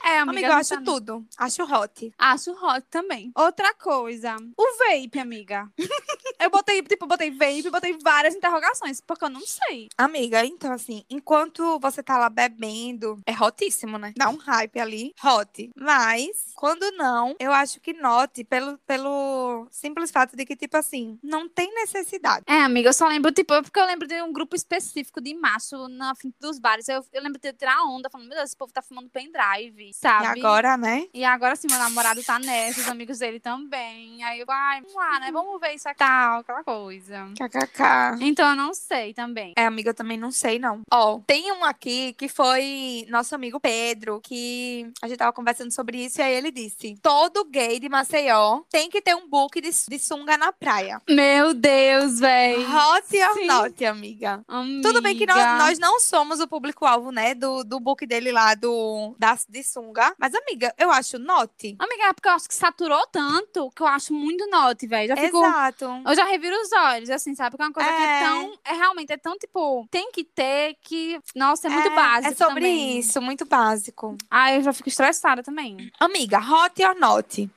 É, 0.04 0.20
amiga, 0.20 0.32
Amiga, 0.32 0.48
eu 0.48 0.54
a 0.54 0.58
acho 0.58 0.76
tá- 0.76 0.82
tudo. 0.84 1.26
Acho 1.38 1.64
hot. 1.64 2.14
Acho 2.18 2.52
hot 2.52 2.86
também. 2.92 3.32
Outra 3.36 3.74
coisa, 3.74 4.36
o 4.58 4.78
vape, 4.78 5.20
amiga. 5.20 5.72
eu 6.40 6.50
botei, 6.50 6.82
tipo, 6.84 7.08
botei 7.08 7.32
vape, 7.32 7.70
botei 7.70 7.98
várias 8.04 8.36
interrogações, 8.36 9.02
porque 9.02 9.26
eu 9.26 9.30
não 9.30 9.42
sei. 9.42 9.88
Amiga, 9.98 10.46
então 10.46 10.72
assim, 10.74 11.04
enquanto 11.10 11.80
você 11.80 12.04
tá 12.04 12.18
lá 12.18 12.30
bebendo, 12.30 13.20
é 13.26 13.32
hotíssimo, 13.42 13.98
né? 13.98 14.14
Dá 14.16 14.30
um 14.30 14.36
hype 14.38 14.80
ali, 14.80 15.14
hot. 15.24 15.70
Mas, 15.76 16.52
quando 16.56 16.92
não, 16.92 17.36
eu 17.40 17.52
acho 17.52 17.80
que 17.80 17.94
note 17.94 18.44
pelo, 18.44 18.78
pelo 18.80 19.68
simples 19.72 20.12
fato 20.12 20.36
de 20.36 20.46
que, 20.46 20.56
tipo 20.56 20.78
assim, 20.78 21.18
não 21.24 21.48
tem 21.50 21.74
necessidade. 21.74 22.44
É, 22.48 22.62
amiga, 22.62 22.90
eu 22.90 22.94
só 22.94 23.08
lembro, 23.08 23.32
tipo, 23.32 23.54
porque 23.64 23.80
eu 23.80 23.86
lembro 23.86 24.08
de 24.08 24.22
um 24.22 24.32
grupo 24.32 24.56
específico 24.56 25.22
de 25.22 25.34
macho 25.34 25.88
na 25.88 26.14
frente 26.16 26.36
dos 26.40 26.60
bares. 26.60 26.88
Eu, 26.88 27.04
eu 27.14 27.24
lembro 27.24 27.40
de 27.40 27.54
tirar 27.54 27.84
onda, 27.86 28.10
falando, 28.10 28.28
meu 28.28 28.38
Deus, 28.38 28.50
esse 28.50 28.58
povo 28.58 28.72
tá 28.74 28.82
fumando 28.82 29.10
pendrive, 29.10 29.85
sabe? 29.94 30.40
E 30.40 30.40
agora, 30.40 30.78
né? 30.78 31.08
E 31.14 31.24
agora 31.24 31.56
sim, 31.56 31.68
meu 31.70 31.80
namorado 31.80 32.24
tá 32.24 32.40
nessa, 32.40 32.82
os 32.82 32.88
amigos 32.88 33.20
dele 33.20 33.40
também. 33.40 34.24
Aí 34.24 34.40
eu, 34.40 34.46
ai, 34.50 34.82
vamos 34.82 34.96
lá, 34.96 35.20
né? 35.20 35.32
Vamos 35.32 35.60
ver 35.60 35.74
isso 35.74 35.88
aqui. 35.88 36.00
Tal. 36.00 36.40
aquela 36.40 36.64
coisa. 36.64 37.28
KKK. 37.38 38.18
Então 38.22 38.50
eu 38.50 38.56
não 38.56 38.74
sei 38.74 39.14
também. 39.14 39.54
É, 39.58 39.66
amiga, 39.66 39.90
eu 39.90 39.94
também 39.94 40.18
não 40.18 40.32
sei, 40.32 40.60
não. 40.60 40.82
Ó, 40.92 41.20
tem 41.26 41.52
um 41.52 41.64
aqui 41.64 42.14
que 42.14 42.28
foi 42.28 43.06
nosso 43.10 43.36
amigo 43.36 43.60
Pedro, 43.60 44.20
que 44.22 44.92
a 45.02 45.08
gente 45.08 45.18
tava 45.18 45.34
conversando 45.34 45.72
sobre 45.72 46.06
isso, 46.06 46.20
e 46.20 46.24
aí 46.24 46.34
ele 46.34 46.52
disse: 46.52 46.98
todo 47.02 47.46
gay 47.46 47.80
de 47.80 47.90
Maceió 47.90 48.62
tem 48.70 48.90
que 48.90 49.02
ter 49.02 49.16
um 49.16 49.30
book 49.30 49.60
de, 49.62 49.70
de 49.70 50.00
sunga 50.00 50.38
na 50.38 50.52
praia. 50.52 51.02
Meu 51.10 51.54
Deus, 51.54 52.20
véi. 52.20 52.58
Hot 52.58 53.18
or 53.18 53.34
Sim. 53.34 53.48
not, 53.48 53.86
amiga? 53.86 54.44
Amiga. 54.48 54.82
Tudo 54.82 55.02
bem 55.02 55.18
que 55.18 55.26
nós, 55.26 55.38
nós 55.58 55.80
não 55.80 56.00
somos 56.00 56.40
o 56.40 56.48
público-alvo, 56.48 57.12
né, 57.12 57.34
do, 57.34 57.64
do 57.64 57.80
book 57.80 58.06
dele 58.06 58.32
lá, 58.32 58.56
do, 58.56 59.16
da, 59.18 59.38
de 59.50 59.64
sunga. 59.76 60.16
Mas, 60.18 60.34
amiga, 60.34 60.74
eu 60.78 60.90
acho 60.92 61.20
not. 61.20 61.52
Amiga, 61.80 62.04
é 62.06 62.14
porque 62.14 62.28
eu 62.28 62.32
acho 62.34 62.48
que 62.48 62.56
saturou 62.56 63.06
tanto 63.12 63.70
que 63.76 63.82
eu 63.82 63.88
acho 63.88 64.14
muito 64.14 64.48
note, 64.50 64.88
velho. 64.88 65.10
Já 65.10 65.18
fico. 65.18 65.38
Exato. 65.46 65.86
Eu 66.06 66.16
já 66.16 66.24
reviro 66.26 66.56
os 66.62 66.72
olhos, 66.72 67.10
assim, 67.10 67.36
sabe? 67.36 67.52
Porque 67.52 67.64
é 67.64 67.66
uma 67.68 67.74
coisa 67.74 67.90
que 67.90 67.96
É. 68.02 68.20
é 68.20 68.24
tão. 68.24 68.60
É 68.66 68.74
realmente, 68.74 69.12
é 69.12 69.18
tão, 69.18 69.38
tipo, 69.38 69.88
tem 69.92 70.12
que 70.12 70.24
ter 70.24 70.76
que. 70.82 71.20
Nossa, 71.36 71.68
é 71.68 71.70
muito 71.70 71.90
básico. 71.94 72.34
É 72.34 72.36
sobre 72.36 72.62
também. 72.62 73.00
isso, 73.00 73.22
muito 73.22 73.46
básico. 73.46 74.18
Ah, 74.32 74.54
eu 74.54 74.62
já 74.62 74.72
fico 74.74 74.90
estressada 74.90 75.44
também. 75.44 75.92
Amiga, 76.00 76.40
hot 76.40 76.84
or 76.84 76.96
not? 77.00 77.50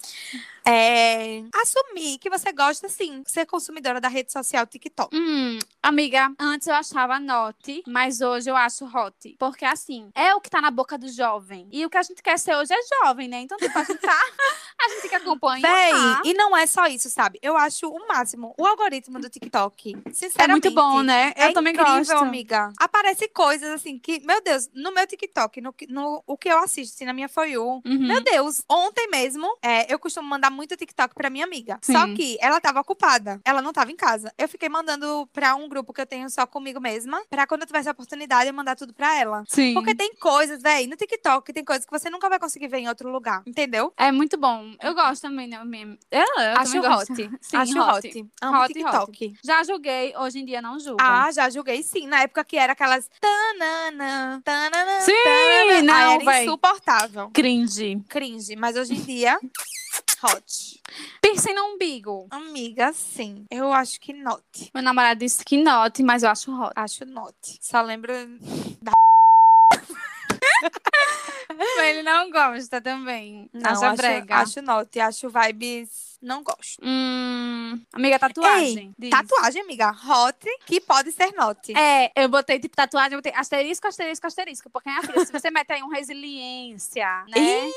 É, 0.69 1.43
assumir 1.55 2.19
que 2.19 2.29
você 2.29 2.53
gosta, 2.53 2.89
sim, 2.89 3.23
ser 3.27 3.47
consumidora 3.47 4.01
da 4.01 4.09
rede 4.09 4.31
social 4.33 4.67
TikTok. 4.67 5.17
Hum, 5.17 5.59
amiga, 5.83 6.31
antes 6.39 6.69
eu 6.69 6.75
achava 6.75 7.19
note, 7.19 7.83
mas 7.87 8.21
hoje 8.21 8.51
eu 8.51 8.57
acho 8.57 8.85
hot. 8.85 9.35
Porque, 9.39 9.65
assim, 9.65 10.11
é 10.15 10.35
o 10.35 10.41
que 10.41 10.51
tá 10.51 10.61
na 10.61 10.71
boca 10.71 10.99
do 10.99 11.09
jovem. 11.11 11.67
E 11.73 11.87
o 11.87 11.91
que 11.91 11.97
a 11.97 12.03
gente 12.03 12.23
quer 12.23 12.39
ser 12.39 12.55
hoje 12.55 12.73
é 12.75 12.79
jovem, 13.05 13.29
né? 13.29 13.41
Então, 13.41 13.57
tipo, 13.57 13.79
a 13.79 13.83
gente 13.85 13.99
tá. 14.01 14.13
a 14.85 14.89
gente 14.91 15.09
que 15.09 15.15
acompanha. 15.15 15.63
Tá. 15.63 16.23
e 16.25 16.35
não 16.35 16.57
é 16.57 16.67
só 16.67 16.87
isso, 16.87 17.09
sabe? 17.09 17.39
Eu 17.43 17.57
acho 17.57 17.89
o 17.89 18.07
máximo. 18.07 18.55
O 18.59 18.67
algoritmo 18.67 19.19
do 19.19 19.29
TikTok, 19.31 19.97
sinceramente. 20.13 20.41
É 20.41 20.47
muito 20.49 20.71
bom, 20.71 21.03
né? 21.03 21.33
É 21.35 21.47
eu 21.49 21.55
também 21.55 21.73
incrível, 21.73 21.95
gosto. 21.97 22.13
amiga. 22.13 22.73
Aparece 22.79 23.27
coisas 23.29 23.71
assim 23.71 23.99
que, 23.99 24.21
meu 24.21 24.43
Deus, 24.43 24.69
no 24.75 24.93
meu 24.93 25.07
TikTok, 25.07 25.61
no, 25.61 25.73
que- 25.73 25.87
no 25.87 26.23
o 26.27 26.37
que 26.37 26.49
eu 26.51 26.59
assisto 26.59 26.95
assim, 26.95 27.05
na 27.07 27.13
minha 27.13 27.29
For 27.29 27.47
You, 27.47 27.81
Uhum. 27.85 28.07
Meu 28.09 28.23
Deus, 28.23 28.63
ontem 28.69 29.09
mesmo, 29.09 29.47
é, 29.63 29.93
eu 29.93 29.99
costumo 29.99 30.29
mandar 30.29 30.51
muito 30.59 30.77
TikTok 30.77 31.14
pra 31.14 31.31
minha 31.31 31.44
amiga. 31.44 31.79
Sim. 31.81 31.92
Só 31.92 32.05
que 32.14 32.37
ela 32.40 32.61
tava 32.61 32.81
ocupada, 32.81 33.40
ela 33.44 33.62
não 33.62 33.73
tava 33.73 33.92
em 33.92 33.97
casa. 33.97 34.33
Eu 34.37 34.49
fiquei 34.49 34.68
mandando 34.68 35.29
pra 35.33 35.55
um 35.55 35.68
grupo 35.68 35.92
que 35.92 36.01
eu 36.01 36.07
tenho 36.07 36.29
só 36.29 36.44
comigo 36.47 36.81
mesma, 36.81 37.23
pra 37.31 37.47
quando 37.47 37.61
eu 37.62 37.66
tivesse 37.68 37.88
a 37.88 37.92
oportunidade 37.92 38.49
eu 38.49 38.55
mandar 38.55 38.75
tudo 38.75 38.92
pra 38.92 39.14
ela. 39.16 39.44
Sim. 39.49 39.73
Porque 39.75 39.94
tem 39.94 40.12
coisas, 40.16 40.61
véi, 40.61 40.88
no 40.88 40.97
TikTok 40.97 41.53
tem 41.53 41.64
coisas 41.64 41.85
que 41.87 41.92
você 41.92 42.11
nunca 42.11 42.29
vai 42.29 42.40
conseguir 42.40 42.66
ver 42.66 42.79
em 42.79 42.88
outro 42.88 43.09
lugar, 43.09 43.42
entendeu? 43.47 43.92
É 43.97 44.11
muito 44.11 44.37
bom. 44.37 44.75
Eu 44.83 44.94
gosto 44.94 45.23
também, 45.23 45.47
né? 45.47 45.62
mesmo. 45.64 45.97
Eu, 46.11 46.21
eu 46.21 46.57
Acho 46.57 46.73
também 46.73 46.90
gosto. 46.90 47.12
hot. 47.12 47.31
Sim, 47.40 47.57
Acho 47.57 47.79
hot. 47.81 48.09
hot. 48.09 48.27
Amo 48.42 48.59
Hot, 48.62 48.73
TikTok. 48.75 49.35
Já 49.44 49.62
julguei, 49.62 50.14
hoje 50.16 50.40
em 50.40 50.44
dia 50.44 50.61
não 50.61 50.79
julgo. 50.81 50.99
Ah, 51.01 51.31
já 51.31 51.49
julguei 51.49 51.83
sim. 51.85 52.07
Na 52.09 52.23
época 52.23 52.42
que 52.44 52.57
era 52.57 52.73
aquelas. 52.73 53.09
Tanana, 53.21 54.40
tanana, 54.44 55.01
Sim, 55.03 55.12
tanana. 55.25 55.83
não, 55.83 55.94
Aí 55.94 56.14
era 56.16 56.25
véi. 56.25 56.44
insuportável. 56.44 57.31
Cringe. 57.33 58.03
Cringe. 58.09 58.57
Mas 58.57 58.77
hoje 58.77 58.94
em 58.94 59.01
dia, 59.01 59.38
hot. 60.23 60.81
Pensem 61.21 61.55
no 61.55 61.75
umbigo. 61.75 62.27
Amiga, 62.31 62.93
sim. 62.93 63.47
Eu 63.51 63.73
acho 63.73 64.01
que 64.01 64.13
not. 64.13 64.71
Meu 64.75 64.83
namorado 64.83 65.21
disse 65.21 65.45
que 65.45 65.63
note, 65.63 66.03
mas 66.03 66.23
eu 66.23 66.31
acho 66.31 66.51
hot. 66.53 66.73
Acho 66.75 67.05
not. 67.05 67.37
Só 67.61 67.81
lembro 67.83 68.13
da. 68.81 68.93
Mas 71.57 71.78
ele 71.88 72.03
não 72.03 72.31
gosta 72.31 72.81
também. 72.81 73.48
Não, 73.53 73.70
Acha 73.70 73.87
acho, 73.88 73.96
brega. 73.96 74.37
acho 74.37 74.62
not. 74.62 75.01
Acho 75.01 75.29
vibes. 75.31 76.09
Não 76.20 76.42
gosto. 76.42 76.81
Hum, 76.83 77.81
amiga, 77.92 78.18
tatuagem. 78.18 78.92
Ei, 79.01 79.09
tatuagem, 79.09 79.62
amiga. 79.62 79.90
Hot, 80.05 80.37
que 80.66 80.81
pode 80.81 81.12
ser 81.12 81.33
not. 81.33 81.72
É, 81.79 82.11
eu 82.16 82.29
botei 82.29 82.59
tipo 82.59 82.74
tatuagem, 82.74 83.12
eu 83.12 83.18
botei 83.18 83.33
asterisco, 83.37 83.87
asterisco, 83.87 84.27
asterisco. 84.27 84.68
Porque, 84.68 84.90
minha 84.90 85.01
filha, 85.03 85.24
se 85.24 85.31
você 85.31 85.48
mete 85.53 85.72
aí 85.72 85.81
um 85.83 85.88
resiliência, 85.88 87.07
né? 87.29 87.70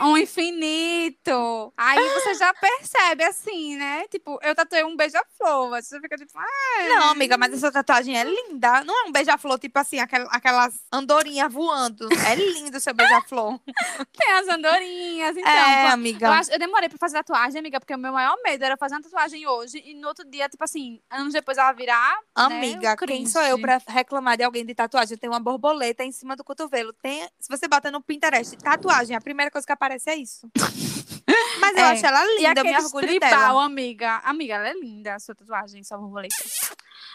um 0.00 0.18
infinito. 0.18 1.72
Aí 1.76 1.98
você 2.20 2.34
já 2.34 2.52
percebe 2.54 3.24
assim, 3.24 3.76
né? 3.76 4.06
Tipo, 4.08 4.38
eu 4.42 4.54
tatuei 4.54 4.84
um 4.84 4.94
beija-flor. 4.96 5.70
Você 5.70 5.98
fica 6.00 6.16
tipo, 6.18 6.32
ah, 6.38 6.88
Não, 6.88 7.10
amiga, 7.10 7.38
mas 7.38 7.54
essa 7.54 7.72
tatuagem 7.72 8.18
é 8.18 8.24
linda. 8.24 8.84
Não 8.84 9.06
é 9.06 9.08
um 9.08 9.12
beija-flor, 9.12 9.58
tipo 9.58 9.78
assim, 9.78 9.98
aquel- 9.98 10.28
aquelas 10.30 10.74
andorinhas 10.92 11.50
voando. 11.50 12.06
É 12.28 12.34
lindo 12.34 12.76
o 12.76 12.80
seu 12.80 12.92
beija-flor. 12.92 13.31
tem 14.16 14.32
as 14.32 14.48
andorinhas. 14.48 15.36
Então, 15.36 15.50
é, 15.52 15.86
pô, 15.86 15.92
amiga. 15.92 16.26
Eu, 16.26 16.32
acho- 16.32 16.52
eu 16.52 16.58
demorei 16.58 16.88
pra 16.88 16.98
fazer 16.98 17.16
tatuagem, 17.18 17.58
amiga, 17.58 17.80
porque 17.80 17.94
o 17.94 17.98
meu 17.98 18.12
maior 18.12 18.36
medo 18.44 18.64
era 18.64 18.76
fazer 18.76 18.94
uma 18.94 19.02
tatuagem 19.02 19.46
hoje 19.46 19.82
e 19.84 19.94
no 19.94 20.08
outro 20.08 20.24
dia, 20.28 20.48
tipo 20.48 20.62
assim, 20.64 21.00
anos 21.10 21.32
depois 21.32 21.58
ela 21.58 21.72
virar. 21.72 22.18
Amiga, 22.34 22.90
né, 22.90 22.96
quem 23.06 23.26
sou 23.26 23.42
eu 23.42 23.58
pra 23.58 23.80
reclamar 23.88 24.36
de 24.36 24.44
alguém 24.44 24.64
de 24.64 24.74
tatuagem? 24.74 25.16
Tem 25.16 25.28
uma 25.30 25.40
borboleta 25.40 26.04
em 26.04 26.12
cima 26.12 26.36
do 26.36 26.44
cotovelo. 26.44 26.92
Tem, 26.94 27.22
se 27.40 27.48
você 27.48 27.66
bota 27.68 27.90
no 27.90 28.00
Pinterest, 28.02 28.56
tatuagem, 28.58 29.16
a 29.16 29.20
primeira 29.20 29.50
coisa 29.50 29.66
que 29.66 29.72
aparece 29.72 30.10
é 30.10 30.16
isso. 30.16 30.48
Mas 31.60 31.76
eu 31.76 31.84
É. 31.84 31.90
acho 31.92 32.04
ela 32.06 32.24
E 32.24 32.38
linda, 32.38 32.60
eu 32.60 32.64
me 32.64 32.76
orgulho 32.76 33.06
tribal, 33.06 33.30
dela. 33.30 33.64
amiga. 33.64 34.16
Amiga, 34.24 34.54
ela 34.54 34.68
é 34.68 34.72
linda, 34.74 35.14
a 35.14 35.18
sua 35.20 35.34
tatuagem, 35.34 35.82
sua 35.84 35.96
borboleta. 35.96 36.34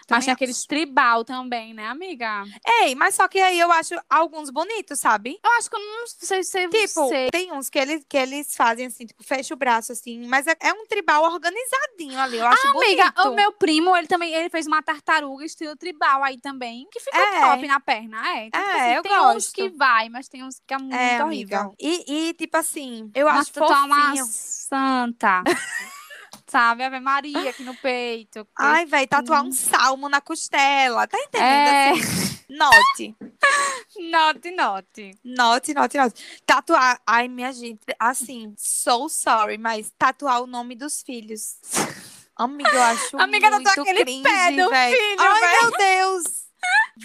Também 0.07 0.21
tem 0.23 0.31
acho. 0.31 0.35
aqueles 0.35 0.65
tribal 0.65 1.25
também, 1.25 1.73
né, 1.73 1.85
amiga? 1.87 2.43
Ei, 2.81 2.95
mas 2.95 3.13
só 3.15 3.27
que 3.27 3.37
aí 3.39 3.59
eu 3.59 3.69
acho 3.71 3.93
alguns 4.09 4.49
bonitos, 4.49 4.99
sabe? 4.99 5.37
Eu 5.43 5.51
acho 5.57 5.69
que 5.69 5.75
eu 5.75 5.79
não 5.79 6.07
sei 6.07 6.43
se 6.43 6.67
Tipo, 6.69 7.09
sei. 7.09 7.29
tem 7.29 7.51
uns 7.51 7.69
que 7.69 7.77
eles, 7.77 8.05
que 8.07 8.17
eles 8.17 8.55
fazem 8.55 8.85
assim, 8.87 9.05
tipo, 9.05 9.21
fecha 9.23 9.53
o 9.53 9.57
braço 9.57 9.91
assim, 9.91 10.25
mas 10.27 10.47
é, 10.47 10.55
é 10.61 10.71
um 10.73 10.85
tribal 10.87 11.23
organizadinho 11.23 12.19
ali, 12.19 12.37
eu 12.37 12.47
acho 12.47 12.67
Amiga, 12.69 13.11
bonito. 13.11 13.27
o 13.33 13.35
meu 13.35 13.51
primo, 13.51 13.95
ele 13.97 14.07
também 14.07 14.33
ele 14.33 14.49
fez 14.49 14.65
uma 14.65 14.81
tartaruga 14.81 15.43
estilo 15.45 15.75
tribal 15.75 16.23
aí 16.23 16.39
também, 16.39 16.87
que 16.91 16.99
ficou 17.01 17.19
É. 17.19 17.41
top 17.41 17.67
na 17.67 17.79
perna. 17.79 18.37
É, 18.37 18.45
então, 18.45 18.61
tipo 18.61 18.71
É, 18.73 18.79
assim, 18.81 18.95
eu 18.95 19.03
tem 19.03 19.11
uns 19.19 19.33
gosto. 19.33 19.53
que 19.53 19.69
vai, 19.69 20.07
mas 20.09 20.27
tem 20.29 20.43
uns 20.43 20.59
que 20.65 20.73
é 20.73 20.77
muito 20.77 20.95
É, 20.95 21.23
horrível. 21.23 21.59
amiga. 21.59 21.75
E, 21.79 22.29
e, 22.29 22.33
tipo 22.33 22.55
assim, 22.55 23.11
eu 23.13 23.25
Nossa, 23.27 23.39
acho 23.41 23.59
uma 23.59 24.11
fofinho. 24.11 24.25
santa. 24.25 25.43
Sabe? 26.47 26.83
Ave 26.83 26.99
Maria 26.99 27.49
aqui 27.49 27.63
no 27.63 27.75
peito. 27.81 28.47
Ai, 28.57 28.85
velho, 28.85 29.07
tatuar 29.07 29.43
um 29.43 29.51
salmo 29.51 30.07
na 30.07 30.21
costela. 30.21 31.05
Tá 31.07 31.17
entendendo? 31.19 31.43
é, 31.43 31.89
Assim? 31.91 32.37
Note. 32.49 33.15
note, 34.09 34.51
note. 34.51 35.11
Note, 35.25 35.73
note, 35.73 35.97
note. 35.97 36.41
Tatuar. 36.45 37.01
Ai, 37.05 37.27
minha 37.27 37.51
gente, 37.51 37.81
assim, 37.99 38.53
so 38.57 39.09
sorry, 39.09 39.57
mas 39.57 39.91
tatuar 39.97 40.41
o 40.41 40.47
nome 40.47 40.75
dos 40.75 41.01
filhos. 41.01 41.57
Amiga, 42.35 42.69
eu 42.71 42.81
acho 42.83 43.17
Amiga, 43.21 43.49
muito 43.51 43.63
tatuar 43.65 43.83
aquele 43.85 44.03
cringe, 44.05 44.23
pé 44.23 44.51
do 44.51 44.69
véi. 44.69 44.91
filho, 44.95 45.21
Ai, 45.21 45.39
véi. 45.41 45.59
meu 45.61 45.71
Deus. 45.77 46.23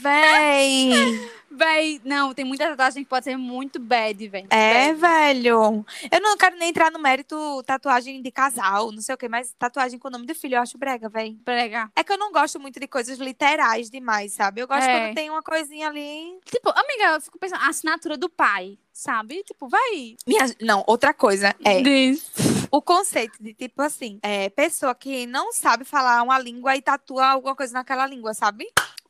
Véi. 0.01 1.31
Véi, 1.55 2.01
não, 2.05 2.33
tem 2.35 2.45
muita 2.45 2.69
tatuagem 2.69 3.05
que 3.05 3.11
pode 3.11 3.25
ser 3.25 3.37
muito 3.37 3.79
bad, 3.79 4.29
véi. 4.29 4.47
É, 4.51 4.93
Bad. 4.95 5.01
velho. 5.01 5.85
Eu 6.11 6.21
não 6.21 6.37
quero 6.37 6.57
nem 6.57 6.71
entrar 6.71 6.91
no 6.91 6.99
mérito 6.99 7.63
tatuagem 7.65 8.21
de 8.23 8.31
casal, 8.31 8.91
não 8.93 9.01
sei 9.03 9.15
o 9.15 9.19
quê, 9.19 9.29
mas 9.29 9.55
tatuagem 9.59 9.99
com 9.99 10.09
o 10.09 10.11
nome 10.11 10.27
do 10.27 10.35
filho 10.35 10.57
eu 10.57 10.63
acho 10.63 10.79
brega, 10.79 11.09
véi. 11.09 11.37
Prega. 11.45 11.91
É 11.95 12.03
que 12.03 12.13
eu 12.13 12.19
não 12.19 12.33
gosto 12.33 12.59
muito 12.59 12.81
de 12.81 12.87
coisas 12.87 13.19
literais 13.19 13.91
demais, 13.91 14.33
sabe? 14.33 14.61
Eu 14.61 14.67
gosto 14.69 14.83
É. 14.89 15.07
quando 15.09 15.15
tem 15.15 15.31
uma 15.31 15.43
coisinha 15.43 15.89
ali. 15.89 16.39
Tipo, 16.47 16.71
amiga, 16.71 17.15
eu 17.15 17.21
fico 17.21 17.39
pensando, 17.39 17.63
a 17.63 17.69
assinatura 17.69 18.17
do 18.17 18.29
pai, 18.29 18.79
sabe? 18.93 19.43
Tipo, 19.45 19.69
vai. 19.69 20.17
Minha... 20.27 20.47
Não, 20.61 20.83
outra 20.87 21.13
coisa 21.15 21.55
é 21.65 21.81
Diz. 21.83 22.31
o 22.71 22.81
conceito 22.81 23.43
de, 23.43 23.53
tipo 23.55 23.83
assim, 23.83 24.19
é, 24.23 24.49
pessoa 24.51 24.95
que 24.95 25.27
não 25.27 25.53
sabe 25.53 25.85
falar 25.85 26.23
uma 26.23 26.39
língua 26.39 26.77
e 26.77 26.83
tatua 26.83 27.27
alguma 27.27 27.55
coisa 27.55 27.73
naquela 27.75 28.07
língua, 28.07 28.35
sabe? 28.35 28.67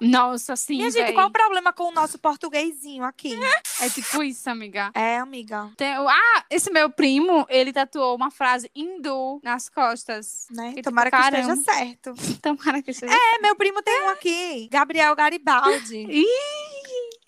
Nossa, 0.09 0.57
sim, 0.57 0.77
Minha 0.77 0.91
gente, 0.91 1.05
véi. 1.07 1.15
qual 1.15 1.29
o 1.29 1.31
problema 1.31 1.73
com 1.73 1.85
o 1.85 1.93
nosso 1.93 2.19
portuguesinho 2.19 3.05
aqui? 3.05 3.39
É 3.81 3.89
tipo 3.89 4.23
isso, 4.23 4.49
amiga. 4.51 4.91
É, 4.95 5.19
amiga, 5.19 5.71
Tem 5.77 5.93
ah, 5.93 6.45
esse 6.51 6.71
meu 6.71 6.91
primo, 6.91 7.47
ele 7.49 7.73
tatuou 7.73 8.15
uma 8.17 8.31
frase 8.31 8.71
hindu 8.75 9.41
nas 9.43 9.69
costas. 9.69 10.47
né? 10.51 10.71
Que 10.71 10.77
tipo, 10.77 10.91
Tomara 10.91 11.11
que 11.11 11.17
caramba. 11.17 11.55
esteja 11.55 11.63
certo. 11.79 12.15
Tomara 12.43 12.83
que 12.83 12.93
seja. 12.93 13.13
É, 13.13 13.39
meu 13.41 13.55
primo 13.57 13.83
tem 13.83 14.03
um 14.03 14.09
aqui, 14.11 14.69
Gabriel 14.71 15.15
Garibaldi. 15.15 16.07
Ih, 16.11 16.27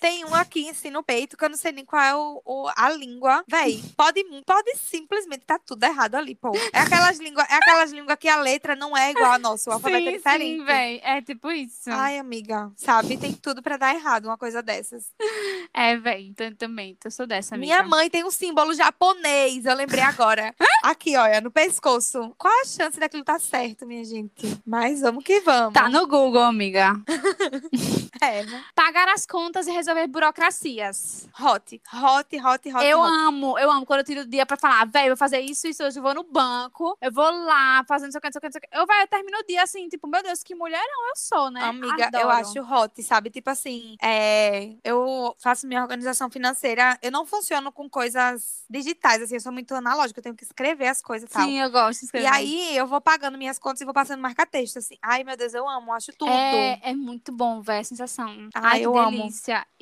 Tem 0.04 0.22
um 0.26 0.34
aqui, 0.34 0.68
assim, 0.68 0.90
no 0.90 1.02
peito, 1.02 1.34
que 1.34 1.42
eu 1.42 1.48
não 1.48 1.56
sei 1.56 1.72
nem 1.72 1.82
qual 1.82 2.02
é 2.02 2.14
o, 2.14 2.42
o- 2.44 2.70
a 2.76 2.90
língua. 2.90 3.42
Véi, 3.48 3.82
pode, 3.96 4.22
pode 4.44 4.76
simplesmente 4.76 5.46
tá 5.46 5.58
tudo 5.58 5.82
errado 5.82 6.16
ali, 6.16 6.34
pô. 6.34 6.52
É 6.74 6.80
aquelas 6.80 7.18
línguas 7.18 7.46
é 7.48 7.54
aquelas 7.54 7.90
língua 7.90 8.14
que 8.14 8.28
a 8.28 8.36
letra 8.36 8.76
não 8.76 8.94
é 8.94 9.12
igual 9.12 9.32
a 9.32 9.38
nossa, 9.38 9.70
o 9.70 9.72
alfabeto 9.72 10.06
é 10.08 10.10
sim, 10.10 10.16
diferente. 10.18 10.58
sim, 10.58 10.64
véi. 10.66 11.00
É 11.02 11.22
tipo 11.22 11.50
isso. 11.50 11.90
Ai, 11.90 12.18
amiga, 12.18 12.70
sabe? 12.76 13.16
Tem 13.16 13.32
tudo 13.32 13.62
pra 13.62 13.78
dar 13.78 13.94
errado 13.94 14.26
uma 14.26 14.36
coisa 14.36 14.62
dessas. 14.62 15.06
É, 15.76 15.96
véi. 15.96 16.26
Então, 16.28 16.54
também. 16.54 16.96
Eu 17.04 17.10
sou 17.10 17.26
dessa, 17.26 17.56
amiga. 17.56 17.74
Minha 17.74 17.82
mãe 17.82 18.08
tem 18.08 18.22
um 18.24 18.30
símbolo 18.30 18.72
japonês, 18.74 19.64
eu 19.66 19.74
lembrei 19.74 20.02
agora. 20.02 20.54
Aqui, 20.84 21.16
olha, 21.16 21.40
no 21.40 21.50
pescoço. 21.50 22.32
Qual 22.38 22.52
a 22.62 22.64
chance 22.64 23.00
daquilo 23.00 23.24
tá 23.24 23.40
certo, 23.40 23.84
minha 23.84 24.04
gente? 24.04 24.56
Mas 24.64 25.00
vamos 25.00 25.24
que 25.24 25.40
vamos. 25.40 25.72
Tá 25.74 25.88
no 25.88 26.06
Google, 26.06 26.42
amiga. 26.42 26.92
É, 28.22 28.42
né? 28.44 28.64
Pagar 28.74 29.08
as 29.08 29.26
contas 29.26 29.66
e 29.66 29.70
resolver 29.70 29.93
burocracias. 30.08 31.28
Hot, 31.40 31.80
hot, 31.92 32.36
hot, 32.40 32.72
hot. 32.72 32.84
eu 32.86 33.00
hot. 33.00 33.10
amo, 33.10 33.58
eu 33.58 33.70
amo 33.70 33.86
quando 33.86 34.00
eu 34.00 34.04
tiro 34.04 34.20
o 34.22 34.26
dia 34.26 34.44
pra 34.46 34.56
falar, 34.56 34.84
velho, 34.86 35.06
eu 35.06 35.10
vou 35.10 35.16
fazer 35.16 35.40
isso, 35.40 35.66
isso 35.66 35.82
hoje, 35.82 35.98
eu 35.98 36.02
vou 36.02 36.14
no 36.14 36.22
banco, 36.24 36.96
eu 37.00 37.12
vou 37.12 37.30
lá, 37.30 37.84
fazendo 37.86 38.06
não 38.06 38.12
sei 38.12 38.18
o 38.18 38.22
que, 38.22 38.28
não 38.28 38.32
sei 38.32 38.38
o 38.38 38.40
que, 38.40 38.46
não 38.46 38.52
sei 38.52 38.58
o 38.58 38.86
que. 38.86 38.92
Eu, 38.92 39.00
eu 39.00 39.08
termino 39.08 39.38
o 39.38 39.46
dia 39.46 39.62
assim, 39.62 39.88
tipo, 39.88 40.06
meu 40.06 40.22
Deus, 40.22 40.42
que 40.42 40.54
mulherão 40.54 41.08
eu 41.08 41.16
sou, 41.16 41.50
né? 41.50 41.62
Amiga, 41.62 42.10
eu 42.14 42.30
Adoro. 42.30 42.30
acho 42.30 42.60
hot, 42.62 43.02
sabe? 43.02 43.30
Tipo 43.30 43.50
assim, 43.50 43.96
é, 44.02 44.74
eu 44.84 45.34
faço 45.38 45.66
minha 45.66 45.82
organização 45.82 46.30
financeira, 46.30 46.98
eu 47.02 47.10
não 47.10 47.24
funciono 47.26 47.72
com 47.72 47.88
coisas 47.88 48.64
digitais, 48.68 49.22
assim, 49.22 49.34
eu 49.34 49.40
sou 49.40 49.52
muito 49.52 49.74
analógica, 49.74 50.18
eu 50.20 50.22
tenho 50.22 50.36
que 50.36 50.44
escrever 50.44 50.88
as 50.88 51.00
coisas 51.02 51.28
e 51.28 51.32
tal. 51.32 51.44
Sim, 51.44 51.60
eu 51.60 51.70
gosto 51.70 52.00
de 52.00 52.04
E 52.04 52.06
escrever. 52.06 52.28
aí 52.28 52.76
eu 52.76 52.86
vou 52.86 53.00
pagando 53.00 53.38
minhas 53.38 53.58
contas 53.58 53.80
e 53.80 53.84
vou 53.84 53.94
passando 53.94 54.20
marca-texto, 54.20 54.78
assim. 54.78 54.96
Ai, 55.02 55.24
meu 55.24 55.36
Deus, 55.36 55.54
eu 55.54 55.68
amo, 55.68 55.92
acho 55.92 56.12
tudo. 56.16 56.30
É, 56.30 56.80
é 56.90 56.94
muito 56.94 57.32
bom, 57.32 57.60
velho, 57.60 57.80
a 57.80 57.84
sensação. 57.84 58.28
Ai, 58.54 58.62
Ai, 58.64 58.80
que 58.80 58.86
eu 58.86 58.98
amo. 58.98 59.28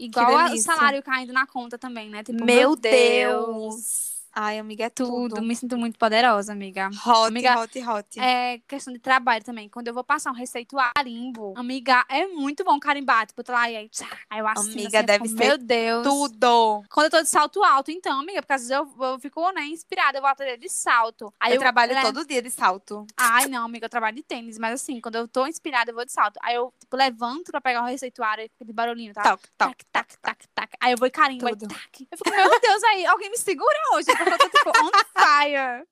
Igual 0.06 0.52
o 0.52 0.58
salário 0.58 1.02
caindo 1.02 1.32
na 1.32 1.46
conta 1.46 1.78
também, 1.78 2.08
né? 2.10 2.22
Tipo, 2.22 2.44
meu 2.44 2.76
Deus. 2.76 4.11
Ai, 4.34 4.58
amiga, 4.58 4.84
é 4.84 4.90
Tudo. 4.90 5.34
tudo. 5.34 5.42
Me 5.42 5.54
sinto 5.54 5.76
muito 5.76 5.98
poderosa, 5.98 6.52
amiga. 6.52 6.88
Hot, 7.06 7.28
Amiga, 7.28 7.58
hot, 7.58 7.78
hot. 7.82 8.20
É 8.20 8.58
questão 8.66 8.92
de 8.92 8.98
trabalho 8.98 9.44
também. 9.44 9.68
Quando 9.68 9.88
eu 9.88 9.94
vou 9.94 10.02
passar 10.02 10.30
um 10.30 10.34
receituário 10.34 10.92
carimbo, 10.96 11.52
amiga, 11.56 12.04
é 12.08 12.26
muito 12.26 12.64
bom 12.64 12.78
carimbar. 12.80 13.26
Tipo, 13.26 13.42
eu 13.46 13.54
lá 13.54 13.70
e 13.70 13.76
aí, 13.76 13.88
tchá, 13.88 14.08
aí 14.30 14.38
eu 14.38 14.46
assino 14.48 14.72
Amiga, 14.72 14.88
assim, 14.88 14.96
eu 14.96 15.02
deve 15.04 15.28
fico, 15.28 15.38
ser 15.38 15.46
Meu 15.48 15.58
Deus. 15.58 16.06
Tudo. 16.06 16.82
Quando 16.90 17.04
eu 17.06 17.10
tô 17.10 17.22
de 17.22 17.28
salto 17.28 17.62
alto, 17.62 17.90
então, 17.90 18.20
amiga, 18.20 18.40
porque 18.40 18.52
às 18.54 18.66
vezes 18.66 18.70
eu, 18.70 19.04
eu 19.04 19.18
fico, 19.18 19.50
né, 19.52 19.66
inspirada, 19.66 20.18
eu 20.18 20.22
vou 20.22 20.30
atender 20.30 20.56
de 20.56 20.68
salto. 20.68 21.32
Aí 21.38 21.54
eu, 21.54 21.58
trabalho 21.58 21.94
né, 21.94 22.02
todo 22.02 22.24
dia 22.24 22.40
de 22.40 22.50
salto. 22.50 23.06
Ai, 23.16 23.46
não, 23.46 23.66
amiga, 23.66 23.86
eu 23.86 23.90
trabalho 23.90 24.16
de 24.16 24.22
tênis, 24.22 24.58
mas 24.58 24.74
assim, 24.74 25.00
quando 25.00 25.16
eu 25.16 25.28
tô 25.28 25.46
inspirada, 25.46 25.90
eu 25.90 25.94
vou 25.94 26.04
de 26.04 26.12
salto. 26.12 26.38
Aí 26.42 26.54
eu, 26.54 26.72
tipo, 26.80 26.96
levanto 26.96 27.50
pra 27.50 27.60
pegar 27.60 27.82
o 27.82 27.86
receituário 27.86 28.44
e 28.44 28.48
fica 28.48 28.64
de 28.64 28.72
barulhinho, 28.72 29.12
tá? 29.12 29.22
Toc, 29.22 29.42
toc, 29.58 29.68
Tac, 29.68 29.84
tac, 29.92 30.18
tac, 30.22 30.48
tac. 30.54 30.72
Aí 30.80 30.92
eu 30.92 30.96
vou 30.96 31.06
e 31.06 31.10
carimbo, 31.10 31.46
aí 31.46 31.56
tac. 31.56 32.08
Eu 32.10 32.18
fico, 32.18 32.30
meu 32.30 32.60
Deus, 32.60 32.82
aí 32.84 33.06
alguém 33.06 33.30
me 33.30 33.36
segura 33.36 33.76
hoje, 33.94 34.06
porque 34.24 34.34
eu 34.34 34.38
tô, 34.38 34.48
tipo, 34.50 34.70
on 34.70 34.90
fire. 35.16 35.86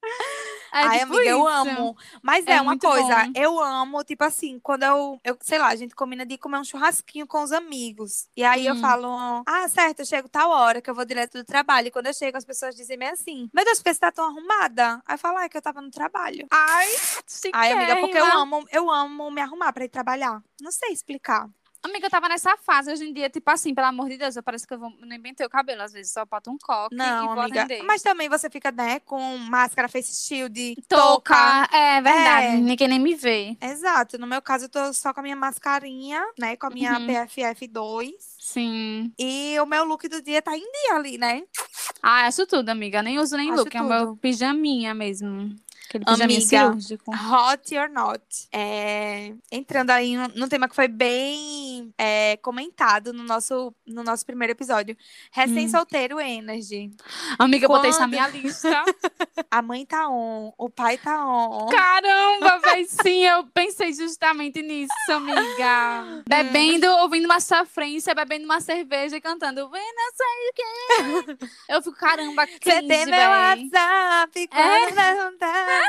É, 0.73 0.85
Ai, 0.87 1.01
tipo 1.01 1.15
amiga, 1.15 1.31
eu 1.31 1.39
isso. 1.41 1.49
amo. 1.49 1.97
Mas 2.23 2.47
é, 2.47 2.53
É 2.53 2.61
uma 2.61 2.79
coisa, 2.79 3.25
bom. 3.27 3.33
eu 3.35 3.61
amo, 3.61 4.05
tipo 4.05 4.23
assim, 4.25 4.59
quando 4.61 4.85
eu, 4.85 5.21
eu, 5.25 5.37
sei 5.41 5.59
lá, 5.59 5.69
a 5.69 5.77
gente 5.77 5.95
combina 5.95 6.25
de 6.25 6.39
comer 6.39 6.59
um 6.59 6.65
churrasquinho 6.65 7.27
com 7.27 7.43
os 7.43 7.51
amigos. 7.53 8.29
E 8.37 8.45
aí 8.45 8.67
eu 8.67 8.75
Hum. 8.75 8.81
falo, 8.81 9.43
ah, 9.47 9.69
certo, 9.69 10.01
eu 10.01 10.07
chego 10.07 10.29
tal 10.29 10.49
hora, 10.51 10.81
que 10.81 10.89
eu 10.89 10.95
vou 10.95 11.05
direto 11.05 11.35
do 11.39 11.45
trabalho. 11.45 11.89
E 11.89 11.91
quando 11.91 12.07
eu 12.07 12.15
chego, 12.15 12.37
as 12.39 12.45
pessoas 12.45 12.77
dizem 12.77 12.97
meio 12.97 13.13
assim, 13.13 13.51
meu 13.53 13.65
Deus, 13.65 13.79
por 13.79 13.85
que 13.85 13.95
você 13.95 14.01
tá 14.01 14.13
tão 14.13 14.25
arrumada? 14.27 15.03
Aí 15.07 15.15
eu 15.15 15.19
falo, 15.19 15.39
ai, 15.39 15.49
que 15.49 15.57
eu 15.57 15.63
tava 15.63 15.81
no 15.81 15.91
trabalho. 15.91 16.47
Ai, 16.51 16.89
Ai, 17.53 17.73
amiga, 17.73 17.97
porque 17.97 18.19
eu 18.19 18.25
amo, 18.27 18.65
eu 18.71 18.91
amo 18.91 19.31
me 19.31 19.41
arrumar 19.41 19.73
pra 19.73 19.85
ir 19.85 19.89
trabalhar. 19.89 20.41
Não 20.61 20.71
sei 20.71 20.91
explicar. 20.93 21.49
Amiga, 21.83 22.07
eu 22.07 22.11
tava 22.11 22.29
nessa 22.29 22.57
fase 22.59 22.93
hoje 22.93 23.05
em 23.09 23.13
dia, 23.13 23.31
tipo 23.31 23.51
assim, 23.51 23.75
pelo 23.75 23.87
amor 23.87 24.09
de 24.11 24.19
Deus, 24.19 24.37
eu 24.37 24.43
parece 24.43 24.67
que 24.67 24.75
eu 24.75 24.79
vou, 24.79 24.93
não 25.01 25.17
inventei 25.17 25.47
o 25.47 25.51
cabelo, 25.51 25.81
às 25.83 25.93
vezes 25.93 26.13
só 26.13 26.27
boto 26.27 26.51
um 26.51 26.59
coque 26.59 26.95
e 26.95 26.99
Não, 26.99 27.29
vou 27.35 27.41
amiga. 27.41 27.63
atender. 27.63 27.83
Mas 27.85 28.03
também 28.03 28.29
você 28.29 28.51
fica, 28.51 28.71
né, 28.71 29.01
com 29.01 29.19
máscara, 29.39 29.89
face 29.89 30.15
shield, 30.27 30.77
Touca, 30.87 31.35
touca. 31.35 31.69
é 31.77 32.03
verdade, 32.03 32.47
É. 32.49 32.57
ninguém 32.59 32.87
nem 32.89 32.99
me 32.99 33.15
vê. 33.15 33.57
Exato. 33.63 34.19
No 34.19 34.27
meu 34.27 34.43
caso, 34.43 34.67
eu 34.67 34.69
tô 34.69 34.93
só 34.93 35.15
com 35.15 35.21
a 35.21 35.23
minha 35.23 35.37
mascarinha, 35.37 36.23
né, 36.39 36.55
com 36.55 36.67
a 36.67 36.71
minha 36.71 36.99
Uhum. 36.99 37.07
PFF2. 37.07 38.11
Sim. 38.39 39.11
E 39.19 39.59
o 39.59 39.65
meu 39.65 39.85
look 39.85 40.07
do 40.07 40.21
dia 40.21 40.43
tá 40.43 40.55
em 40.57 40.61
dia 40.61 40.95
ali, 40.97 41.17
né? 41.17 41.45
Ah, 42.03 42.27
acho 42.27 42.47
tudo, 42.47 42.69
amiga. 42.69 43.03
Nem 43.03 43.19
uso 43.19 43.37
nem 43.39 43.51
Acho 43.53 43.61
look, 43.63 43.75
é 43.75 43.81
o 43.83 43.85
meu 43.89 44.07
tudo. 44.09 44.17
pijaminha 44.19 44.93
mesmo. 44.95 45.55
Aquele 45.99 46.23
Amiga. 46.25 46.41
cirúrgico. 46.41 47.11
Hot 47.11 47.77
or 47.77 47.89
not. 47.89 48.23
É, 48.53 49.33
entrando 49.51 49.91
aí 49.91 50.17
num, 50.17 50.49
tema 50.49 50.69
que 50.69 50.75
foi 50.75 50.87
bem 50.89 51.93
é, 51.99 52.37
comentado 52.39 53.13
no 53.13 53.25
nosso, 53.25 53.75
no 53.87 54.05
nosso 54.05 54.25
primeiro 54.25 54.53
episódio. 54.53 54.97
Recém-solteiro 55.33 56.21
Energy. 56.21 56.91
Amiga, 57.39 57.65
eu 57.65 57.69
botei 57.69 57.91
isso 57.91 57.99
na 58.01 58.07
Quando- 58.07 58.11
minha 58.13 58.29
lista. 58.29 58.69
A 59.51 59.61
mãe 59.63 59.85
tá 59.85 60.09
on, 60.09 60.53
o 60.57 60.71
pai 60.71 60.97
tá 60.97 61.27
on. 61.27 61.67
Caramba, 61.67 62.59
véi, 62.59 62.85
sim, 62.85 63.25
eu 63.25 63.45
pensei 63.49 63.93
justamente 63.93 64.63
nisso, 64.63 64.93
amiga. 65.11 66.23
Bebendo, 66.29 66.87
ouvindo 66.99 67.25
uma 67.25 67.41
sofrência, 67.41 68.15
bebendo 68.15 68.45
uma 68.45 68.61
cerveja 68.61 69.17
e 69.17 69.21
cantando 69.21 69.63
não 69.63 69.71
sei 70.15 70.49
o 70.49 70.55
quê. 70.55 71.47
Eu 71.69 71.83
fico, 71.83 71.97
caramba, 71.97 72.47
Você 72.47 72.59
cringe, 72.61 72.87
tem 72.89 73.07
meu. 73.07 73.29
WhatsApp 73.29 74.49
quando 74.49 74.99
É. 74.99 75.15
saudade. 75.17 75.80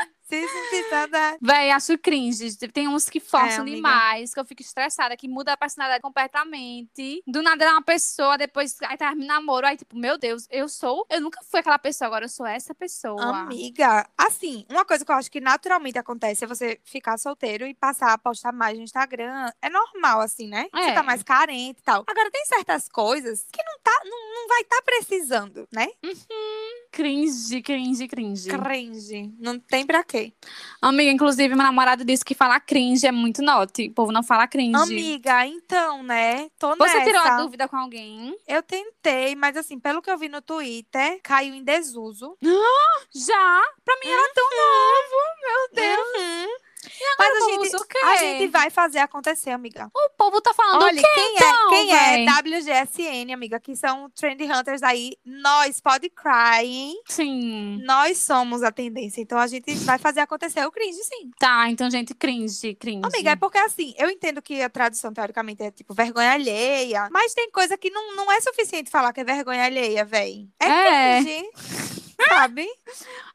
Véi, 1.40 1.70
acho 1.70 1.98
cringe. 1.98 2.56
Tem 2.72 2.88
uns 2.88 3.08
que 3.08 3.20
forçam 3.20 3.60
amiga. 3.62 3.76
demais, 3.76 4.32
que 4.34 4.40
eu 4.40 4.44
fico 4.44 4.62
estressada, 4.62 5.16
que 5.16 5.28
muda 5.28 5.52
a 5.52 5.56
personalidade 5.56 6.02
completamente. 6.02 7.22
Do 7.26 7.42
nada 7.42 7.64
é 7.64 7.70
uma 7.70 7.82
pessoa, 7.82 8.36
depois 8.38 8.76
aí 8.82 8.96
termina 8.96 9.34
namoro. 9.34 9.66
Aí, 9.66 9.76
tipo, 9.76 9.96
meu 9.96 10.18
Deus, 10.18 10.46
eu 10.50 10.68
sou. 10.68 11.06
Eu 11.10 11.20
nunca 11.20 11.40
fui 11.50 11.60
aquela 11.60 11.78
pessoa, 11.78 12.06
agora 12.06 12.24
eu 12.24 12.28
sou 12.28 12.46
essa 12.46 12.74
pessoa. 12.74 13.22
Amiga, 13.22 14.08
assim, 14.16 14.64
uma 14.70 14.84
coisa 14.84 15.04
que 15.04 15.10
eu 15.10 15.16
acho 15.16 15.30
que 15.30 15.40
naturalmente 15.40 15.98
acontece 15.98 16.44
é 16.44 16.46
você 16.46 16.80
ficar 16.84 17.18
solteiro 17.18 17.66
e 17.66 17.74
passar 17.74 18.12
a 18.12 18.18
postar 18.18 18.52
mais 18.52 18.76
no 18.76 18.84
Instagram. 18.84 19.50
É 19.60 19.68
normal, 19.68 20.20
assim, 20.20 20.48
né? 20.48 20.66
Você 20.72 20.90
É. 20.90 20.92
tá 20.94 21.02
mais 21.02 21.22
carente 21.22 21.80
e 21.80 21.82
tal. 21.82 22.04
Agora, 22.06 22.30
tem 22.30 22.44
certas 22.46 22.88
coisas 22.88 23.46
que 23.52 23.62
não, 23.62 23.78
tá, 23.82 24.00
não, 24.04 24.34
não 24.34 24.48
vai 24.48 24.60
estar 24.62 24.82
precisando, 24.82 25.66
né? 25.72 25.88
Cringe, 26.92 27.62
cringe, 27.62 28.06
cringe. 28.06 28.50
Cringe. 28.50 29.32
Não 29.40 29.58
tem 29.58 29.86
pra 29.86 30.04
quê. 30.04 30.30
Amiga, 30.80 31.10
inclusive, 31.10 31.48
meu 31.54 31.64
namorado 31.64 32.04
disse 32.04 32.22
que 32.22 32.34
falar 32.34 32.60
cringe 32.60 33.06
é 33.06 33.10
muito 33.10 33.40
note. 33.40 33.88
O 33.88 33.92
povo 33.94 34.12
não 34.12 34.22
fala 34.22 34.46
cringe. 34.46 34.76
Amiga, 34.76 35.46
então, 35.46 36.02
né? 36.02 36.50
Tô 36.58 36.76
Você 36.76 36.98
nessa. 36.98 37.04
tirou 37.06 37.22
a 37.22 37.36
dúvida 37.38 37.66
com 37.66 37.76
alguém? 37.76 38.36
Eu 38.46 38.62
tentei, 38.62 39.34
mas 39.34 39.56
assim, 39.56 39.80
pelo 39.80 40.02
que 40.02 40.10
eu 40.10 40.18
vi 40.18 40.28
no 40.28 40.42
Twitter, 40.42 41.18
caiu 41.22 41.54
em 41.54 41.64
desuso. 41.64 42.36
Já? 43.14 43.62
Pra 43.82 43.96
mim 43.96 44.08
era 44.08 44.30
tão 44.34 44.44
novo, 44.44 45.16
meu 45.40 45.68
Deus. 45.72 46.08
Uhum. 46.18 46.61
Mas 47.18 47.36
a 47.36 47.50
gente, 47.50 47.76
a 48.04 48.16
gente 48.16 48.48
vai 48.48 48.70
fazer 48.70 48.98
acontecer, 48.98 49.50
amiga. 49.50 49.88
O 49.94 50.10
povo 50.16 50.40
tá 50.40 50.52
falando 50.52 50.82
Olha, 50.82 51.00
o 51.00 51.02
quê, 51.04 51.08
quem 51.14 51.34
então, 51.34 51.66
é, 51.66 51.70
quem 51.70 51.86
véi? 51.88 52.26
é 52.26 52.58
WGSN, 52.58 53.32
amiga, 53.32 53.60
que 53.60 53.76
são 53.76 54.10
Trend 54.10 54.42
Hunters 54.42 54.82
aí, 54.82 55.12
nós 55.24 55.80
pode 55.80 56.10
cry, 56.10 56.64
hein? 56.64 57.02
Sim. 57.06 57.80
Nós 57.84 58.18
somos 58.18 58.62
a 58.62 58.72
tendência, 58.72 59.20
então 59.20 59.38
a 59.38 59.46
gente 59.46 59.72
vai 59.84 59.98
fazer 59.98 60.20
acontecer 60.20 60.64
o 60.66 60.72
cringe, 60.72 60.98
sim. 61.04 61.30
Tá, 61.38 61.68
então, 61.70 61.90
gente, 61.90 62.14
cringe, 62.14 62.74
cringe. 62.74 63.02
Amiga, 63.04 63.30
é 63.30 63.36
porque 63.36 63.58
assim, 63.58 63.94
eu 63.96 64.10
entendo 64.10 64.42
que 64.42 64.60
a 64.62 64.68
tradução 64.70 65.12
teoricamente 65.12 65.62
é 65.62 65.70
tipo 65.70 65.94
vergonha 65.94 66.32
alheia, 66.32 67.08
mas 67.12 67.34
tem 67.34 67.50
coisa 67.50 67.76
que 67.78 67.90
não, 67.90 68.16
não 68.16 68.30
é 68.32 68.40
suficiente 68.40 68.90
falar 68.90 69.12
que 69.12 69.20
é 69.20 69.24
vergonha 69.24 69.64
alheia, 69.64 70.04
véi. 70.04 70.48
É, 70.60 70.66
É. 70.66 71.22
cringe, 71.22 71.50
sabe? 72.34 72.66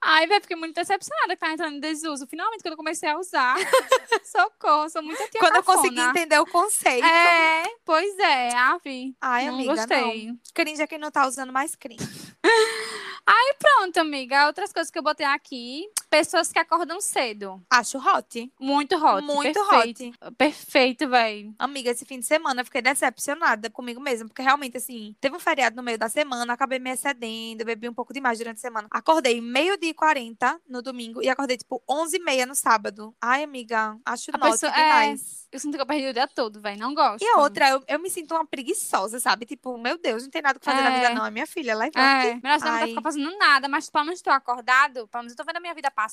Ai, 0.02 0.28
velho, 0.28 0.42
fiquei 0.42 0.58
muito 0.58 0.76
decepcionada 0.76 1.36
que 1.36 1.40
tá 1.40 1.52
entrando 1.52 1.76
em 1.76 1.80
desuso. 1.80 2.28
Finalmente, 2.28 2.62
quando 2.62 2.74
eu 2.74 2.78
comecei 2.78 3.10
a 3.10 3.18
usar. 3.18 3.56
Socorro, 4.24 4.90
sou 4.90 5.02
muito 5.02 5.18
tia 5.30 5.40
Quando 5.40 5.56
eu 5.56 5.64
consegui 5.64 6.00
entender 6.00 6.40
o 6.40 6.46
conceito. 6.46 7.06
É, 7.06 7.64
pois 7.86 8.18
é, 8.20 8.56
Avi. 8.56 9.16
Ai, 9.22 9.48
não 9.48 9.56
amiga, 9.56 9.76
gostei. 9.76 10.28
não. 10.28 10.40
Cringe 10.54 10.82
é 10.82 10.88
quem 10.88 10.98
não 10.98 11.12
tá 11.12 11.28
usando 11.28 11.52
mais 11.54 11.76
cringe. 11.76 12.06
Pronto, 13.88 13.98
amiga. 14.00 14.48
Outras 14.48 14.74
coisas 14.74 14.92
que 14.92 14.98
eu 14.98 15.04
botei 15.04 15.26
aqui. 15.26 15.90
Pessoas 16.10 16.52
que 16.52 16.60
acordam 16.60 17.02
cedo. 17.02 17.62
Acho 17.70 17.98
hot. 17.98 18.52
Muito 18.60 18.96
hot. 18.96 19.22
Muito 19.26 19.54
perfeito. 19.68 20.04
hot. 20.22 20.36
Perfeito, 20.38 21.10
véi. 21.10 21.54
Amiga, 21.60 21.92
esse 21.92 22.06
fim 22.06 22.20
de 22.20 22.26
semana 22.26 22.62
eu 22.62 22.66
fiquei 22.66 22.82
decepcionada 22.82 23.70
comigo 23.70 24.00
mesma, 24.00 24.28
porque 24.28 24.42
realmente, 24.42 24.78
assim, 24.78 25.16
teve 25.20 25.36
um 25.36 25.40
feriado 25.40 25.76
no 25.76 25.84
meio 25.84 25.98
da 25.98 26.08
semana, 26.08 26.54
acabei 26.54 26.80
me 26.80 26.92
excedendo, 26.92 27.66
bebi 27.66 27.90
um 27.90 27.94
pouco 27.94 28.14
demais 28.14 28.38
durante 28.38 28.58
a 28.58 28.62
semana. 28.62 28.88
Acordei 28.90 29.42
meio-dia 29.42 29.90
e 29.90 29.94
40 29.94 30.60
no 30.68 30.82
domingo 30.82 31.22
e 31.22 31.30
acordei, 31.30 31.58
tipo, 31.58 31.84
11h30 31.90 32.46
no 32.46 32.56
sábado. 32.56 33.14
Ai, 33.22 33.44
amiga, 33.44 33.98
acho 34.06 34.32
A 34.34 34.38
pessoa- 34.40 34.72
é, 34.72 34.76
demais. 34.76 35.48
Eu 35.52 35.60
sinto 35.60 35.76
que 35.76 35.82
eu 35.82 35.86
perdi 35.86 36.08
o 36.10 36.14
dia 36.14 36.28
todo, 36.28 36.60
véi. 36.60 36.76
Não 36.76 36.94
gosto. 36.94 37.24
E 37.24 37.28
a 37.28 37.38
outra, 37.40 37.70
eu, 37.70 37.84
eu 37.88 38.00
me 38.00 38.10
sinto 38.10 38.34
uma 38.36 38.46
preguiçosa, 38.46 39.18
sabe? 39.20 39.46
Tipo, 39.46 39.78
meu 39.78 39.98
Deus, 39.98 40.24
não 40.24 40.30
tem 40.30 40.42
nada 40.42 40.58
o 40.58 40.60
que 40.60 40.66
fazer 40.66 40.82
na 40.82 40.92
É. 40.92 40.96
vida, 41.00 41.14
não. 41.14 41.26
É 41.26 41.32
minha 41.32 41.48
filha, 41.48 41.74
levante. 41.74 41.98
É, 41.98 42.36
melhor 42.44 42.60
você 42.60 42.70
não 42.86 42.96
tá 42.96 43.02
fazendo 43.02 43.38
nada, 43.38 43.68
mas 43.70 43.90
pelo 43.90 44.04
menos 44.06 44.20
estou 44.20 44.34
acordado, 44.34 45.08
pelo 45.08 45.24
menos 45.24 45.32
eu 45.32 45.38
tô 45.38 45.44
vendo 45.46 45.58
a 45.58 45.60
minha 45.62 45.74
vida 45.74 45.90
passar. 45.90 46.07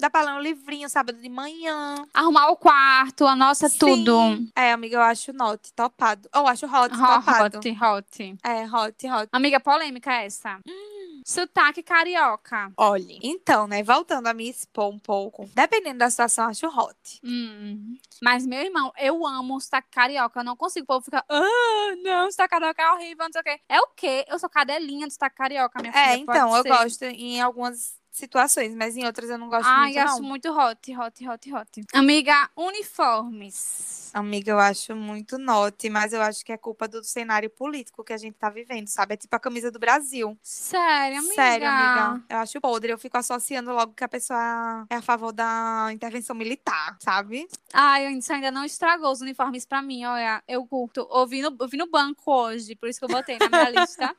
Dá 0.00 0.10
pra 0.10 0.22
ler 0.22 0.32
um 0.32 0.40
livrinho 0.40 0.88
sábado 0.88 1.20
de 1.20 1.28
manhã. 1.28 1.94
Arrumar 2.12 2.48
o 2.48 2.56
quarto, 2.56 3.26
a 3.26 3.36
nossa, 3.36 3.68
Sim. 3.68 3.78
tudo. 3.78 4.18
É, 4.56 4.72
amiga, 4.72 4.96
eu 4.96 5.02
acho 5.02 5.32
note, 5.32 5.72
topado. 5.72 6.28
Ou 6.34 6.46
acho 6.46 6.66
hot, 6.66 6.94
Hot, 6.94 6.96
topado. 6.98 7.58
hot, 7.58 7.78
hot. 7.80 8.36
É, 8.42 8.64
hot, 8.64 9.06
hot. 9.08 9.28
Amiga, 9.32 9.60
polêmica 9.60 10.12
essa. 10.12 10.58
Hum. 10.66 11.22
Sotaque 11.24 11.84
carioca. 11.84 12.72
Olha, 12.76 13.16
então, 13.22 13.68
né, 13.68 13.82
voltando 13.84 14.26
a 14.26 14.34
me 14.34 14.50
expor 14.50 14.92
um 14.92 14.98
pouco, 14.98 15.48
dependendo 15.54 15.98
da 15.98 16.10
situação, 16.10 16.48
acho 16.48 16.66
hot. 16.66 17.20
Hum. 17.22 17.96
Mas, 18.20 18.44
meu 18.44 18.60
irmão, 18.60 18.92
eu 18.98 19.24
amo 19.24 19.60
sotaque 19.60 19.88
carioca. 19.90 20.40
Eu 20.40 20.44
não 20.44 20.56
consigo. 20.56 20.82
O 20.84 20.86
povo 20.88 21.04
fica, 21.04 21.24
ah, 21.28 21.94
não, 22.02 22.28
sotaque 22.30 22.50
carioca 22.50 22.82
é 22.82 22.90
horrível, 22.92 23.24
não 23.24 23.32
sei 23.32 23.40
o 23.40 23.44
quê. 23.44 23.60
É 23.68 23.80
o 23.80 23.86
quê? 23.94 24.24
Eu 24.28 24.38
sou 24.38 24.48
cadelinha 24.48 25.06
do 25.06 25.12
sotaque 25.12 25.36
carioca, 25.36 25.80
minha 25.80 25.92
filha. 25.92 26.02
É, 26.02 26.16
então, 26.16 26.56
eu 26.56 26.64
gosto 26.64 27.02
em 27.04 27.40
algumas 27.40 27.94
situações, 28.12 28.74
mas 28.74 28.96
em 28.96 29.04
outras 29.06 29.30
eu 29.30 29.38
não 29.38 29.48
gosto 29.48 29.66
Ai, 29.66 29.86
muito, 29.86 29.98
acho 29.98 30.20
não. 30.20 30.28
muito 30.28 30.50
hot, 30.52 30.96
hot, 30.96 31.28
hot, 31.28 31.54
hot. 31.54 31.84
Amiga, 31.94 32.50
uniformes. 32.54 34.10
Amiga, 34.12 34.50
eu 34.50 34.58
acho 34.58 34.94
muito 34.94 35.38
note, 35.38 35.88
mas 35.88 36.12
eu 36.12 36.20
acho 36.20 36.44
que 36.44 36.52
é 36.52 36.58
culpa 36.58 36.86
do 36.86 37.02
cenário 37.02 37.48
político 37.48 38.04
que 38.04 38.12
a 38.12 38.18
gente 38.18 38.34
tá 38.34 38.50
vivendo, 38.50 38.86
sabe? 38.88 39.14
É 39.14 39.16
tipo 39.16 39.34
a 39.34 39.38
camisa 39.38 39.70
do 39.70 39.78
Brasil. 39.78 40.36
Sério, 40.42 41.20
amiga. 41.20 41.34
Sério, 41.34 41.66
amiga. 41.66 42.24
Eu 42.28 42.36
acho 42.36 42.60
podre. 42.60 42.92
Eu 42.92 42.98
fico 42.98 43.16
associando 43.16 43.72
logo 43.72 43.94
que 43.94 44.04
a 44.04 44.08
pessoa 44.08 44.86
é 44.90 44.96
a 44.96 45.02
favor 45.02 45.32
da 45.32 45.88
intervenção 45.90 46.36
militar, 46.36 46.98
sabe? 47.00 47.48
Ai, 47.72 48.12
isso 48.12 48.30
ainda 48.30 48.50
não 48.50 48.66
estragou 48.66 49.10
os 49.10 49.22
uniformes 49.22 49.64
pra 49.64 49.80
mim, 49.80 50.04
olha. 50.04 50.42
Eu 50.46 50.66
curto. 50.66 51.06
Ouvi 51.10 51.40
no, 51.40 51.56
ouvi 51.58 51.78
no 51.78 51.88
banco 51.88 52.30
hoje, 52.30 52.76
por 52.76 52.90
isso 52.90 52.98
que 52.98 53.06
eu 53.06 53.08
botei 53.08 53.38
na 53.38 53.48
minha 53.48 53.70
lista. 53.80 54.14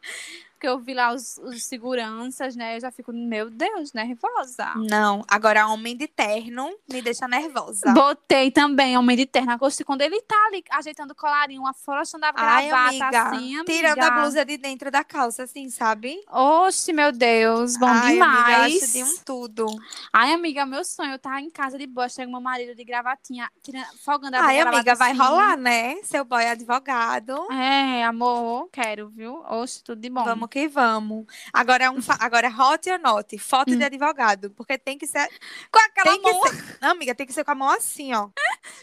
Porque 0.64 0.70
eu 0.70 0.80
vi 0.80 0.94
lá 0.94 1.12
os, 1.14 1.38
os 1.40 1.66
seguranças, 1.66 2.56
né? 2.56 2.78
Eu 2.78 2.80
já 2.80 2.90
fico, 2.90 3.12
meu 3.12 3.50
Deus, 3.50 3.92
nervosa. 3.92 4.72
Não. 4.78 5.22
Agora, 5.28 5.68
homem 5.68 5.94
de 5.94 6.08
terno 6.08 6.74
me 6.90 7.02
deixa 7.02 7.28
nervosa. 7.28 7.92
Botei 7.92 8.50
também 8.50 8.98
homem 8.98 9.18
de 9.18 9.26
terno. 9.26 9.58
Gosto 9.58 9.84
quando 9.84 10.04
ele 10.04 10.22
tá 10.22 10.38
ali 10.48 10.64
ajeitando 10.72 11.12
o 11.12 11.16
colarinho, 11.16 11.68
afrouxando 11.68 12.26
a 12.26 12.32
Ai, 12.34 12.68
gravata 12.68 12.88
amiga. 12.88 13.24
assim, 13.24 13.56
amiga. 13.58 13.64
Tirando 13.66 14.04
a 14.04 14.12
blusa 14.12 14.46
de 14.46 14.56
dentro 14.56 14.90
da 14.90 15.04
calça, 15.04 15.44
assim, 15.44 15.70
sabe? 15.70 16.18
Oxe, 16.32 16.94
meu 16.94 17.12
Deus, 17.12 17.76
bom 17.76 17.86
Ai, 17.86 18.14
demais. 18.14 18.44
amiga, 18.46 18.86
acho 18.86 18.92
de 18.94 19.04
um 19.04 19.18
tudo. 19.26 19.66
Ai, 20.14 20.32
amiga, 20.32 20.66
meu 20.66 20.86
sonho 20.86 21.20
tá 21.20 21.42
em 21.42 21.50
casa 21.50 21.78
de 21.78 21.86
boa. 21.86 22.08
Chega 22.08 22.32
meu 22.32 22.40
marido 22.40 22.74
de 22.74 22.86
gravatinha, 22.86 23.52
tirando, 23.62 23.88
folgando 24.02 24.38
a 24.38 24.46
Ai, 24.46 24.56
gravata 24.56 24.78
amiga, 24.78 24.96
vai 24.96 25.12
assim. 25.12 25.20
rolar, 25.20 25.58
né? 25.58 25.98
Seu 26.04 26.24
boy 26.24 26.46
advogado. 26.46 27.52
É, 27.52 28.06
amor, 28.06 28.70
quero, 28.72 29.10
viu? 29.10 29.44
Oxe, 29.50 29.84
tudo 29.84 30.00
de 30.00 30.10
bom. 30.10 30.24
Vamos 30.24 30.48
que 30.54 30.68
vamos. 30.68 31.26
Agora, 31.52 31.86
é 31.86 31.90
um 31.90 31.98
agora 32.20 32.48
hot 32.48 32.88
or 32.88 33.00
not? 33.00 33.36
Foto 33.40 33.76
de 33.76 33.84
advogado. 33.84 34.52
Porque 34.52 34.78
tem 34.78 35.00
que 35.00 35.08
ser. 35.08 35.28
Com 35.72 35.80
aquela 35.80 36.12
Tem 36.12 36.22
mão 36.22 36.44
ser. 36.44 36.78
Não, 36.80 36.92
amiga, 36.92 37.16
tem 37.16 37.26
que 37.26 37.34
ser 37.34 37.44
com 37.44 37.50
a 37.50 37.56
mão 37.56 37.70
assim, 37.72 38.14
ó. 38.14 38.30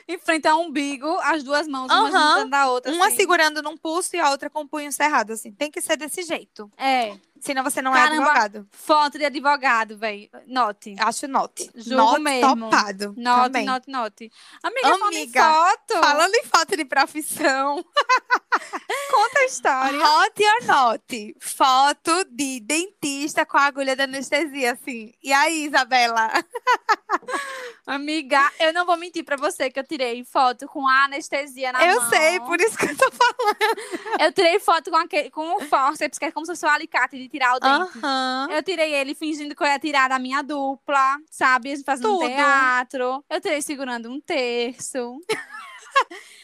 em 0.08 0.18
frente 0.18 0.48
ao 0.48 0.60
umbigo, 0.60 1.06
as 1.20 1.44
duas 1.44 1.68
mãos, 1.68 1.86
uma 1.86 2.08
Aham. 2.08 2.38
juntando 2.38 2.56
a 2.56 2.68
outra. 2.68 2.92
Uma 2.92 3.06
assim. 3.06 3.16
segurando 3.18 3.62
num 3.62 3.76
pulso 3.76 4.16
e 4.16 4.18
a 4.18 4.30
outra 4.30 4.50
com 4.50 4.62
o 4.62 4.68
punho 4.68 4.90
cerrado, 4.90 5.32
assim. 5.32 5.52
Tem 5.52 5.70
que 5.70 5.80
ser 5.80 5.96
desse 5.96 6.24
jeito. 6.24 6.68
É, 6.76 7.16
Senão 7.40 7.62
você 7.64 7.80
não 7.82 7.92
Caramba. 7.92 8.14
é 8.14 8.18
advogado. 8.18 8.68
foto 8.70 9.18
de 9.18 9.24
advogado, 9.24 9.96
velho. 9.96 10.28
Note. 10.46 10.94
Acho 10.98 11.26
not. 11.26 11.70
Julgo 11.74 11.96
not 11.96 12.20
mesmo. 12.20 12.70
topado. 12.70 13.14
Note, 13.16 13.42
também. 13.44 13.64
note, 13.66 13.90
note. 13.90 14.32
Amiga, 14.62 14.88
falando 14.88 15.12
em 15.12 15.22
Amiga, 15.22 15.42
foto. 15.42 15.94
Falando 16.00 16.34
em 16.34 16.44
foto 16.44 16.76
de 16.76 16.84
profissão. 16.84 17.84
Conta 19.10 19.38
a 19.40 19.44
história. 19.46 19.98
Hot 19.98 20.42
or 20.44 20.66
not? 20.66 21.36
Foto 21.40 22.24
de 22.30 22.60
dentista 22.60 23.46
com 23.46 23.56
a 23.56 23.64
agulha 23.66 23.96
da 23.96 24.04
anestesia, 24.04 24.72
assim. 24.72 25.12
E 25.22 25.32
aí, 25.32 25.64
Isabela? 25.66 26.30
Amiga, 27.86 28.50
eu 28.60 28.72
não 28.72 28.86
vou 28.86 28.96
mentir 28.96 29.24
pra 29.24 29.36
você 29.36 29.70
que 29.70 29.78
eu 29.80 29.84
tirei 29.84 30.24
foto 30.24 30.66
com 30.68 30.86
a 30.86 31.04
anestesia 31.04 31.72
na 31.72 31.84
eu 31.84 32.00
mão. 32.00 32.10
sei, 32.10 32.38
por 32.40 32.60
isso 32.60 32.76
que 32.76 32.84
eu 32.86 32.96
tô 32.96 33.10
falando. 33.10 34.20
Eu 34.20 34.32
tirei 34.32 34.58
foto 34.60 34.90
com, 34.90 34.96
aquele, 34.96 35.30
com 35.30 35.56
o 35.56 35.60
forceps, 35.66 36.18
que 36.18 36.26
é 36.26 36.30
como 36.30 36.46
se 36.46 36.52
fosse 36.52 36.66
o 36.66 36.68
alicate 36.68 37.16
de 37.16 37.28
tirar 37.30 37.56
o 37.56 37.60
dente. 37.60 37.98
Aham. 37.98 38.48
Eu 38.50 38.62
tirei 38.62 38.94
ele 38.94 39.14
fingindo 39.14 39.54
que 39.54 39.62
eu 39.62 39.66
ia 39.66 39.78
tirar 39.78 40.08
da 40.08 40.18
minha 40.18 40.42
dupla, 40.42 41.18
sabe? 41.30 41.82
Fazendo 41.84 42.16
um 42.16 42.18
Tudo. 42.18 42.28
teatro. 42.28 43.24
Eu 43.30 43.40
tirei 43.40 43.62
segurando 43.62 44.10
um 44.10 44.20
terço. 44.20 45.20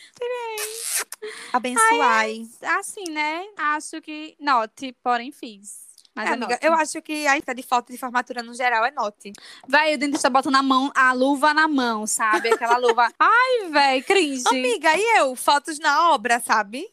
Abençoai. 1.52 2.42
Assim, 2.78 3.04
né? 3.10 3.44
Acho 3.56 4.00
que 4.00 4.36
note, 4.40 4.96
porém 5.02 5.30
fiz. 5.32 5.84
Mas 6.14 6.30
É, 6.30 6.32
amiga, 6.32 6.52
note. 6.54 6.64
eu 6.66 6.72
acho 6.72 7.02
que 7.02 7.26
a 7.26 7.38
de 7.38 7.62
foto 7.62 7.92
de 7.92 7.98
formatura 7.98 8.42
no 8.42 8.54
geral 8.54 8.82
é 8.86 8.90
note. 8.90 9.32
Véi, 9.68 9.96
o 9.96 9.98
dentista 9.98 10.30
bota 10.30 10.50
na 10.50 10.62
mão, 10.62 10.90
a 10.94 11.12
luva 11.12 11.52
na 11.52 11.68
mão, 11.68 12.06
sabe? 12.06 12.48
Aquela 12.48 12.78
luva. 12.78 13.12
Ai, 13.20 13.68
véi, 13.70 14.02
cringe. 14.02 14.48
Amiga, 14.48 14.96
e 14.96 15.18
eu? 15.18 15.36
Fotos 15.36 15.78
na 15.78 16.12
obra, 16.14 16.40
sabe? 16.40 16.88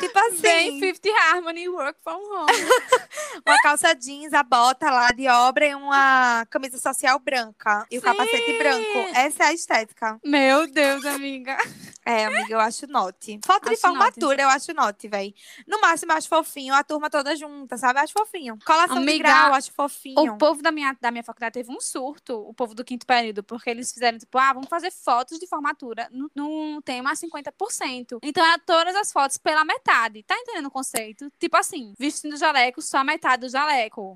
Tipo 0.00 0.18
assim, 0.18 0.80
Fifth 0.80 1.06
Harmony 1.06 1.68
Work 1.68 1.98
from 2.02 2.18
Home. 2.18 2.52
uma 3.46 3.58
calça 3.62 3.94
jeans, 3.94 4.32
a 4.32 4.42
bota 4.42 4.90
lá 4.90 5.08
de 5.10 5.28
obra 5.28 5.66
e 5.66 5.74
uma 5.74 6.44
camisa 6.50 6.78
social 6.78 7.18
branca. 7.18 7.86
E 7.90 7.98
o 7.98 8.00
Sim. 8.00 8.06
capacete 8.06 8.58
branco. 8.58 8.98
Essa 9.14 9.44
é 9.44 9.46
a 9.46 9.52
estética. 9.52 10.20
Meu 10.24 10.66
Deus, 10.66 11.04
amiga. 11.04 11.56
É, 12.04 12.24
amiga, 12.24 12.54
eu 12.54 12.60
acho 12.60 12.86
note. 12.86 13.38
Foto 13.44 13.66
de 13.66 13.74
Acho 13.74 13.82
formatura, 13.82 14.42
eu 14.42 14.48
acho 14.48 14.72
note, 14.72 15.06
véi. 15.06 15.34
No 15.66 15.80
máximo, 15.80 16.12
eu 16.12 16.16
acho 16.16 16.28
fofinho. 16.28 16.74
A 16.74 16.82
turma 16.82 17.10
toda 17.10 17.36
junta, 17.36 17.76
sabe? 17.76 17.98
Eu 17.98 18.04
acho 18.04 18.12
fofinho. 18.12 18.58
Colação 18.64 18.96
de 18.96 19.02
Amiga, 19.02 19.28
grau, 19.28 19.48
eu 19.48 19.54
acho 19.54 19.72
fofinho. 19.72 20.18
O 20.18 20.38
povo 20.38 20.62
da 20.62 20.72
minha, 20.72 20.96
da 21.00 21.10
minha 21.10 21.22
faculdade 21.22 21.52
teve 21.52 21.70
um 21.70 21.80
surto, 21.80 22.36
o 22.48 22.54
povo 22.54 22.74
do 22.74 22.84
quinto 22.84 23.06
período, 23.06 23.42
porque 23.42 23.68
eles 23.70 23.92
fizeram, 23.92 24.18
tipo, 24.18 24.38
ah, 24.38 24.52
vamos 24.52 24.68
fazer 24.68 24.90
fotos 24.90 25.38
de 25.38 25.46
formatura 25.46 26.08
num 26.34 26.80
tema 26.80 27.12
50%. 27.12 28.18
Então, 28.22 28.44
era 28.44 28.58
todas 28.58 28.96
as 28.96 29.12
fotos 29.12 29.36
pela 29.36 29.64
metade. 29.64 29.89
Tá 29.90 30.36
entendendo 30.38 30.66
o 30.66 30.70
conceito? 30.70 31.30
Tipo 31.38 31.56
assim, 31.56 31.94
vestindo 31.98 32.36
jaleco, 32.36 32.80
só 32.80 32.98
a 32.98 33.04
metade 33.04 33.42
do 33.46 33.48
jaleco. 33.50 34.14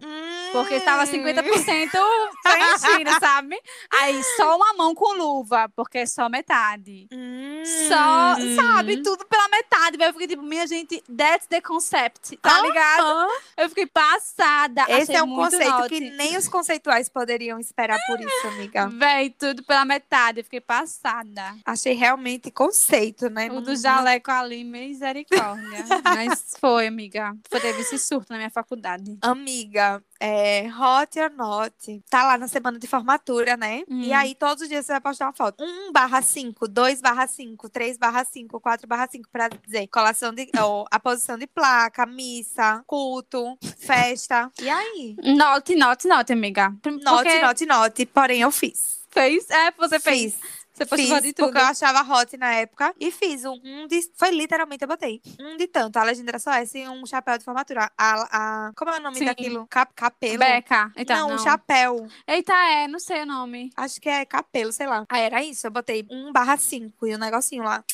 Porque 0.52 0.74
estava 0.74 1.02
Hum. 1.02 1.06
50% 1.06 1.42
preenchido, 2.42 3.10
sabe? 3.20 3.60
Aí, 3.90 4.22
só 4.36 4.56
uma 4.56 4.72
mão 4.74 4.94
com 4.94 5.14
luva, 5.16 5.68
porque 5.74 5.98
é 5.98 6.06
só 6.06 6.28
metade. 6.28 7.08
Hum. 7.12 7.62
Só, 7.88 8.36
sabe, 8.56 9.02
tudo 9.02 9.24
pela 9.26 9.48
metade. 9.48 9.96
Eu 10.00 10.12
fiquei 10.12 10.28
tipo, 10.28 10.42
minha 10.42 10.66
gente, 10.66 11.02
that's 11.16 11.46
the 11.48 11.60
concept, 11.60 12.36
tá 12.36 12.50
Aham. 12.58 12.62
ligado? 12.66 13.28
Eu 13.56 13.68
fiquei 13.68 13.86
passada. 13.86 14.82
Esse 14.88 15.02
achei 15.12 15.16
é 15.16 15.22
um 15.22 15.34
conceito 15.34 15.70
note. 15.70 15.88
que 15.88 16.00
nem 16.00 16.36
os 16.36 16.48
conceituais 16.48 17.08
poderiam 17.08 17.58
esperar 17.58 17.98
por 18.06 18.20
isso, 18.20 18.46
amiga. 18.48 18.88
Véi, 18.88 19.30
tudo 19.30 19.62
pela 19.64 19.84
metade. 19.84 20.40
Eu 20.40 20.44
fiquei 20.44 20.60
passada. 20.60 21.56
Achei 21.64 21.94
realmente 21.94 22.50
conceito, 22.50 23.28
né? 23.30 23.50
O 23.50 23.60
do 23.60 23.74
jaleco 23.76 24.30
ali, 24.30 24.62
misericórdia. 24.64 25.63
Mas 26.04 26.54
foi, 26.60 26.86
amiga. 26.86 27.36
Foi, 27.48 27.60
teve 27.60 27.80
esse 27.82 27.98
surto 27.98 28.26
na 28.30 28.36
minha 28.36 28.50
faculdade. 28.50 29.16
Amiga, 29.22 30.02
é, 30.20 30.66
hot 30.68 31.18
or 31.18 31.30
not, 31.30 32.02
tá 32.10 32.24
lá 32.24 32.38
na 32.38 32.48
semana 32.48 32.78
de 32.78 32.86
formatura, 32.86 33.56
né? 33.56 33.82
E 33.88 34.10
Hum. 34.10 34.14
aí, 34.14 34.34
todos 34.34 34.62
os 34.62 34.68
dias 34.68 34.86
você 34.86 34.92
vai 34.92 35.00
postar 35.00 35.26
uma 35.26 35.32
foto. 35.32 35.62
1 35.64 35.92
barra 35.92 36.22
5, 36.22 36.68
2 36.68 37.00
barra 37.00 37.26
5, 37.26 37.68
3 37.68 37.96
barra 37.98 38.24
5, 38.24 38.60
4 38.60 38.86
barra 38.86 39.08
5, 39.10 39.28
pra 39.30 39.48
dizer 39.48 39.86
colação 39.88 40.32
de, 40.32 40.48
ou, 40.60 40.86
a 40.90 40.98
posição 41.00 41.36
de 41.38 41.46
placa, 41.46 42.06
missa, 42.06 42.82
culto, 42.86 43.56
festa. 43.78 44.50
E 44.60 44.68
aí? 44.68 45.16
Note, 45.22 45.74
note, 45.76 46.06
note, 46.08 46.32
amiga. 46.32 46.70
Note, 46.84 47.02
Porque 47.04 47.40
note, 47.40 47.66
note. 47.66 48.06
Porém, 48.06 48.40
eu 48.40 48.50
fiz. 48.50 49.02
Fez? 49.10 49.48
É, 49.48 49.70
você 49.72 50.00
fez. 50.00 50.34
Fiz. 50.34 50.63
Você 50.74 50.84
Fiz, 50.84 51.22
de 51.22 51.32
tudo. 51.32 51.46
porque 51.46 51.58
eu 51.58 51.64
achava 51.64 52.02
hot 52.02 52.36
na 52.36 52.52
época. 52.54 52.92
E 52.98 53.12
fiz 53.12 53.44
um, 53.44 53.60
um 53.64 53.86
de. 53.86 54.10
Foi 54.16 54.30
literalmente, 54.30 54.82
eu 54.82 54.88
botei. 54.88 55.22
Um 55.38 55.56
de 55.56 55.68
tanto. 55.68 55.96
A 55.96 56.02
legenda 56.02 56.32
era 56.32 56.38
só 56.40 56.52
essa 56.52 56.76
e 56.76 56.88
um 56.88 57.06
chapéu 57.06 57.38
de 57.38 57.44
formatura. 57.44 57.90
A, 57.96 58.68
a, 58.68 58.72
como 58.74 58.90
é 58.90 58.98
o 58.98 59.02
nome 59.02 59.16
Sim. 59.16 59.26
daquilo? 59.26 59.66
Cap, 59.68 59.92
capelo? 59.94 60.38
Beca. 60.38 60.92
Eita, 60.96 61.14
não, 61.16 61.28
não. 61.28 61.36
um 61.36 61.38
chapéu. 61.38 62.06
Eita, 62.26 62.52
é, 62.52 62.88
não 62.88 62.98
sei 62.98 63.22
o 63.22 63.26
nome. 63.26 63.70
Acho 63.76 64.00
que 64.00 64.08
é 64.08 64.24
capelo, 64.24 64.72
sei 64.72 64.88
lá. 64.88 65.04
Aí 65.08 65.22
era 65.22 65.44
isso. 65.44 65.64
Eu 65.66 65.70
botei 65.70 66.04
1 66.10 66.32
barra 66.32 66.56
5 66.56 67.06
e 67.06 67.14
o 67.14 67.18
negocinho 67.18 67.62
lá. 67.62 67.84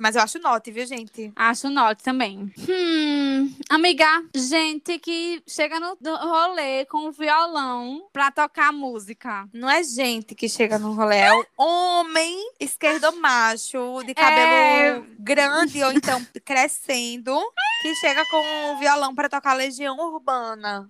Mas 0.00 0.16
eu 0.16 0.22
acho 0.22 0.38
note, 0.40 0.70
viu, 0.70 0.84
gente? 0.86 1.32
Acho 1.36 1.68
note 1.70 2.02
também. 2.02 2.52
Hum, 2.68 3.54
amiga, 3.70 4.06
gente 4.34 4.98
que 4.98 5.42
chega 5.46 5.78
no 5.78 5.96
rolê 6.16 6.84
com 6.86 7.08
o 7.08 7.12
violão 7.12 8.08
pra 8.12 8.30
tocar 8.30 8.72
música. 8.72 9.48
Não 9.52 9.70
é 9.70 9.82
gente 9.84 10.34
que 10.34 10.48
chega 10.48 10.78
no 10.78 10.92
rolê, 10.94 11.18
é 11.18 11.32
o 11.32 11.44
homem 11.56 12.36
esquerdo 12.58 13.14
macho, 13.16 14.02
de 14.04 14.14
cabelo 14.14 14.44
É. 14.44 15.02
grande 15.18 15.82
ou 15.82 15.92
então 15.92 16.24
crescendo, 16.44 17.38
que 17.82 17.94
chega 17.96 18.24
com 18.26 18.72
o 18.72 18.78
violão 18.78 19.14
pra 19.14 19.28
tocar 19.28 19.54
Legião 19.54 19.96
Urbana. 19.98 20.88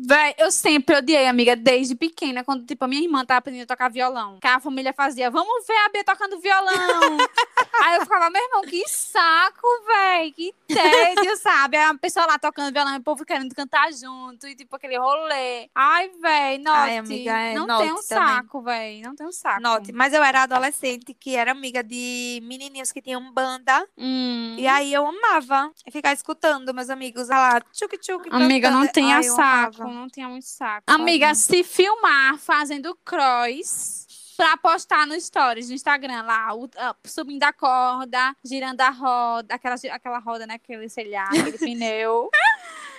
Véi, 0.00 0.34
eu 0.38 0.52
sempre 0.52 0.96
odiei, 0.96 1.26
amiga, 1.26 1.56
desde 1.56 1.96
pequena, 1.96 2.44
quando, 2.44 2.64
tipo, 2.64 2.84
a 2.84 2.88
minha 2.88 3.02
irmã 3.02 3.24
tava 3.24 3.38
aprendendo 3.38 3.64
a 3.64 3.66
tocar 3.66 3.90
violão. 3.90 4.38
Que 4.40 4.46
a 4.46 4.60
família 4.60 4.92
fazia, 4.92 5.28
vamos 5.28 5.66
ver 5.66 5.76
a 5.76 5.88
Bia 5.88 6.04
tocando 6.04 6.38
violão. 6.38 7.18
Aí 7.82 7.96
eu 7.96 8.02
ficava, 8.02 8.30
meu 8.30 8.42
irmão, 8.42 8.62
que 8.62 8.88
saco, 8.88 9.66
véi, 9.86 10.32
que 10.32 10.54
tédio, 10.66 11.36
sabe? 11.36 11.76
Aí 11.76 11.84
a 11.84 11.94
pessoa 11.94 12.26
lá 12.26 12.38
tocando 12.38 12.72
violão 12.72 12.94
e 12.94 12.98
o 12.98 13.02
povo 13.02 13.24
querendo 13.24 13.54
cantar 13.54 13.92
junto, 13.92 14.46
e 14.46 14.54
tipo, 14.54 14.76
aquele 14.76 14.98
rolê. 14.98 15.68
Ai, 15.74 16.10
véi, 16.20 16.58
note. 16.58 16.76
Ai, 16.76 16.98
amiga, 16.98 17.32
é 17.32 17.54
não 17.54 17.66
note 17.66 17.82
tem 17.82 17.92
um 17.92 18.02
também. 18.02 18.34
saco, 18.34 18.62
véi, 18.62 19.02
não 19.02 19.16
tem 19.16 19.26
um 19.26 19.32
saco. 19.32 19.60
Note, 19.60 19.92
mas 19.92 20.12
eu 20.12 20.22
era 20.22 20.42
adolescente 20.42 21.14
que 21.14 21.34
era 21.34 21.52
amiga 21.52 21.82
de 21.82 22.40
menininhos 22.44 22.92
que 22.92 23.02
tinham 23.02 23.32
banda. 23.32 23.86
Hum. 23.96 24.54
E 24.58 24.66
aí 24.66 24.92
eu 24.92 25.06
amava 25.06 25.72
ficar 25.90 26.12
escutando 26.12 26.72
meus 26.74 26.90
amigos 26.90 27.28
lá, 27.28 27.60
tchuc 27.72 27.98
tchuc. 27.98 28.28
Amiga, 28.30 28.70
não 28.70 28.84
eu 28.84 29.22
saco. 29.22 29.87
Não 29.92 30.08
tenha 30.08 30.28
muito 30.28 30.46
saco. 30.46 30.84
Amiga, 30.86 31.34
se 31.34 31.62
filmar 31.62 32.38
fazendo 32.38 32.96
cross 33.04 34.07
pra 34.38 34.56
postar 34.56 35.04
no 35.04 35.20
stories, 35.20 35.68
no 35.68 35.74
Instagram, 35.74 36.22
lá, 36.22 36.54
o- 36.54 36.70
subindo 37.04 37.42
a 37.42 37.52
corda, 37.52 38.36
girando 38.44 38.80
a 38.80 38.90
roda, 38.90 39.52
aquela, 39.52 39.74
aquela 39.90 40.18
roda, 40.20 40.46
né, 40.46 40.54
aquele, 40.54 40.88
sei 40.88 41.10
lá, 41.10 41.24
aquele 41.24 41.58
pneu. 41.58 42.30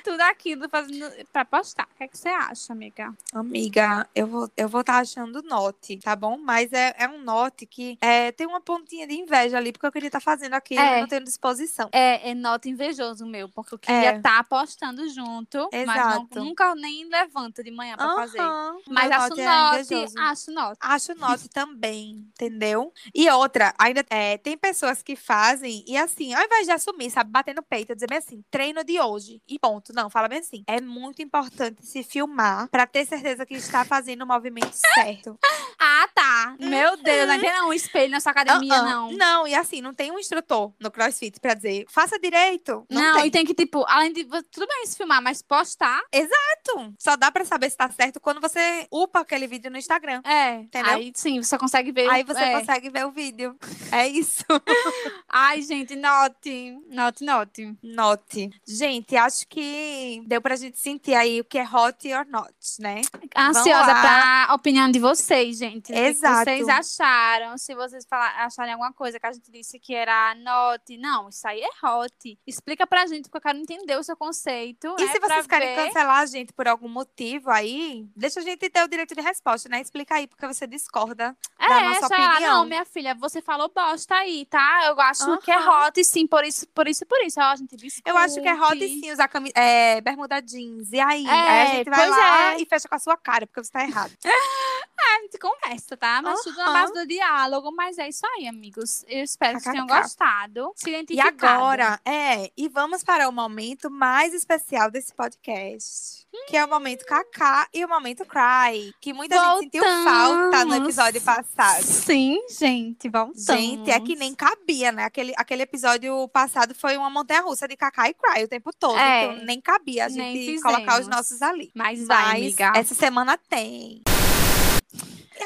tudo 0.04 0.22
aquilo 0.22 0.68
fazendo 0.70 1.06
pra 1.32 1.46
postar. 1.46 1.88
O 1.94 1.98
que, 1.98 2.04
é 2.04 2.08
que 2.08 2.18
você 2.18 2.30
acha, 2.30 2.74
amiga? 2.74 3.14
Amiga, 3.34 4.08
eu 4.16 4.28
vou 4.28 4.50
eu 4.58 4.68
vou 4.68 4.82
estar 4.82 4.94
tá 4.94 5.00
achando 5.00 5.42
note, 5.44 5.98
tá 5.98 6.16
bom? 6.16 6.38
Mas 6.38 6.74
é, 6.74 6.96
é 6.98 7.08
um 7.08 7.22
note 7.22 7.66
que 7.66 7.98
é, 8.02 8.32
tem 8.32 8.48
uma 8.48 8.62
pontinha 8.62 9.08
de 9.08 9.14
inveja 9.14 9.58
ali, 9.58 9.72
porque 9.72 9.86
eu 9.86 9.92
queria 9.92 10.08
estar 10.08 10.20
tá 10.20 10.24
fazendo 10.24 10.54
aquilo 10.54 10.82
é. 10.82 10.98
e 10.98 11.02
não 11.02 11.08
tendo 11.08 11.26
disposição. 11.26 11.90
É, 11.92 12.32
é 12.32 12.34
note 12.34 12.70
invejoso 12.70 13.26
meu, 13.26 13.50
porque 13.50 13.74
eu 13.76 13.80
queria 13.80 14.18
estar 14.18 14.30
é. 14.30 14.38
tá 14.38 14.44
postando 14.44 15.08
junto, 15.10 15.70
Exato. 15.72 15.86
mas 15.86 16.30
não, 16.36 16.44
nunca 16.44 16.74
nem 16.76 17.08
levanta 17.08 17.64
de 17.64 17.72
manhã 17.72 17.96
pra 17.96 18.10
uhum. 18.10 18.16
fazer. 18.16 18.42
Mas 18.88 19.12
acho 19.12 19.36
note, 19.36 19.96
note 19.96 20.20
acho 20.20 20.52
note. 20.52 20.78
Acho 20.82 21.16
note 21.16 21.29
também, 21.50 22.26
entendeu? 22.34 22.94
E 23.14 23.30
outra, 23.30 23.74
ainda 23.78 24.06
é, 24.10 24.38
tem 24.38 24.58
pessoas 24.58 25.02
que 25.02 25.16
fazem 25.16 25.84
e 25.88 25.98
assim, 25.98 26.34
ao 26.34 26.44
invés 26.44 26.66
de 26.66 26.72
assumir, 26.72 27.10
sabe, 27.10 27.32
bater 27.32 27.56
no 27.56 27.64
peito, 27.64 27.94
dizer 27.94 28.08
bem 28.08 28.18
assim, 28.18 28.44
treino 28.50 28.84
de 28.84 29.00
hoje 29.00 29.42
e 29.48 29.60
ponto. 29.60 29.94
Não, 29.94 30.10
fala 30.10 30.28
bem 30.28 30.40
assim. 30.40 30.64
É 30.68 30.82
muito 30.82 31.22
importante 31.22 31.86
se 31.86 32.04
filmar 32.04 32.68
para 32.70 32.86
ter 32.86 33.06
certeza 33.06 33.46
que 33.46 33.56
está 33.56 33.86
fazendo 33.86 34.24
o 34.24 34.28
movimento 34.28 34.74
certo. 34.96 35.38
ah, 35.80 36.08
tá. 36.14 36.56
Meu 36.60 36.98
Deus, 36.98 37.28
não 37.28 37.40
tem 37.40 37.62
um 37.64 37.74
espelho 37.74 38.12
na 38.12 38.20
sua 38.20 38.32
academia, 38.32 38.74
uh 38.74 38.78
-uh. 38.78 38.86
não. 38.86 39.12
Não, 39.12 39.48
e 39.48 39.54
assim, 39.54 39.82
não 39.82 39.94
tem 39.94 40.12
um 40.12 40.20
instrutor 40.20 40.74
no 40.80 40.92
CrossFit 40.92 41.40
para 41.40 41.54
dizer, 41.54 41.86
faça 41.90 42.20
direito. 42.20 42.86
Não, 42.90 43.02
não 43.02 43.14
tem. 43.16 43.28
e 43.28 43.32
tem 43.32 43.46
que, 43.46 43.54
tipo, 43.54 43.86
além 43.88 44.12
de. 44.12 44.26
Tudo 44.26 44.68
bem 44.68 44.86
se 44.86 44.98
filmar, 44.98 45.22
mas 45.22 45.42
postar. 45.42 46.02
Exato. 46.12 46.94
Só 46.98 47.16
dá 47.16 47.32
para 47.32 47.46
saber 47.46 47.70
se 47.70 47.78
tá 47.78 47.90
certo 47.90 48.20
quando 48.20 48.42
você 48.42 48.88
upa 48.92 49.20
aquele 49.20 49.48
vídeo 49.48 49.72
no 49.72 49.78
Instagram. 49.78 50.22
É. 50.24 50.56
Entendeu? 50.56 50.94
Aí 50.94 51.12
sim, 51.20 51.42
você 51.42 51.58
consegue 51.58 51.92
ver. 51.92 52.10
Aí 52.10 52.24
você 52.24 52.40
é. 52.40 52.60
consegue 52.60 52.90
ver 52.90 53.06
o 53.06 53.12
vídeo. 53.12 53.56
É 53.92 54.08
isso. 54.08 54.46
Ai, 55.28 55.64
gente, 55.64 55.96
note. 55.96 56.80
Note, 56.92 57.24
note. 57.24 57.76
Note. 57.82 58.52
Gente, 58.68 59.16
acho 59.16 59.48
que 59.48 60.22
deu 60.28 60.40
pra 60.40 60.56
gente 60.56 60.78
sentir 60.78 61.16
aí 61.16 61.42
o 61.42 61.44
que 61.44 61.58
é 61.58 61.64
hot 61.64 62.14
or 62.14 62.24
not, 62.28 62.54
né? 62.80 63.02
Ansiosa 63.36 63.86
pra 63.86 64.50
opinião 64.54 64.92
de 64.92 65.00
vocês, 65.00 65.58
gente. 65.58 65.92
Exato. 65.92 66.42
O 66.42 66.46
que 66.46 66.64
vocês 66.64 66.70
acharam? 66.70 67.58
Se 67.58 67.74
vocês 67.74 68.06
falar, 68.08 68.46
acharem 68.46 68.74
alguma 68.74 68.94
coisa 68.94 69.20
que 69.20 69.26
a 69.26 69.32
gente 69.32 69.52
disse 69.52 69.80
que 69.80 69.96
era 69.96 70.36
not. 70.36 70.96
Não, 71.00 71.30
isso 71.30 71.48
aí 71.48 71.62
é 71.62 71.86
hot. 71.88 72.40
Explica 72.46 72.86
pra 72.86 73.08
gente, 73.08 73.24
porque 73.24 73.38
eu 73.38 73.42
quero 73.42 73.58
entender 73.58 73.98
o 73.98 74.04
seu 74.04 74.16
conceito. 74.16 74.96
E 75.00 75.04
é, 75.04 75.08
se 75.08 75.20
vocês 75.20 75.48
querem 75.48 75.76
ver... 75.76 75.88
cancelar 75.88 76.20
a 76.20 76.26
gente 76.28 76.54
por 76.54 76.68
algum 76.68 76.88
motivo 76.88 77.50
aí, 77.50 78.08
deixa 78.16 78.40
a 78.40 78.44
gente 78.44 78.70
ter 78.70 78.84
o 78.84 78.88
direito 78.88 79.16
de 79.16 79.22
resposta, 79.22 79.68
né? 79.68 79.82
Explica 79.82 80.14
aí, 80.14 80.28
porque 80.28 80.46
você 80.46 80.68
discorda 80.68 81.09
é, 81.14 81.68
da 81.68 81.82
nossa 81.82 82.06
opinião. 82.08 82.40
Não, 82.40 82.66
minha 82.66 82.86
filha, 82.86 83.14
você 83.16 83.42
falou 83.42 83.72
bosta 83.74 84.16
aí, 84.16 84.46
tá? 84.46 84.86
Eu 84.88 85.00
acho 85.00 85.38
que 85.40 85.52
é 85.52 85.60
hot, 85.60 86.04
sim, 86.04 86.26
por 86.26 86.44
isso, 86.44 86.68
por 86.70 86.88
isso, 86.88 87.06
por 87.06 87.22
isso. 87.22 87.40
Ó, 87.40 87.44
a 87.44 87.56
gente 87.56 87.76
Eu 88.06 88.18
acho 88.18 88.42
que 88.42 88.48
é 88.48 88.54
hot, 88.54 88.80
sim, 88.80 89.12
usar 89.12 89.28
cami... 89.28 89.52
é, 89.56 90.02
bermuda 90.02 90.42
jeans. 90.42 90.92
E 90.92 91.00
aí? 91.00 91.26
É, 91.26 91.32
aí 91.32 91.62
a 91.62 91.76
gente 91.76 91.90
vai 91.90 92.10
lá 92.10 92.54
é. 92.54 92.62
e 92.62 92.66
fecha 92.66 92.88
com 92.88 92.96
a 92.96 93.00
sua 93.00 93.18
cara, 93.18 93.46
porque 93.46 93.64
você 93.64 93.72
tá 93.72 93.84
errado. 93.84 94.12
É, 95.02 95.16
a 95.16 95.22
gente 95.22 95.40
conversa, 95.40 95.96
tá? 95.96 96.22
Mas 96.22 96.42
tudo 96.42 96.58
na 96.58 96.74
base 96.74 96.94
do 96.94 97.08
diálogo. 97.08 97.72
Mas 97.72 97.98
é 97.98 98.10
isso 98.10 98.26
aí, 98.36 98.48
amigos. 98.48 99.06
Eu 99.08 99.24
espero 99.24 99.58
que 99.58 99.64
vocês 99.64 99.74
tenham 99.74 99.88
gostado. 99.88 100.74
Se 100.76 101.06
E 101.10 101.22
agora, 101.22 102.00
é, 102.04 102.52
e 102.58 102.68
vamos 102.68 103.02
para 103.02 103.30
o 103.30 103.32
momento 103.32 103.90
mais 103.90 104.34
especial 104.34 104.92
desse 104.92 105.14
podcast. 105.14 106.28
Hum. 106.34 106.46
Que 106.48 106.58
é 106.58 106.66
o 106.66 106.68
momento 106.68 107.06
Kaká 107.06 107.68
e 107.74 107.84
o 107.84 107.88
momento 107.88 108.26
Cry. 108.26 108.94
Que 109.00 109.14
muita 109.14 109.36
Voltamos. 109.36 109.62
gente 109.62 109.72
sentiu 109.72 110.04
falta 110.04 110.66
no 110.66 110.76
episódio 110.76 110.99
passado. 111.22 111.84
Sim, 111.84 112.38
gente, 112.50 113.10
voltamos. 113.10 113.46
Gente, 113.46 113.90
é 113.90 114.00
que 114.00 114.16
nem 114.16 114.36
cabia, 114.36 114.92
né? 114.92 115.04
Aquele, 115.06 115.34
aquele 115.38 115.64
episódio 115.64 116.28
passado 116.30 116.76
foi 116.76 116.98
uma 116.98 117.10
montanha-russa 117.10 117.68
de 117.68 117.76
Kaká 117.76 118.10
e 118.10 118.14
Cry 118.14 118.44
o 118.44 118.48
tempo 118.48 118.72
todo. 118.78 118.98
É, 118.98 119.26
então 119.26 119.46
nem 119.46 119.62
cabia 119.62 120.06
a 120.06 120.10
gente 120.10 120.62
colocar 120.62 121.00
os 121.00 121.08
nossos 121.08 121.42
ali. 121.42 121.72
Mas 121.74 122.06
vai, 122.06 122.24
Mas 122.24 122.42
amiga. 122.42 122.74
essa 122.76 122.94
semana 122.94 123.38
tem. 123.50 124.02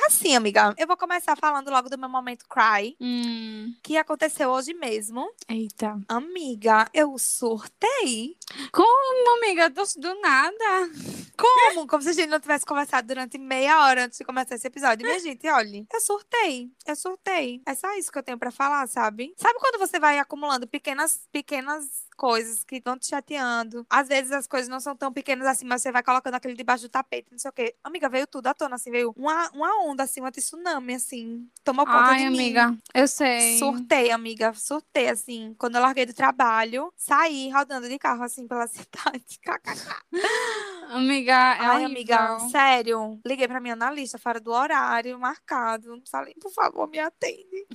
Assim, 0.05 0.35
amiga. 0.35 0.73
Eu 0.77 0.87
vou 0.87 0.97
começar 0.97 1.35
falando 1.37 1.69
logo 1.69 1.89
do 1.89 1.97
meu 1.97 2.09
momento 2.09 2.45
cry. 2.47 2.95
Hum. 2.99 3.73
Que 3.81 3.97
aconteceu 3.97 4.49
hoje 4.49 4.73
mesmo. 4.73 5.29
Eita. 5.47 5.99
Amiga, 6.07 6.89
eu 6.93 7.17
surtei. 7.17 8.37
Como, 8.71 9.37
amiga? 9.37 9.69
Do, 9.69 9.83
do 9.97 10.21
nada. 10.21 10.89
Como? 11.37 11.87
Como 11.87 12.03
se 12.03 12.09
a 12.09 12.13
gente 12.13 12.29
não 12.29 12.39
tivesse 12.39 12.65
conversado 12.65 13.07
durante 13.07 13.37
meia 13.37 13.81
hora 13.83 14.05
antes 14.05 14.17
de 14.17 14.25
começar 14.25 14.55
esse 14.55 14.67
episódio. 14.67 15.05
Minha 15.05 15.19
gente, 15.19 15.47
olha, 15.47 15.85
eu 15.91 16.01
surtei. 16.01 16.69
Eu 16.85 16.95
surtei. 16.95 17.61
É 17.65 17.73
só 17.73 17.93
isso 17.97 18.11
que 18.11 18.17
eu 18.17 18.23
tenho 18.23 18.37
para 18.37 18.51
falar, 18.51 18.87
sabe? 18.87 19.33
Sabe 19.37 19.59
quando 19.59 19.79
você 19.79 19.99
vai 19.99 20.19
acumulando 20.19 20.67
pequenas, 20.67 21.21
pequenas 21.31 22.02
coisas 22.23 22.63
que 22.63 22.77
estão 22.77 22.97
te 22.97 23.07
chateando. 23.09 23.85
Às 23.89 24.07
vezes 24.07 24.31
as 24.31 24.47
coisas 24.47 24.69
não 24.69 24.79
são 24.79 24.95
tão 24.95 25.11
pequenas 25.11 25.45
assim, 25.45 25.65
mas 25.65 25.81
você 25.81 25.91
vai 25.91 26.01
colocando 26.01 26.35
aquele 26.35 26.53
debaixo 26.53 26.83
do 26.83 26.89
tapete, 26.89 27.27
não 27.29 27.37
sei 27.37 27.49
o 27.49 27.53
quê. 27.53 27.75
Amiga, 27.83 28.07
veio 28.07 28.25
tudo 28.25 28.47
à 28.47 28.53
tona, 28.53 28.75
assim, 28.75 28.91
veio 28.91 29.13
uma, 29.17 29.49
uma 29.49 29.83
onda, 29.83 30.03
assim, 30.03 30.21
uma 30.21 30.31
tsunami, 30.31 30.95
assim, 30.95 31.45
tomou 31.65 31.85
conta 31.85 31.97
Ai, 31.99 32.19
de 32.21 32.27
amiga, 32.27 32.69
mim. 32.69 32.81
eu 32.93 33.09
sei. 33.09 33.59
Surtei, 33.59 34.09
amiga, 34.09 34.53
surtei, 34.53 35.09
assim. 35.09 35.53
Quando 35.59 35.75
eu 35.75 35.81
larguei 35.81 36.05
do 36.05 36.13
trabalho, 36.13 36.93
saí 36.95 37.49
rodando 37.49 37.89
de 37.89 37.99
carro, 37.99 38.23
assim, 38.23 38.47
pela 38.47 38.67
cidade. 38.71 39.41
amiga, 40.91 41.33
é 41.33 41.59
Ai, 41.59 41.83
amiga, 41.83 42.39
sério. 42.51 43.19
Liguei 43.25 43.49
pra 43.49 43.59
minha 43.59 43.73
analista 43.73 44.17
fora 44.17 44.39
do 44.39 44.53
horário 44.53 45.19
marcado. 45.19 46.01
Falei, 46.09 46.33
por 46.35 46.53
favor, 46.53 46.87
me 46.87 46.99
atende. 46.99 47.67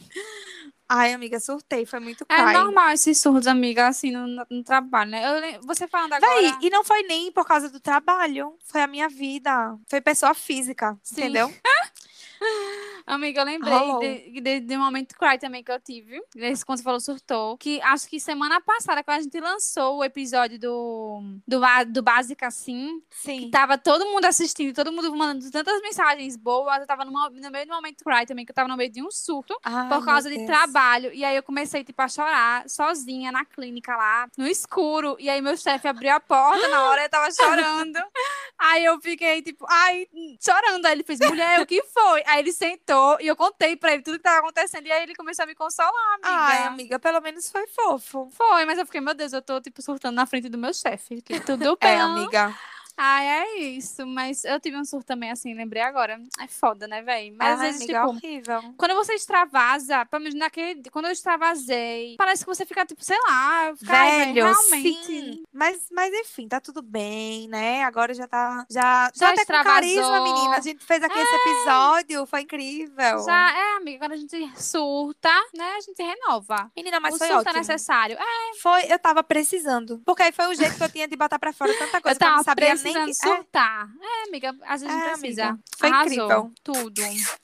Ai, 0.89 1.13
amiga, 1.13 1.39
surtei, 1.39 1.85
foi 1.85 2.01
muito 2.01 2.25
cry. 2.25 2.39
É 2.39 2.53
normal 2.53 2.91
esses 2.93 3.19
surdos, 3.19 3.47
amiga, 3.47 3.89
assim, 3.89 4.11
no, 4.11 4.27
no 4.51 4.65
trabalho, 4.65 5.11
né? 5.11 5.57
Eu, 5.57 5.63
você 5.63 5.87
falando 5.87 6.15
agora... 6.15 6.33
Daí, 6.35 6.57
e 6.63 6.71
não 6.71 6.83
foi 6.83 7.03
nem 7.03 7.31
por 7.31 7.45
causa 7.45 7.69
do 7.69 7.79
trabalho, 7.79 8.57
foi 8.65 8.81
a 8.81 8.87
minha 8.87 9.09
vida. 9.09 9.77
Foi 9.87 10.01
pessoa 10.01 10.33
física, 10.33 10.99
Sim. 11.03 11.21
entendeu? 11.21 11.53
Amiga, 13.09 13.41
eu 13.41 13.45
lembrei 13.47 13.99
de, 14.01 14.41
de, 14.41 14.61
de, 14.61 14.77
um 14.77 14.81
momento 14.81 15.17
cry 15.17 15.39
também 15.39 15.65
que 15.65 15.73
eu 15.73 15.81
tive. 15.81 16.21
Desse 16.35 16.65
quando 16.65 16.79
você 16.79 16.85
falou 16.85 17.01
surtou. 17.01 17.57
Que 17.57 17.81
acho 17.81 18.07
que 18.07 18.21
semana 18.21 18.61
passada, 18.61 19.03
quando 19.03 19.17
a 19.17 19.23
gente 19.23 19.41
lançou 19.41 19.97
o 19.97 20.05
episódio 20.05 20.59
do, 20.59 21.23
do, 21.47 21.61
do 21.89 22.03
Básica 22.03 22.49
Assim, 22.49 23.03
Sim. 23.11 23.41
que 23.41 23.51
tava 23.51 23.79
todo 23.79 24.05
mundo 24.07 24.27
assistindo, 24.27 24.75
todo 24.75 24.93
mundo 24.93 25.15
mandando 25.17 25.51
tantas 25.51 25.81
mensagens 25.81 26.37
boas. 26.37 26.81
Eu 26.81 26.87
tava 26.87 27.05
no, 27.05 27.11
no 27.11 27.51
meio 27.51 27.67
do 27.67 27.73
momento 27.73 28.05
cry 28.05 28.27
também, 28.27 28.45
que 28.45 28.51
eu 28.51 28.55
tava 28.55 28.69
no 28.69 28.77
meio 28.77 28.91
de 28.91 29.03
um 29.03 29.11
surto 29.11 29.59
Ai, 29.65 29.89
por 29.89 30.05
causa 30.05 30.29
de 30.29 30.45
trabalho. 30.45 31.11
E 31.15 31.25
aí 31.25 31.35
eu 31.35 31.43
comecei, 31.43 31.83
tipo, 31.83 32.01
a 32.03 32.09
chorar 32.09 32.69
sozinha 32.69 33.33
na 33.33 33.45
clínica 33.45 33.97
lá, 33.97 34.29
no 34.37 34.47
escuro. 34.47 35.17
E 35.19 35.31
aí 35.31 35.41
meu 35.41 35.57
chefe 35.57 35.89
abriu 35.89 36.13
a 36.13 36.21
porta 36.21 36.69
na 36.69 36.85
hora 36.85 37.03
eu 37.03 37.09
tava 37.09 37.31
chorando. 37.33 37.99
aí 38.59 38.85
eu 38.85 39.01
fiquei, 39.01 39.41
tipo, 39.41 39.65
ai, 39.67 40.07
chorando. 40.41 40.85
Aí 40.85 40.93
ele 40.93 41.05
fez, 41.05 41.21
mulher, 41.21 41.61
o 41.63 41.67
que 41.67 41.83
foi? 41.85 42.23
Aí 42.27 42.41
ele 42.41 42.53
sentou 42.53 42.98
e 43.21 43.27
eu 43.27 43.37
contei 43.37 43.77
pra 43.77 43.93
ele 43.93 44.03
tudo 44.03 44.17
que 44.17 44.23
tava 44.23 44.39
acontecendo. 44.39 44.87
E 44.87 44.93
aí 44.93 45.03
ele 45.03 45.15
começou 45.15 45.43
a 45.45 45.47
me 45.47 45.55
consolar, 45.55 46.15
amiga. 46.15 46.29
Ai, 46.29 46.65
amiga, 46.65 46.99
pelo 46.99 47.21
menos 47.21 47.51
foi 47.51 47.67
fofo. 47.67 48.29
Foi, 48.33 48.65
mas 48.65 48.79
eu 48.79 48.87
fiquei, 48.87 49.01
meu 49.01 49.15
Deus, 49.15 49.33
eu 49.33 49.43
tô, 49.43 49.61
tipo, 49.61 49.81
surtando 49.83 50.15
na 50.15 50.27
frente 50.27 50.49
do 50.49 50.59
meu 50.59 50.73
chefe. 50.73 51.23
Tudo 51.45 51.77
bem. 51.77 51.91
É, 51.91 52.01
amiga. 52.01 52.55
Ai, 53.01 53.27
é 53.27 53.59
isso. 53.61 54.05
Mas 54.05 54.45
eu 54.45 54.59
tive 54.59 54.77
um 54.77 54.85
surto 54.85 55.07
também, 55.07 55.31
assim, 55.31 55.55
lembrei 55.55 55.81
agora. 55.81 56.21
É 56.41 56.49
foda, 56.49 56.89
né, 56.89 57.01
velho? 57.01 57.37
Mas 57.39 57.55
às 57.55 57.61
vezes, 57.61 57.83
amiga, 57.83 58.01
tipo. 58.01 58.09
horrível. 58.09 58.75
Quando 58.77 58.95
você 58.97 59.15
extravasa, 59.15 60.05
pelo 60.07 60.25
menos 60.25 60.37
naquele. 60.37 60.83
Quando 60.91 61.05
eu 61.05 61.13
extravasei, 61.13 62.17
parece 62.19 62.45
que 62.45 62.51
você 62.51 62.67
fica, 62.67 62.85
tipo, 62.85 63.05
sei 63.05 63.17
lá. 63.29 63.73
Fica, 63.77 63.93
Velho, 63.93 64.35
realmente. 64.35 65.05
Sim. 65.05 65.45
Mas, 65.53 65.87
mas 65.93 66.13
enfim, 66.13 66.49
tá 66.49 66.61
tudo 66.61 66.83
bem, 66.83 67.47
né? 67.47 67.85
Agora 67.85 68.13
já 68.13 68.27
tá. 68.27 68.67
Já, 68.69 69.11
já, 69.15 69.27
já 69.27 69.33
até 69.33 69.45
com 69.45 69.63
carisma, 69.63 70.21
menina. 70.21 70.57
A 70.57 70.61
gente 70.61 70.85
fez 70.85 71.01
aqui 71.01 71.19
é. 71.19 71.23
esse 71.23 71.35
episódio, 71.35 72.27
foi 72.27 72.41
incrível. 72.41 73.25
Já, 73.25 73.57
é, 73.57 73.77
amiga. 73.77 74.01
Quando 74.01 74.13
a 74.13 74.17
gente 74.17 74.51
surta, 74.61 75.31
né? 75.55 75.77
A 75.77 75.81
gente 75.81 76.03
renova. 76.03 76.69
Menina, 76.77 76.99
mas 76.99 77.15
o 77.15 77.19
foi 77.19 77.29
surto 77.29 77.43
ótimo. 77.43 77.57
é 77.57 77.59
necessário. 77.61 78.17
É. 78.19 78.59
Foi, 78.61 78.93
eu 78.93 78.99
tava 78.99 79.23
precisando. 79.23 80.03
Porque 80.05 80.25
aí 80.25 80.33
foi 80.33 80.49
o 80.49 80.55
jeito 80.55 80.77
que 80.77 80.83
eu 80.83 80.91
tinha 80.91 81.07
de 81.07 81.15
botar 81.15 81.39
pra 81.39 81.53
fora 81.53 81.73
tanta 81.79 82.01
coisa 82.01 82.17
eu 82.17 82.19
que 82.19 82.25
eu 82.25 82.37
não 82.37 82.43
sabia 82.43 82.75
nem 82.88 82.88
precisando 82.93 83.37
surtar. 83.37 83.89
É. 84.01 84.07
é, 84.07 84.29
amiga, 84.29 84.57
às 84.67 84.81
vezes 84.81 84.97
é, 84.97 85.09
precisa. 85.11 85.45
Amiga, 85.47 85.65
foi 85.77 85.89
Arrasou. 85.89 86.13
incrível. 86.13 86.53
Tudo. 86.63 87.03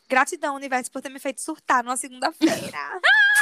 Gratidão, 0.08 0.54
universo, 0.54 0.90
por 0.90 1.02
ter 1.02 1.08
me 1.08 1.18
feito 1.18 1.40
surtar 1.40 1.82
numa 1.84 1.96
segunda-feira. 1.96 3.00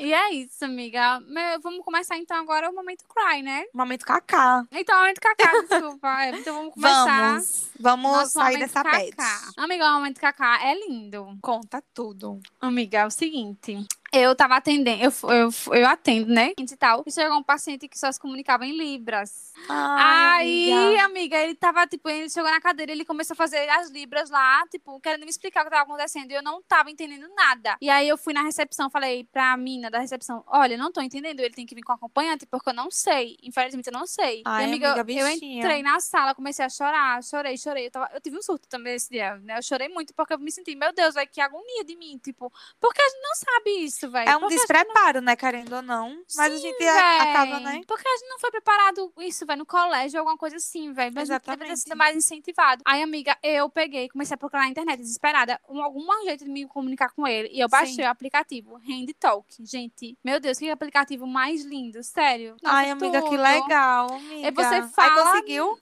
E 0.00 0.14
é 0.14 0.32
isso, 0.32 0.64
amiga. 0.64 1.22
Vamos 1.62 1.84
começar 1.84 2.16
então 2.16 2.34
agora 2.38 2.70
o 2.70 2.74
momento 2.74 3.04
cry, 3.06 3.42
né? 3.42 3.66
Momento 3.74 4.06
cacá. 4.06 4.64
Então, 4.72 4.98
momento 4.98 5.20
cacá, 5.20 5.52
desculpa. 5.68 6.26
Então 6.28 6.54
vamos 6.56 6.72
começar. 6.72 7.32
Vamos, 7.32 7.70
vamos 7.78 8.32
sair 8.32 8.58
dessa 8.58 8.82
pet. 8.82 9.14
Amiga, 9.58 9.90
o 9.90 9.94
momento 9.96 10.18
cacá 10.18 10.58
é 10.64 10.74
lindo. 10.74 11.36
Conta 11.42 11.84
tudo. 11.92 12.40
Amiga, 12.62 13.00
é 13.00 13.06
o 13.06 13.10
seguinte. 13.10 13.86
Eu 14.12 14.34
tava 14.34 14.56
atendendo, 14.56 15.02
eu, 15.02 15.12
eu, 15.30 15.74
eu 15.74 15.86
atendo, 15.88 16.32
né? 16.32 16.52
E 16.58 16.76
tal. 16.76 17.02
E 17.06 17.12
chegou 17.12 17.36
um 17.38 17.42
paciente 17.42 17.86
que 17.88 17.98
só 17.98 18.10
se 18.10 18.18
comunicava 18.18 18.66
em 18.66 18.76
Libras. 18.76 19.52
Ai, 19.68 20.40
Aí, 20.40 20.72
amiga. 20.72 21.04
amiga. 21.04 21.36
ele 21.38 21.54
tava, 21.54 21.86
tipo, 21.86 22.08
ele 22.08 22.28
chegou 22.28 22.50
na 22.50 22.60
cadeira, 22.60 22.90
ele 22.92 23.04
começou 23.04 23.34
a 23.34 23.36
fazer 23.36 23.68
as 23.68 23.90
libras 23.90 24.30
lá, 24.30 24.66
tipo, 24.68 24.98
querendo 25.00 25.22
me 25.24 25.30
explicar 25.30 25.60
o 25.60 25.64
que 25.64 25.70
tava 25.70 25.82
acontecendo. 25.82 26.30
E 26.30 26.34
eu 26.34 26.42
não 26.42 26.62
tava 26.62 26.90
entendendo 26.90 27.28
nada. 27.34 27.76
E 27.80 27.88
aí 27.90 28.08
eu 28.08 28.16
fui 28.18 28.32
na 28.32 28.42
recepção, 28.42 28.90
falei 28.90 29.24
pra 29.32 29.56
mina 29.56 29.90
da 29.90 29.98
recepção: 29.98 30.42
olha, 30.46 30.76
não 30.76 30.90
tô 30.90 31.00
entendendo, 31.00 31.40
ele 31.40 31.54
tem 31.54 31.66
que 31.66 31.74
vir 31.74 31.82
com 31.82 31.92
acompanhante, 31.92 32.46
porque 32.46 32.70
eu 32.70 32.74
não 32.74 32.90
sei. 32.90 33.36
Infelizmente, 33.42 33.86
eu 33.88 33.92
não 33.92 34.06
sei. 34.06 34.42
Ai, 34.44 34.64
e, 34.64 34.66
amiga, 34.68 35.00
amiga, 35.00 35.20
eu 35.20 35.28
entrei 35.28 35.82
na 35.82 36.00
sala, 36.00 36.34
comecei 36.34 36.64
a 36.64 36.68
chorar, 36.68 37.22
chorei, 37.22 37.56
chorei. 37.56 37.86
Eu, 37.86 37.90
tava- 37.90 38.10
eu 38.14 38.20
tive 38.20 38.38
um 38.38 38.42
surto 38.42 38.66
também 38.68 38.94
esse 38.94 39.10
dia, 39.10 39.36
né? 39.36 39.58
Eu 39.58 39.62
chorei 39.62 39.88
muito 39.88 40.14
porque 40.14 40.32
eu 40.34 40.38
me 40.38 40.50
senti, 40.50 40.74
meu 40.74 40.92
Deus, 40.92 41.14
vai 41.14 41.26
que 41.26 41.40
agonia 41.40 41.84
de 41.84 41.96
mim, 41.96 42.18
tipo, 42.22 42.52
porque 42.80 43.00
a 43.00 43.08
gente 43.08 43.22
não 43.22 43.34
sabe 43.34 43.70
isso, 43.84 43.99
velho. 44.08 44.28
É 44.28 44.36
um 44.36 44.40
gente 44.48 44.58
despreparo, 44.58 45.20
né? 45.20 45.34
Querendo 45.36 45.74
ou 45.76 45.82
não. 45.82 46.16
Mas 46.36 46.52
a 46.52 46.56
Sim, 46.56 46.62
gente 46.62 46.84
a- 46.86 47.22
acaba, 47.22 47.56
véi. 47.56 47.64
né? 47.64 47.80
Porque 47.86 48.06
a 48.08 48.16
gente 48.16 48.28
não 48.28 48.38
foi 48.38 48.50
preparado 48.50 49.12
isso, 49.18 49.44
vai 49.44 49.56
no 49.56 49.66
colégio, 49.66 50.18
alguma 50.20 50.36
coisa 50.36 50.56
assim, 50.56 50.92
velho. 50.92 51.12
Mas 51.14 51.28
gente 51.28 51.40
deveria 51.40 51.40
ter 51.40 51.72
Exatamente. 51.72 51.80
sido 51.80 51.96
mais 51.96 52.16
incentivado. 52.16 52.82
Aí, 52.86 53.02
amiga, 53.02 53.36
eu 53.42 53.68
peguei, 53.68 54.08
comecei 54.08 54.34
a 54.34 54.38
procurar 54.38 54.62
na 54.62 54.68
internet, 54.68 54.98
desesperada, 54.98 55.60
um, 55.68 55.82
algum 55.82 56.06
jeito 56.24 56.44
de 56.44 56.50
me 56.50 56.66
comunicar 56.66 57.10
com 57.10 57.26
ele. 57.26 57.48
E 57.52 57.60
eu 57.60 57.68
baixei 57.68 57.94
Sim. 57.96 58.02
o 58.02 58.08
aplicativo 58.08 58.76
Hand 58.76 59.06
Talk. 59.18 59.46
Gente, 59.60 60.16
meu 60.24 60.38
Deus, 60.40 60.58
que 60.58 60.70
aplicativo 60.70 61.26
mais 61.26 61.64
lindo, 61.64 62.02
sério. 62.02 62.56
Nossa, 62.62 62.76
Ai, 62.76 62.90
amiga, 62.90 63.20
que 63.22 63.28
tudo. 63.30 63.42
legal, 63.42 64.12
amiga. 64.12 64.48
E 64.48 64.50
você 64.52 64.74
Aí 64.76 64.88
fala- 64.88 65.22
conseguiu? 65.32 65.78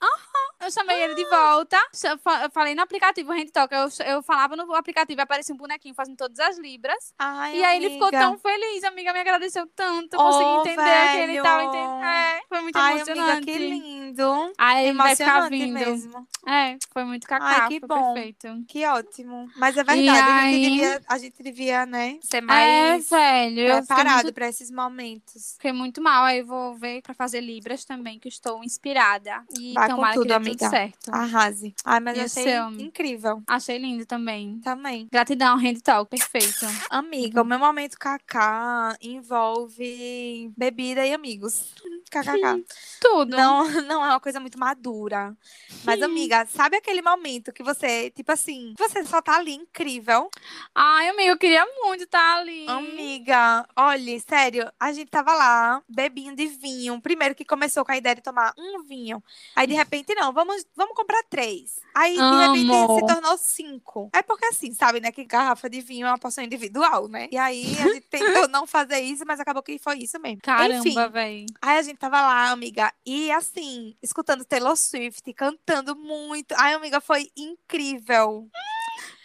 Eu 0.61 0.69
chamei 0.71 1.01
ele 1.03 1.15
de 1.15 1.23
volta. 1.29 1.77
cha- 1.95 2.17
fa- 2.17 2.43
Eu 2.43 2.49
falei 2.51 2.75
no 2.75 2.81
aplicativo 2.81 3.31
Hand 3.31 3.47
Talk. 3.53 3.73
Eu, 3.73 3.87
eu 4.05 4.21
falava 4.23 4.55
no 4.57 4.73
aplicativo, 4.75 5.21
aparecia 5.21 5.53
um 5.55 5.57
bonequinho 5.57 5.95
fazendo 5.95 6.17
todas 6.17 6.37
as 6.39 6.57
libras. 6.57 7.13
Ai, 7.17 7.57
E 7.59 7.63
aí 7.63 7.77
ele 7.77 7.91
ficou 7.93 8.08
tão 8.11 8.37
feliz, 8.37 8.83
amiga, 8.83 9.13
me 9.13 9.19
agradeceu 9.19 9.67
tanto. 9.75 10.13
Eu 10.15 10.19
Oh, 10.19 10.23
consegui 10.31 10.71
entender 10.71 11.11
que 11.11 11.17
ele 11.17 11.27
velho. 11.33 11.43
tava 11.43 11.63
entendendo. 11.63 12.03
É, 12.03 12.39
foi 12.49 12.61
muito 12.61 12.77
Ai, 12.77 12.95
emocionante. 12.95 13.29
amiga, 13.29 13.41
que 13.45 13.57
lindo. 13.57 14.53
Aí 14.57 14.87
ele 14.87 14.97
vai 14.97 15.15
ficar 15.15 15.49
vindo. 15.49 15.73
mesmo. 15.73 16.27
É, 16.47 16.77
foi 16.91 17.03
muito 17.03 17.27
cacá, 17.27 17.63
Ai, 17.63 17.67
que 17.69 17.79
foi 17.79 17.87
bom. 17.87 18.13
perfeito. 18.13 18.47
Que 18.67 18.85
ótimo. 18.85 19.49
Mas 19.55 19.77
é 19.77 19.83
verdade, 19.83 20.09
a, 20.19 20.35
aí- 20.35 20.53
gente 20.53 20.69
devia, 20.69 21.01
a 21.07 21.17
gente 21.17 21.43
devia, 21.43 21.85
né, 21.85 22.17
ser 22.21 22.37
É, 22.37 22.41
mais 22.41 23.09
velho, 23.09 23.59
eu 23.61 23.81
fiquei 23.81 23.95
preparado 23.95 24.23
muito, 24.23 24.33
pra 24.33 24.47
esses 24.47 24.71
momentos. 24.71 25.53
fiquei 25.53 25.71
muito 25.71 26.01
mal. 26.01 26.25
Aí 26.25 26.39
eu 26.39 26.45
vou 26.45 26.75
ver 26.75 27.01
pra 27.01 27.13
fazer 27.13 27.41
Libras 27.41 27.85
também, 27.85 28.19
que 28.19 28.27
estou 28.29 28.63
inspirada. 28.63 29.43
E 29.57 29.73
Vai 29.73 29.89
com 29.89 29.95
tomara 29.95 30.13
tudo, 30.13 30.23
que 30.23 30.27
dê 30.29 30.33
amiga. 30.33 30.57
tudo 30.57 30.69
certo. 30.69 31.11
Arrase. 31.13 31.75
Ai, 31.85 31.99
mas 31.99 32.17
E 32.17 32.21
achei 32.21 32.43
seu? 32.43 32.69
incrível 32.71 33.43
Achei 33.47 33.77
lindo 33.77 34.05
também. 34.05 34.59
também. 34.63 35.07
Gratidão, 35.11 35.57
Hand 35.57 35.79
Talk, 35.83 36.09
perfeito. 36.09 36.65
Amiga, 36.89 37.41
o 37.41 37.45
meu 37.45 37.59
momento 37.59 37.97
KK 37.99 38.97
envolve 39.01 40.51
bebida 40.55 41.05
e 41.05 41.13
amigos. 41.13 41.75
KKK. 42.09 42.65
Tudo. 43.01 43.35
Não, 43.35 43.63
não 43.83 44.03
é 44.03 44.07
uma 44.07 44.19
coisa 44.19 44.39
muito 44.39 44.57
madura. 44.57 45.35
Mas, 45.83 46.01
amiga, 46.01 46.45
sabe 46.45 46.77
aquele 46.77 47.01
momento 47.01 47.51
que 47.51 47.61
você, 47.61 48.09
tipo 48.11 48.31
assim, 48.31 48.73
você 48.77 49.05
só 49.05 49.21
tá 49.21 49.35
ali 49.35 49.53
incrível? 49.53 50.29
Ai, 50.73 51.09
amiga, 51.09 51.31
eu 51.31 51.37
queria 51.37 51.65
muito 51.83 52.05
estar 52.05 52.37
ali. 52.37 52.65
Amiga, 52.67 53.67
olha, 53.75 54.19
sério, 54.21 54.71
a 54.79 54.93
gente 54.93 55.09
tava 55.09 55.33
lá, 55.33 55.83
bebinho 55.87 56.35
de 56.35 56.47
vinho. 56.47 56.99
Primeiro 57.01 57.35
que 57.35 57.43
começou 57.43 57.83
com 57.83 57.91
a 57.91 57.97
ideia 57.97 58.15
de 58.15 58.21
tomar 58.21 58.53
um 58.57 58.83
vinho. 58.83 59.21
Aí, 59.55 59.67
de 59.67 59.73
repente, 59.73 60.15
não, 60.15 60.31
vamos, 60.31 60.65
vamos 60.75 60.95
comprar 60.95 61.21
três. 61.29 61.79
Aí, 61.93 62.15
de 62.15 62.21
repente, 62.47 62.95
se 62.95 63.13
tornou 63.13 63.37
cinco. 63.37 64.09
É 64.13 64.21
porque 64.21 64.45
assim, 64.45 64.73
sabe, 64.73 65.01
né, 65.01 65.11
que 65.11 65.25
garrafa 65.25 65.69
de 65.69 65.81
vinho 65.81 66.07
é 66.07 66.09
uma 66.09 66.17
porção 66.17 66.43
individual, 66.43 67.07
né? 67.07 67.27
E 67.31 67.37
aí, 67.37 67.65
gente 67.93 68.07
tentou 68.07 68.47
não 68.47 68.65
fazer 68.65 68.99
isso, 68.99 69.23
mas 69.25 69.39
acabou 69.39 69.63
que 69.63 69.79
foi 69.79 69.99
isso 69.99 70.19
mesmo. 70.19 70.41
Caramba, 70.41 71.07
véi. 71.09 71.45
Aí 71.61 71.77
a 71.77 71.81
gente 71.81 71.97
tava 71.97 72.21
lá, 72.21 72.49
amiga, 72.49 72.93
e 73.05 73.31
assim, 73.31 73.95
escutando 74.01 74.45
Taylor 74.45 74.75
Swift, 74.75 75.33
cantando 75.33 75.95
muito. 75.95 76.53
Ai, 76.57 76.73
amiga, 76.73 76.99
foi 77.01 77.29
incrível. 77.35 78.47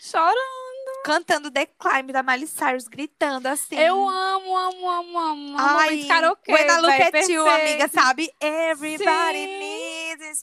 Chorando. 0.00 0.64
Cantando 1.04 1.50
The 1.50 1.66
Climb 1.78 2.12
da 2.12 2.22
Miley 2.22 2.46
Cyrus, 2.46 2.88
gritando 2.88 3.46
assim. 3.46 3.76
Eu 3.76 4.08
amo, 4.08 4.56
amo, 4.56 4.88
amo, 4.88 5.18
amo. 5.18 5.56
Ai, 5.58 5.90
Momento 5.90 6.08
karaokê, 6.08 6.52
When 6.52 6.66
I 6.66 6.80
look 6.80 7.16
at 7.16 7.28
you, 7.28 7.46
amiga, 7.46 7.88
sabe? 7.88 8.30
Everybody 8.40 9.38
Sim. 9.38 9.58
needs 9.58 9.73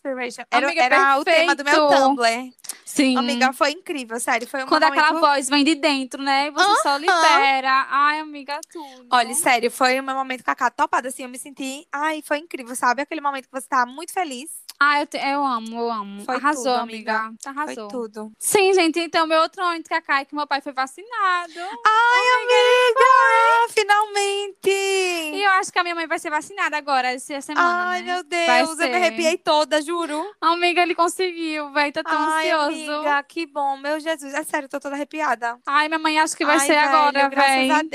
inspiration. 0.02 0.44
Era, 0.50 0.66
Amiga, 0.66 0.84
era 0.84 1.20
o 1.20 1.24
tema 1.24 1.56
do 1.56 1.64
meu. 1.64 1.88
Tumblr. 1.88 2.54
Sim. 2.84 3.18
Amiga, 3.18 3.54
foi 3.54 3.72
incrível, 3.72 4.20
sério. 4.20 4.48
Foi 4.48 4.64
um 4.64 4.68
Quando 4.68 4.84
aquela 4.84 5.10
momento... 5.10 5.22
voz 5.22 5.48
vem 5.48 5.64
de 5.64 5.76
dentro, 5.76 6.22
né? 6.22 6.48
E 6.48 6.52
você 6.52 6.82
só 6.82 6.98
libera. 6.98 7.88
Ai, 7.90 8.20
amiga, 8.20 8.60
tudo. 8.72 9.08
Olha, 9.12 9.34
sério, 9.34 9.72
foi 9.72 10.00
o 10.00 10.04
meu 10.04 10.16
momento 10.16 10.44
cacá 10.44 10.70
topado, 10.70 11.08
assim, 11.08 11.24
eu 11.24 11.30
me 11.30 11.38
senti... 11.38 11.88
Ai, 11.92 12.22
foi 12.26 12.40
incrível, 12.40 12.76
sabe? 12.76 13.02
Aquele 13.02 13.22
momento 13.22 13.46
que 13.46 13.52
você 13.52 13.68
tá 13.68 13.86
muito 13.86 14.12
feliz. 14.12 14.50
Ai, 14.84 15.04
eu, 15.04 15.06
te- 15.06 15.18
eu 15.18 15.46
amo, 15.46 15.78
eu 15.80 15.92
amo. 15.92 16.26
Foi 16.26 16.38
Arrasou, 16.38 16.64
tudo, 16.64 16.76
amiga. 16.80 17.20
amiga. 17.20 17.38
Arrasou. 17.46 17.76
Foi 17.88 18.00
tudo. 18.00 18.32
Sim, 18.40 18.74
gente. 18.74 19.00
Então, 19.00 19.28
meu 19.28 19.40
outro 19.42 19.64
momento 19.64 19.88
cacá 19.88 20.22
é 20.22 20.26
que 20.26 20.34
meu 20.34 20.48
pai 20.48 20.60
foi 20.60 20.74
vacinado. 20.74 21.60
Ai, 21.60 22.26
amiga! 22.42 23.74
Finalmente! 23.74 24.70
E 24.72 25.44
eu 25.44 25.52
acho 25.52 25.72
que 25.72 25.78
a 25.78 25.84
minha 25.84 25.94
mãe 25.94 26.08
vai 26.08 26.18
ser 26.18 26.32
vacinada 26.32 26.78
agora, 26.78 27.10
essa 27.12 27.40
semana, 27.42 27.90
Ai, 27.92 28.02
né? 28.02 28.14
meu 28.16 28.24
Deus, 28.24 28.80
eu 28.80 28.90
me 28.90 28.96
arrepiei 28.96 29.38
toda, 29.38 29.82
juro. 29.84 30.26
Amiga, 30.42 30.82
ele 30.82 30.96
conseguiu, 30.96 31.72
velho. 31.72 31.94
Tá 31.94 32.04
tão 32.04 32.18
Ai, 32.18 32.50
ansioso. 32.50 32.92
amiga, 32.94 33.24
que 33.24 33.46
bom. 33.46 33.78
Meu 33.78 34.00
Jesus, 34.00 34.34
é 34.34 34.44
sério, 34.44 34.68
tô 34.68 34.80
toda 34.80 34.96
arrepiada. 34.96 35.60
Ai, 35.68 35.88
minha 35.90 36.00
mãe 36.00 36.20
acho 36.20 36.36
que 36.36 36.44
vai 36.46 36.58
Ai, 36.58 36.66
ser 36.66 36.74
velho, 36.74 36.88
agora, 36.88 37.30
Graças 37.30 37.70
a 37.70 37.78
velho. 37.84 37.90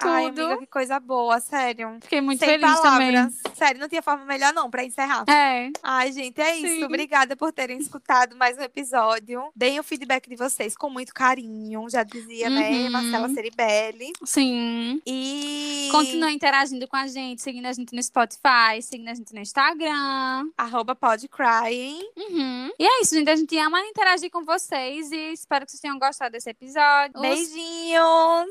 Deus. 0.00 0.14
Ai, 0.14 0.26
Tudo. 0.26 0.40
amiga, 0.42 0.58
que 0.60 0.66
coisa 0.66 1.00
boa, 1.00 1.40
sério. 1.40 1.98
Fiquei 2.02 2.20
muito 2.20 2.38
Sem 2.40 2.48
feliz 2.48 2.80
palavras. 2.80 3.34
Sério, 3.54 3.80
não 3.80 3.88
tinha 3.88 4.02
forma 4.02 4.24
melhor 4.24 4.52
não 4.52 4.70
pra 4.70 4.84
encerrar. 4.84 5.24
também. 5.24 5.68
É. 5.68 5.70
Ai, 5.82 6.12
gente, 6.12 6.40
é 6.40 6.56
isso. 6.56 6.66
Sim. 6.76 6.84
Obrigada 6.84 7.34
por 7.36 7.52
terem 7.52 7.78
escutado 7.78 8.36
mais 8.36 8.56
um 8.58 8.62
episódio. 8.62 9.50
Deem 9.54 9.78
o 9.80 9.82
feedback 9.82 10.28
de 10.28 10.36
vocês 10.36 10.76
com 10.76 10.90
muito 10.90 11.14
carinho. 11.14 11.88
Já 11.88 12.02
dizia, 12.02 12.50
né, 12.50 12.70
Uhum. 12.70 12.90
Marcela 12.90 13.28
Ceribelli. 13.30 14.12
Sim. 14.24 15.00
E... 15.06 15.88
Continue 15.90 16.32
interagindo 16.34 16.86
com 16.88 16.96
a 16.96 17.06
gente, 17.06 17.40
seguindo 17.42 17.66
a 17.66 17.72
gente 17.72 17.94
no 17.94 18.02
Spotify, 18.02 18.82
seguindo 18.82 19.08
a 19.08 19.14
gente 19.14 19.32
no 19.34 19.40
Instagram. 19.40 20.50
Arroba 20.58 20.94
podcrying. 20.94 22.00
Uhum. 22.16 22.70
E 22.78 22.84
é 22.84 23.00
isso, 23.02 23.14
gente. 23.14 23.30
A 23.30 23.36
gente 23.36 23.56
ama 23.58 23.80
interagir 23.80 24.30
com 24.30 24.44
vocês 24.44 25.10
e 25.12 25.32
espero 25.32 25.64
que 25.64 25.70
vocês 25.72 25.80
tenham 25.80 25.98
gostado 25.98 26.32
desse 26.32 26.50
episódio. 26.50 27.20
Beijinhos. 27.20 28.46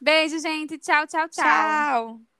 Beijo, 0.00 0.38
gente. 0.38 0.78
Tchau, 0.78 1.06
tchau, 1.06 1.28
tchau. 1.28 1.44
Tchau. 1.44 2.30